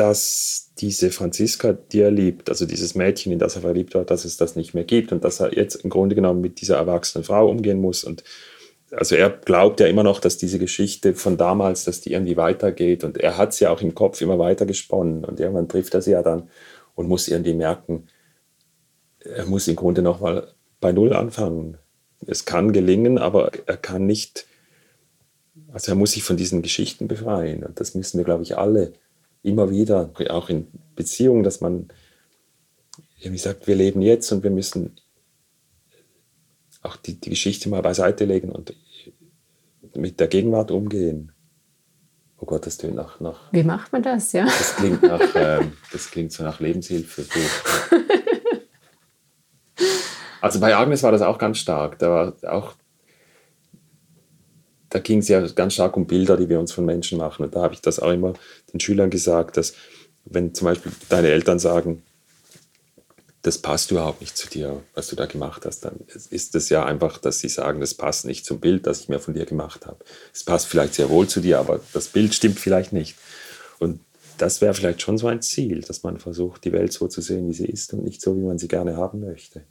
dass 0.00 0.72
diese 0.78 1.10
Franziska, 1.10 1.74
die 1.74 2.00
er 2.00 2.10
liebt, 2.10 2.48
also 2.48 2.64
dieses 2.64 2.94
Mädchen, 2.94 3.32
in 3.32 3.38
das 3.38 3.56
er 3.56 3.60
verliebt 3.60 3.94
war, 3.94 4.04
dass 4.04 4.24
es 4.24 4.38
das 4.38 4.56
nicht 4.56 4.72
mehr 4.72 4.84
gibt 4.84 5.12
und 5.12 5.24
dass 5.24 5.40
er 5.40 5.54
jetzt 5.54 5.74
im 5.74 5.90
Grunde 5.90 6.14
genommen 6.14 6.40
mit 6.40 6.62
dieser 6.62 6.78
erwachsenen 6.78 7.22
Frau 7.22 7.50
umgehen 7.50 7.82
muss. 7.82 8.02
Und 8.02 8.24
also 8.92 9.14
er 9.14 9.28
glaubt 9.28 9.78
ja 9.78 9.86
immer 9.88 10.02
noch, 10.02 10.18
dass 10.18 10.38
diese 10.38 10.58
Geschichte 10.58 11.12
von 11.14 11.36
damals, 11.36 11.84
dass 11.84 12.00
die 12.00 12.12
irgendwie 12.12 12.38
weitergeht. 12.38 13.04
Und 13.04 13.18
er 13.18 13.36
hat 13.36 13.52
sie 13.52 13.64
ja 13.64 13.70
auch 13.72 13.82
im 13.82 13.94
Kopf 13.94 14.22
immer 14.22 14.38
weiter 14.38 14.64
gesponnen. 14.64 15.22
Und 15.22 15.38
irgendwann 15.38 15.68
trifft 15.68 15.92
er 15.92 16.00
sie 16.00 16.12
ja 16.12 16.22
dann 16.22 16.48
und 16.94 17.06
muss 17.06 17.28
irgendwie 17.28 17.52
merken, 17.52 18.06
er 19.18 19.44
muss 19.44 19.68
im 19.68 19.76
Grunde 19.76 20.00
nochmal 20.00 20.48
bei 20.80 20.92
Null 20.92 21.12
anfangen. 21.12 21.76
Es 22.26 22.46
kann 22.46 22.72
gelingen, 22.72 23.18
aber 23.18 23.50
er 23.66 23.76
kann 23.76 24.06
nicht, 24.06 24.46
also 25.74 25.92
er 25.92 25.96
muss 25.96 26.12
sich 26.12 26.22
von 26.22 26.38
diesen 26.38 26.62
Geschichten 26.62 27.06
befreien. 27.06 27.64
Und 27.64 27.80
das 27.80 27.94
müssen 27.94 28.16
wir, 28.16 28.24
glaube 28.24 28.44
ich, 28.44 28.56
alle 28.56 28.94
immer 29.42 29.70
wieder, 29.70 30.10
auch 30.30 30.48
in 30.48 30.68
Beziehungen, 30.96 31.42
dass 31.42 31.60
man 31.60 31.88
irgendwie 33.18 33.38
sagt, 33.38 33.66
wir 33.66 33.74
leben 33.74 34.02
jetzt 34.02 34.30
und 34.32 34.42
wir 34.42 34.50
müssen 34.50 34.96
auch 36.82 36.96
die, 36.96 37.20
die 37.20 37.30
Geschichte 37.30 37.68
mal 37.68 37.82
beiseite 37.82 38.24
legen 38.24 38.50
und 38.50 38.74
mit 39.94 40.20
der 40.20 40.28
Gegenwart 40.28 40.70
umgehen. 40.70 41.32
Oh 42.38 42.46
Gott, 42.46 42.64
das 42.64 42.78
klingt 42.78 42.96
nach, 42.96 43.20
nach. 43.20 43.52
Wie 43.52 43.62
macht 43.62 43.92
man 43.92 44.02
das, 44.02 44.32
ja? 44.32 44.44
Das 44.44 44.76
klingt, 44.76 45.02
nach, 45.02 45.20
ähm, 45.34 45.72
das 45.92 46.10
klingt 46.10 46.32
so 46.32 46.42
nach 46.42 46.58
Lebenshilfe. 46.58 47.26
also 50.40 50.58
bei 50.58 50.74
Agnes 50.74 51.02
war 51.02 51.12
das 51.12 51.20
auch 51.20 51.36
ganz 51.36 51.58
stark. 51.58 51.98
Da 51.98 52.08
war 52.08 52.54
auch 52.54 52.74
da 54.90 54.98
ging 54.98 55.18
es 55.20 55.28
ja 55.28 55.40
ganz 55.46 55.74
stark 55.74 55.96
um 55.96 56.06
Bilder, 56.06 56.36
die 56.36 56.48
wir 56.48 56.58
uns 56.58 56.72
von 56.72 56.84
Menschen 56.84 57.16
machen. 57.16 57.44
Und 57.44 57.54
da 57.54 57.62
habe 57.62 57.74
ich 57.74 57.80
das 57.80 58.00
auch 58.00 58.10
immer 58.10 58.34
den 58.72 58.80
Schülern 58.80 59.08
gesagt, 59.08 59.56
dass 59.56 59.74
wenn 60.24 60.52
zum 60.52 60.66
Beispiel 60.66 60.92
deine 61.08 61.28
Eltern 61.28 61.58
sagen, 61.58 62.02
das 63.42 63.56
passt 63.56 63.90
überhaupt 63.90 64.20
nicht 64.20 64.36
zu 64.36 64.48
dir, 64.48 64.82
was 64.94 65.08
du 65.08 65.16
da 65.16 65.24
gemacht 65.24 65.64
hast, 65.64 65.80
dann 65.80 66.00
ist 66.08 66.54
es 66.54 66.68
ja 66.68 66.84
einfach, 66.84 67.16
dass 67.16 67.38
sie 67.38 67.48
sagen, 67.48 67.80
das 67.80 67.94
passt 67.94 68.26
nicht 68.26 68.44
zum 68.44 68.60
Bild, 68.60 68.86
das 68.86 69.00
ich 69.00 69.08
mir 69.08 69.18
von 69.18 69.32
dir 69.32 69.46
gemacht 69.46 69.86
habe. 69.86 70.04
Es 70.34 70.44
passt 70.44 70.66
vielleicht 70.66 70.94
sehr 70.94 71.08
wohl 71.08 71.26
zu 71.26 71.40
dir, 71.40 71.58
aber 71.58 71.80
das 71.94 72.08
Bild 72.08 72.34
stimmt 72.34 72.58
vielleicht 72.58 72.92
nicht. 72.92 73.16
Und 73.78 74.00
das 74.36 74.60
wäre 74.60 74.74
vielleicht 74.74 75.00
schon 75.00 75.16
so 75.16 75.26
ein 75.28 75.40
Ziel, 75.40 75.80
dass 75.80 76.02
man 76.02 76.18
versucht, 76.18 76.64
die 76.64 76.72
Welt 76.72 76.92
so 76.92 77.08
zu 77.08 77.22
sehen, 77.22 77.48
wie 77.48 77.54
sie 77.54 77.66
ist 77.66 77.94
und 77.94 78.04
nicht 78.04 78.20
so, 78.20 78.36
wie 78.36 78.44
man 78.44 78.58
sie 78.58 78.68
gerne 78.68 78.96
haben 78.96 79.20
möchte. 79.20 79.62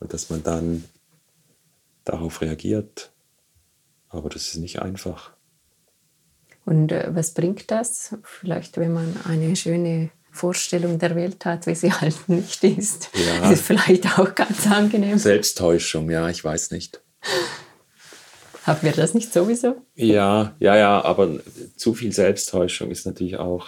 Und 0.00 0.12
dass 0.12 0.30
man 0.30 0.42
dann 0.42 0.84
darauf 2.04 2.40
reagiert 2.40 3.09
aber 4.10 4.28
das 4.28 4.48
ist 4.48 4.56
nicht 4.56 4.82
einfach. 4.82 5.32
Und 6.66 6.92
äh, 6.92 7.08
was 7.14 7.32
bringt 7.32 7.70
das? 7.70 8.16
Vielleicht, 8.22 8.76
wenn 8.76 8.92
man 8.92 9.16
eine 9.24 9.56
schöne 9.56 10.10
Vorstellung 10.30 10.98
der 10.98 11.16
Welt 11.16 11.44
hat, 11.44 11.66
wie 11.66 11.74
sie 11.74 11.92
halt 12.00 12.28
nicht 12.28 12.62
ist. 12.62 13.10
Ja. 13.14 13.50
ist 13.50 13.62
vielleicht 13.62 14.18
auch 14.18 14.34
ganz 14.34 14.66
angenehm. 14.66 15.18
Selbsttäuschung, 15.18 16.10
ja, 16.10 16.28
ich 16.28 16.44
weiß 16.44 16.72
nicht. 16.72 17.02
Haben 18.64 18.82
wir 18.82 18.92
das 18.92 19.14
nicht 19.14 19.32
sowieso? 19.32 19.76
Ja, 19.94 20.54
ja, 20.58 20.76
ja, 20.76 21.02
aber 21.04 21.40
zu 21.76 21.94
viel 21.94 22.12
Selbsttäuschung 22.12 22.90
ist 22.90 23.06
natürlich 23.06 23.38
auch. 23.38 23.66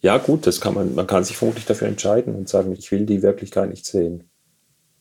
Ja, 0.00 0.18
gut, 0.18 0.46
das 0.46 0.60
kann 0.60 0.74
man, 0.74 0.94
man 0.94 1.06
kann 1.06 1.24
sich 1.24 1.36
vermutlich 1.36 1.64
dafür 1.64 1.88
entscheiden 1.88 2.34
und 2.34 2.48
sagen, 2.48 2.72
ich 2.72 2.90
will 2.92 3.06
die 3.06 3.22
Wirklichkeit 3.22 3.70
nicht 3.70 3.86
sehen. 3.86 4.30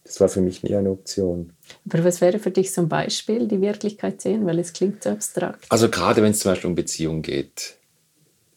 Das 0.04 0.20
war 0.22 0.30
für 0.30 0.42
mich 0.42 0.64
nie 0.64 0.76
eine 0.76 0.92
Option. 0.92 1.54
Aber 1.90 2.04
was 2.04 2.22
wäre 2.22 2.40
für 2.40 2.52
dich 2.52 2.76
ein 2.78 2.90
Beispiel, 2.90 3.48
die 3.48 3.62
Wirklichkeit 3.62 4.22
sehen, 4.22 4.46
weil 4.46 4.60
es 4.60 4.74
klingt 4.74 5.04
so 5.04 5.10
abstrakt? 5.10 5.66
Also 5.70 5.90
gerade 5.90 6.22
wenn 6.22 6.32
es 6.32 6.40
zum 6.40 6.52
Beispiel 6.52 6.70
um 6.70 6.76
Beziehungen 6.76 7.22
geht. 7.22 7.76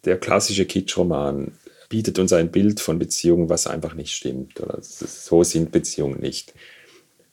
Der 0.04 0.18
klassische 0.18 0.64
Kitschroman 0.64 1.52
bietet 1.88 2.18
uns 2.18 2.32
ein 2.32 2.50
Bild 2.50 2.80
von 2.80 2.98
Beziehungen, 2.98 3.48
was 3.48 3.66
einfach 3.66 3.94
nicht 3.94 4.12
stimmt. 4.12 4.60
Oder 4.60 4.78
so 4.80 5.42
sind 5.42 5.72
Beziehungen 5.72 6.20
nicht. 6.20 6.54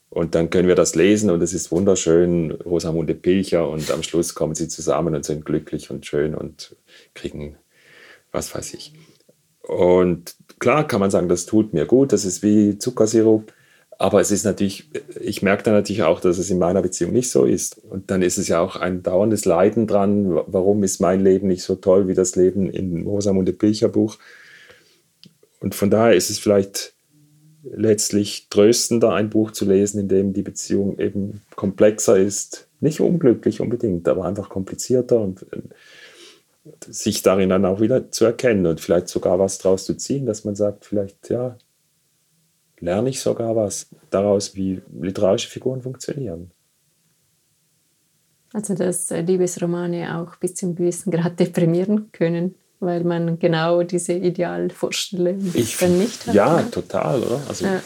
Und 0.09 0.33
dann 0.33 0.49
können 0.49 0.67
wir 0.67 0.75
das 0.75 0.95
lesen 0.95 1.29
und 1.29 1.41
es 1.41 1.53
ist 1.53 1.71
wunderschön, 1.71 2.51
Rosamunde 2.51 3.15
Pilcher 3.15 3.67
und 3.67 3.91
am 3.91 4.01
Schluss 4.01 4.33
kommen 4.33 4.55
sie 4.55 4.69
zusammen 4.69 5.13
und 5.13 5.25
sind 5.25 5.43
glücklich 5.43 5.91
und 5.91 6.05
schön 6.05 6.35
und 6.35 6.75
kriegen, 7.13 7.57
was 8.31 8.55
weiß 8.55 8.75
ich. 8.75 8.93
Und 9.61 10.35
klar 10.59 10.87
kann 10.87 11.01
man 11.01 11.11
sagen, 11.11 11.27
das 11.27 11.45
tut 11.45 11.73
mir 11.73 11.85
gut, 11.85 12.13
das 12.13 12.23
ist 12.23 12.43
wie 12.43 12.77
Zuckersirup. 12.77 13.51
Aber 13.97 14.19
es 14.19 14.31
ist 14.31 14.43
natürlich, 14.43 14.89
ich 15.21 15.41
merke 15.41 15.63
dann 15.63 15.73
natürlich 15.73 16.03
auch, 16.03 16.19
dass 16.19 16.37
es 16.37 16.49
in 16.49 16.59
meiner 16.59 16.81
Beziehung 16.81 17.13
nicht 17.13 17.29
so 17.29 17.45
ist. 17.45 17.77
Und 17.77 18.11
dann 18.11 18.21
ist 18.21 18.37
es 18.37 18.47
ja 18.49 18.59
auch 18.59 18.75
ein 18.75 19.03
dauerndes 19.03 19.45
Leiden 19.45 19.87
dran. 19.87 20.29
Warum 20.47 20.83
ist 20.83 20.99
mein 20.99 21.21
Leben 21.21 21.47
nicht 21.47 21.63
so 21.63 21.75
toll 21.75 22.07
wie 22.07 22.13
das 22.13 22.35
Leben 22.35 22.69
in 22.69 23.03
Rosamunde 23.03 23.53
Pilcher? 23.53 23.91
Und 25.59 25.75
von 25.75 25.89
daher 25.89 26.15
ist 26.15 26.29
es 26.29 26.39
vielleicht 26.39 26.93
letztlich 27.63 28.47
tröstender, 28.49 29.13
ein 29.13 29.29
Buch 29.29 29.51
zu 29.51 29.65
lesen, 29.65 29.99
in 29.99 30.07
dem 30.07 30.33
die 30.33 30.43
Beziehung 30.43 30.99
eben 30.99 31.41
komplexer 31.55 32.17
ist. 32.17 32.67
Nicht 32.81 32.99
unglücklich 32.99 33.61
unbedingt, 33.61 34.07
aber 34.07 34.25
einfach 34.25 34.49
komplizierter 34.49 35.19
und 35.19 35.43
äh, 35.53 35.61
sich 36.89 37.23
darin 37.23 37.49
dann 37.49 37.65
auch 37.65 37.79
wieder 37.79 38.11
zu 38.11 38.25
erkennen 38.25 38.65
und 38.65 38.81
vielleicht 38.81 39.07
sogar 39.07 39.39
was 39.39 39.57
draus 39.57 39.85
zu 39.85 39.95
ziehen, 39.95 40.25
dass 40.25 40.43
man 40.43 40.55
sagt, 40.55 40.85
vielleicht, 40.85 41.29
ja, 41.29 41.57
lerne 42.79 43.09
ich 43.09 43.19
sogar 43.19 43.55
was 43.55 43.87
daraus, 44.09 44.55
wie 44.55 44.81
literarische 44.99 45.49
Figuren 45.49 45.81
funktionieren. 45.81 46.51
Also 48.53 48.73
dass 48.73 49.11
äh, 49.11 49.21
Liebesromane 49.21 50.17
auch 50.17 50.37
bis 50.37 50.55
zum 50.55 50.75
gewissen 50.75 51.11
Grad 51.11 51.39
deprimieren 51.39 52.11
können, 52.11 52.55
weil 52.79 53.03
man 53.03 53.37
genau 53.39 53.83
diese 53.83 54.13
Idealvorstellung 54.13 55.51
ich, 55.53 55.77
dann 55.77 55.97
nicht 55.97 56.25
hat. 56.27 56.35
Ja, 56.35 56.61
total, 56.63 57.21
oder? 57.21 57.41
Also 57.49 57.65
ja. 57.65 57.81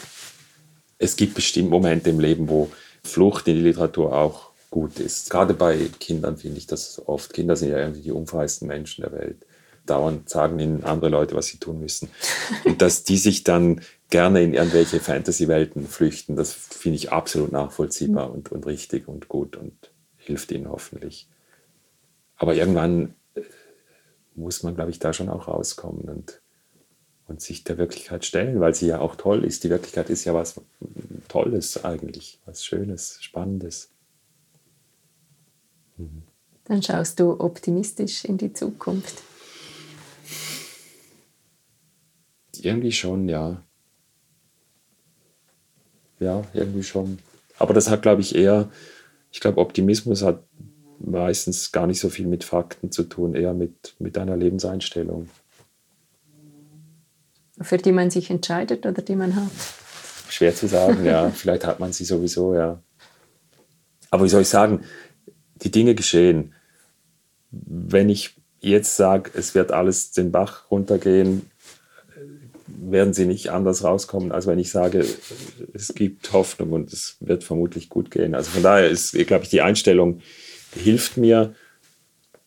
es 0.98 1.16
gibt 1.16 1.34
bestimmt 1.34 1.70
Momente 1.70 2.10
im 2.10 2.20
Leben, 2.20 2.48
wo 2.48 2.70
Flucht 3.02 3.48
in 3.48 3.56
die 3.56 3.62
Literatur 3.62 4.14
auch 4.14 4.50
gut 4.70 5.00
ist. 5.00 5.30
Gerade 5.30 5.54
bei 5.54 5.88
Kindern 5.98 6.36
finde 6.36 6.58
ich 6.58 6.66
das 6.66 7.02
oft. 7.06 7.32
Kinder 7.32 7.56
sind 7.56 7.70
ja 7.70 7.78
irgendwie 7.78 8.02
die 8.02 8.12
unfreisten 8.12 8.68
Menschen 8.68 9.02
der 9.02 9.12
Welt. 9.12 9.44
Dauernd 9.86 10.28
sagen 10.28 10.60
ihnen 10.60 10.84
andere 10.84 11.10
Leute, 11.10 11.34
was 11.34 11.46
sie 11.46 11.58
tun 11.58 11.80
müssen. 11.80 12.10
Und 12.64 12.80
dass 12.80 13.02
die 13.02 13.16
sich 13.16 13.42
dann 13.42 13.80
gerne 14.10 14.42
in 14.42 14.54
irgendwelche 14.54 15.00
Fantasy-Welten 15.00 15.86
flüchten. 15.86 16.36
Das 16.36 16.52
finde 16.52 16.96
ich 16.96 17.12
absolut 17.12 17.52
nachvollziehbar 17.52 18.28
mhm. 18.28 18.34
und, 18.34 18.52
und 18.52 18.66
richtig 18.66 19.08
und 19.08 19.28
gut 19.28 19.56
und 19.56 19.72
hilft 20.16 20.52
ihnen 20.52 20.68
hoffentlich. 20.68 21.28
Aber 22.36 22.54
irgendwann 22.54 23.14
äh, 23.34 23.42
muss 24.34 24.62
man, 24.62 24.74
glaube 24.74 24.90
ich, 24.90 24.98
da 24.98 25.12
schon 25.12 25.28
auch 25.28 25.46
rauskommen 25.46 26.02
und, 26.08 26.42
und 27.28 27.40
sich 27.40 27.64
der 27.64 27.78
Wirklichkeit 27.78 28.24
stellen, 28.24 28.60
weil 28.60 28.74
sie 28.74 28.88
ja 28.88 29.00
auch 29.00 29.14
toll 29.14 29.44
ist. 29.44 29.62
Die 29.64 29.70
Wirklichkeit 29.70 30.10
ist 30.10 30.24
ja 30.24 30.34
was 30.34 30.60
Tolles 31.28 31.84
eigentlich, 31.84 32.40
was 32.44 32.64
Schönes, 32.64 33.18
Spannendes. 33.20 33.90
Mhm. 35.96 36.22
Dann 36.64 36.82
schaust 36.82 37.20
du 37.20 37.38
optimistisch 37.40 38.24
in 38.24 38.38
die 38.38 38.52
Zukunft. 38.52 39.22
Irgendwie 42.62 42.92
schon, 42.92 43.28
ja. 43.28 43.64
Ja, 46.20 46.42
irgendwie 46.52 46.82
schon. 46.82 47.18
Aber 47.58 47.74
das 47.74 47.90
hat, 47.90 48.02
glaube 48.02 48.20
ich, 48.20 48.34
eher, 48.34 48.70
ich 49.32 49.40
glaube, 49.40 49.60
Optimismus 49.60 50.22
hat 50.22 50.44
meistens 50.98 51.72
gar 51.72 51.86
nicht 51.86 51.98
so 51.98 52.10
viel 52.10 52.26
mit 52.26 52.44
Fakten 52.44 52.92
zu 52.92 53.04
tun, 53.04 53.34
eher 53.34 53.54
mit, 53.54 53.94
mit 53.98 54.16
einer 54.18 54.36
Lebenseinstellung. 54.36 55.28
Für 57.60 57.78
die 57.78 57.92
man 57.92 58.10
sich 58.10 58.30
entscheidet 58.30 58.86
oder 58.86 59.02
die 59.02 59.16
man 59.16 59.34
hat? 59.34 59.50
Schwer 60.28 60.54
zu 60.54 60.68
sagen, 60.68 61.04
ja. 61.04 61.30
Vielleicht 61.34 61.66
hat 61.66 61.80
man 61.80 61.92
sie 61.92 62.04
sowieso, 62.04 62.54
ja. 62.54 62.82
Aber 64.10 64.24
wie 64.24 64.28
soll 64.28 64.42
ich 64.42 64.48
sagen, 64.48 64.84
die 65.62 65.70
Dinge 65.70 65.94
geschehen. 65.94 66.54
Wenn 67.50 68.08
ich 68.08 68.36
jetzt 68.60 68.96
sage, 68.96 69.30
es 69.34 69.54
wird 69.54 69.72
alles 69.72 70.12
den 70.12 70.32
Bach 70.32 70.70
runtergehen, 70.70 71.49
werden 72.92 73.12
sie 73.12 73.26
nicht 73.26 73.50
anders 73.50 73.84
rauskommen, 73.84 74.32
als 74.32 74.46
wenn 74.46 74.58
ich 74.58 74.70
sage, 74.70 75.04
es 75.72 75.94
gibt 75.94 76.32
Hoffnung 76.32 76.72
und 76.72 76.92
es 76.92 77.16
wird 77.20 77.44
vermutlich 77.44 77.88
gut 77.88 78.10
gehen. 78.10 78.34
Also 78.34 78.50
von 78.50 78.62
daher 78.62 78.88
ist, 78.88 79.12
glaube 79.26 79.44
ich, 79.44 79.50
die 79.50 79.62
Einstellung 79.62 80.20
hilft 80.74 81.16
mir, 81.16 81.54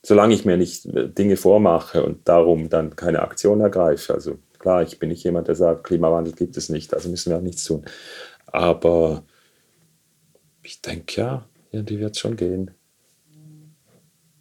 solange 0.02 0.34
ich 0.34 0.46
mir 0.46 0.58
nicht 0.58 0.84
Dinge 0.86 1.38
vormache 1.38 2.04
und 2.04 2.28
darum 2.28 2.70
dann 2.70 2.96
keine 2.96 3.22
Aktion 3.22 3.62
ergreife. 3.62 4.14
Also 4.14 4.39
klar, 4.60 4.84
ich 4.84 5.00
bin 5.00 5.10
nicht 5.10 5.24
jemand, 5.24 5.48
der 5.48 5.56
sagt, 5.56 5.84
Klimawandel 5.86 6.34
gibt 6.34 6.58
es 6.58 6.70
nicht, 6.70 6.94
also 6.94 7.10
müssen 7.10 7.30
wir 7.30 7.38
auch 7.38 7.41
nichts 7.41 7.64
tun. 7.64 7.86
Aber 8.48 9.24
ich 10.62 10.82
denke, 10.82 11.22
ja, 11.22 11.46
irgendwie 11.72 12.00
wird 12.00 12.16
es 12.16 12.20
schon 12.20 12.36
gehen. 12.36 12.72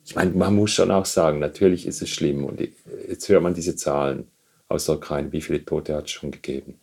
Ich 0.04 0.16
meine, 0.16 0.32
man 0.32 0.54
muss 0.54 0.72
schon 0.72 0.90
auch 0.90 1.06
sagen, 1.06 1.38
natürlich 1.38 1.86
ist 1.86 2.02
es 2.02 2.10
schlimm 2.10 2.44
und 2.44 2.60
jetzt 3.08 3.28
hört 3.28 3.42
man 3.42 3.54
diese 3.54 3.76
Zahlen 3.76 4.26
aus 4.72 4.86
der 4.86 4.96
Ukraine, 4.96 5.32
wie 5.32 5.40
viele 5.40 5.64
Tote 5.64 5.94
hat 5.94 6.06
es 6.06 6.10
schon 6.10 6.30
gegeben. 6.30 6.80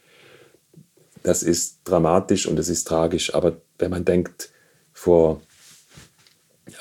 Das 1.23 1.43
ist 1.43 1.79
dramatisch 1.83 2.47
und 2.47 2.57
es 2.59 2.69
ist 2.69 2.87
tragisch, 2.87 3.33
aber 3.33 3.61
wenn 3.77 3.91
man 3.91 4.05
denkt, 4.05 4.51
vor 4.93 5.41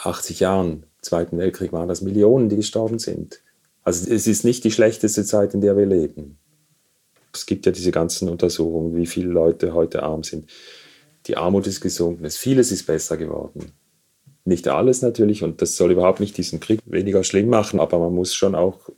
80 0.03 0.41
Jahren, 0.41 0.85
Zweiten 1.01 1.39
Weltkrieg, 1.39 1.73
waren 1.73 1.89
das 1.89 2.03
Millionen, 2.03 2.49
die 2.49 2.57
gestorben 2.57 2.99
sind. 2.99 3.41
Also 3.83 4.13
es 4.13 4.27
ist 4.27 4.45
nicht 4.45 4.65
die 4.65 4.71
schlechteste 4.71 5.25
Zeit, 5.25 5.55
in 5.55 5.61
der 5.61 5.77
wir 5.77 5.87
leben. 5.87 6.39
Es 7.33 7.47
gibt 7.47 7.67
ja 7.67 7.73
diese 7.73 7.91
ganzen 7.91 8.29
Untersuchungen, 8.29 8.97
wie 8.97 9.07
viele 9.07 9.29
Leute 9.29 9.75
heute 9.75 10.03
arm 10.03 10.25
sind. 10.25 10.51
Die 11.27 11.37
Armut 11.37 11.67
ist 11.67 11.81
gesunken, 11.81 12.29
vieles 12.31 12.73
ist 12.73 12.87
besser 12.87 13.17
geworden. 13.17 13.73
Nicht 14.45 14.67
alles 14.69 15.03
natürlich 15.03 15.43
und 15.43 15.63
das 15.63 15.77
soll 15.77 15.93
überhaupt 15.93 16.21
nicht 16.21 16.37
diesen 16.37 16.59
Krieg 16.59 16.81
weniger 16.85 17.23
schlimm 17.23 17.49
machen, 17.49 17.81
aber 17.81 17.99
man 17.99 18.15
muss 18.15 18.35
schon 18.35 18.55
auch 18.55 18.91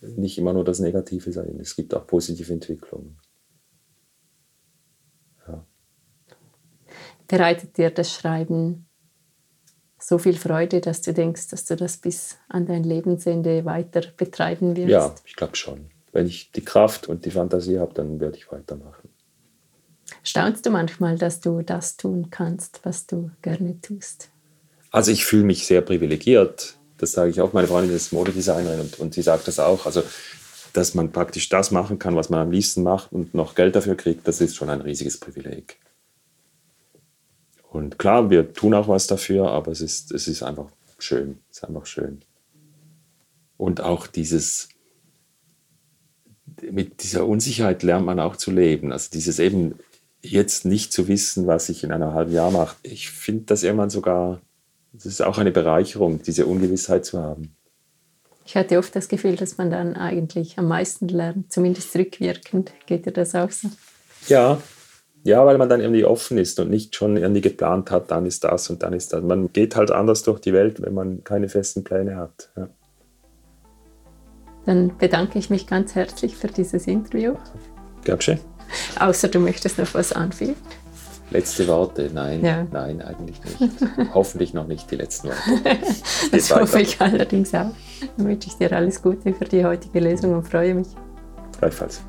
nicht 0.00 0.38
immer 0.38 0.52
nur 0.52 0.64
das 0.64 0.78
Negative 0.78 1.32
sein. 1.32 1.58
Es 1.60 1.76
gibt 1.76 1.94
auch 1.94 2.06
positive 2.06 2.52
Entwicklungen. 2.52 3.18
Ja. 5.48 5.66
Bereitet 7.26 7.76
dir 7.76 7.90
das 7.90 8.12
Schreiben 8.12 8.86
so 9.98 10.18
viel 10.18 10.36
Freude, 10.36 10.80
dass 10.80 11.02
du 11.02 11.12
denkst, 11.12 11.48
dass 11.48 11.64
du 11.64 11.74
das 11.76 11.96
bis 11.96 12.36
an 12.48 12.66
dein 12.66 12.84
Lebensende 12.84 13.64
weiter 13.64 14.02
betreiben 14.16 14.76
wirst? 14.76 14.88
Ja, 14.88 15.14
ich 15.24 15.34
glaube 15.34 15.56
schon. 15.56 15.90
Wenn 16.12 16.26
ich 16.26 16.52
die 16.52 16.64
Kraft 16.64 17.08
und 17.08 17.24
die 17.24 17.30
Fantasie 17.30 17.78
habe, 17.78 17.92
dann 17.94 18.20
werde 18.20 18.36
ich 18.36 18.50
weitermachen. 18.50 19.08
Staunst 20.22 20.64
du 20.64 20.70
manchmal, 20.70 21.18
dass 21.18 21.40
du 21.40 21.62
das 21.62 21.96
tun 21.96 22.30
kannst, 22.30 22.80
was 22.84 23.06
du 23.06 23.30
gerne 23.42 23.80
tust? 23.80 24.30
Also 24.90 25.10
ich 25.10 25.26
fühle 25.26 25.44
mich 25.44 25.66
sehr 25.66 25.80
privilegiert 25.80 26.78
das 26.98 27.12
sage 27.12 27.30
ich 27.30 27.40
auch, 27.40 27.52
meine 27.52 27.68
Freundin 27.68 27.94
ist 27.94 28.12
Modedesignerin 28.12 28.80
und, 28.80 28.98
und 28.98 29.14
sie 29.14 29.22
sagt 29.22 29.48
das 29.48 29.58
auch. 29.58 29.86
Also, 29.86 30.02
dass 30.72 30.94
man 30.94 31.12
praktisch 31.12 31.48
das 31.48 31.70
machen 31.70 31.98
kann, 31.98 32.16
was 32.16 32.28
man 32.28 32.40
am 32.40 32.50
liebsten 32.50 32.82
macht 32.82 33.12
und 33.12 33.34
noch 33.34 33.54
Geld 33.54 33.76
dafür 33.76 33.94
kriegt, 33.94 34.28
das 34.28 34.40
ist 34.40 34.56
schon 34.56 34.68
ein 34.68 34.82
riesiges 34.82 35.18
Privileg. 35.18 35.78
Und 37.70 37.98
klar, 37.98 38.30
wir 38.30 38.52
tun 38.52 38.74
auch 38.74 38.88
was 38.88 39.06
dafür, 39.06 39.50
aber 39.50 39.72
es 39.72 39.80
ist, 39.80 40.12
es 40.12 40.28
ist 40.28 40.42
einfach 40.42 40.70
schön. 40.98 41.38
Es 41.50 41.58
ist 41.58 41.64
einfach 41.64 41.86
schön. 41.86 42.22
Und 43.56 43.80
auch 43.80 44.06
dieses, 44.06 44.68
mit 46.62 47.02
dieser 47.02 47.26
Unsicherheit 47.26 47.82
lernt 47.82 48.06
man 48.06 48.20
auch 48.20 48.36
zu 48.36 48.50
leben. 48.50 48.92
Also 48.92 49.10
dieses 49.12 49.38
eben 49.38 49.74
jetzt 50.22 50.64
nicht 50.64 50.92
zu 50.92 51.08
wissen, 51.08 51.46
was 51.46 51.68
ich 51.68 51.84
in 51.84 51.92
einem 51.92 52.12
halben 52.12 52.32
Jahr 52.32 52.50
mache. 52.50 52.76
Ich 52.82 53.10
finde 53.10 53.44
das 53.44 53.62
irgendwann 53.62 53.90
sogar 53.90 54.40
es 54.96 55.06
ist 55.06 55.22
auch 55.22 55.38
eine 55.38 55.50
Bereicherung, 55.50 56.22
diese 56.22 56.46
Ungewissheit 56.46 57.04
zu 57.04 57.20
haben. 57.20 57.56
Ich 58.44 58.56
hatte 58.56 58.78
oft 58.78 58.94
das 58.94 59.08
Gefühl, 59.08 59.36
dass 59.36 59.58
man 59.58 59.70
dann 59.70 59.94
eigentlich 59.94 60.58
am 60.58 60.68
meisten 60.68 61.08
lernt, 61.08 61.52
zumindest 61.52 61.94
rückwirkend. 61.96 62.72
Geht 62.86 63.06
dir 63.06 63.12
das 63.12 63.34
auch 63.34 63.50
so? 63.50 63.68
Ja, 64.28 64.58
ja, 65.24 65.44
weil 65.44 65.58
man 65.58 65.68
dann 65.68 65.80
irgendwie 65.80 66.04
offen 66.04 66.38
ist 66.38 66.60
und 66.60 66.70
nicht 66.70 66.94
schon 66.94 67.16
irgendwie 67.16 67.40
geplant 67.40 67.90
hat, 67.90 68.12
dann 68.12 68.26
ist 68.26 68.44
das 68.44 68.70
und 68.70 68.84
dann 68.84 68.92
ist 68.92 69.12
das. 69.12 69.24
Man 69.24 69.52
geht 69.52 69.74
halt 69.74 69.90
anders 69.90 70.22
durch 70.22 70.38
die 70.40 70.52
Welt, 70.52 70.80
wenn 70.80 70.94
man 70.94 71.24
keine 71.24 71.48
festen 71.48 71.82
Pläne 71.82 72.14
hat. 72.14 72.50
Ja. 72.56 72.68
Dann 74.66 74.96
bedanke 74.96 75.40
ich 75.40 75.50
mich 75.50 75.66
ganz 75.66 75.96
herzlich 75.96 76.36
für 76.36 76.46
dieses 76.46 76.86
Interview. 76.86 77.34
Gern 78.04 78.20
schön. 78.20 78.38
Außer 79.00 79.26
du 79.26 79.40
möchtest 79.40 79.78
noch 79.78 79.92
was 79.94 80.12
anfügen. 80.12 80.54
Letzte 81.30 81.66
Worte? 81.66 82.10
Nein, 82.12 82.44
ja. 82.44 82.66
nein, 82.70 83.02
eigentlich 83.02 83.40
nicht. 83.44 83.58
Hoffentlich 84.14 84.54
noch 84.54 84.66
nicht 84.66 84.90
die 84.90 84.96
letzten 84.96 85.28
Worte. 85.28 85.40
das 86.32 86.50
weiter. 86.50 86.60
hoffe 86.60 86.80
ich 86.80 87.00
allerdings 87.00 87.52
auch. 87.54 87.70
Dann 88.16 88.26
wünsche 88.26 88.48
ich 88.48 88.54
dir 88.54 88.72
alles 88.72 89.02
Gute 89.02 89.34
für 89.34 89.44
die 89.44 89.64
heutige 89.64 90.00
Lesung 90.00 90.34
und 90.34 90.48
freue 90.48 90.74
mich. 90.74 90.88
Gleichfalls. 91.58 92.02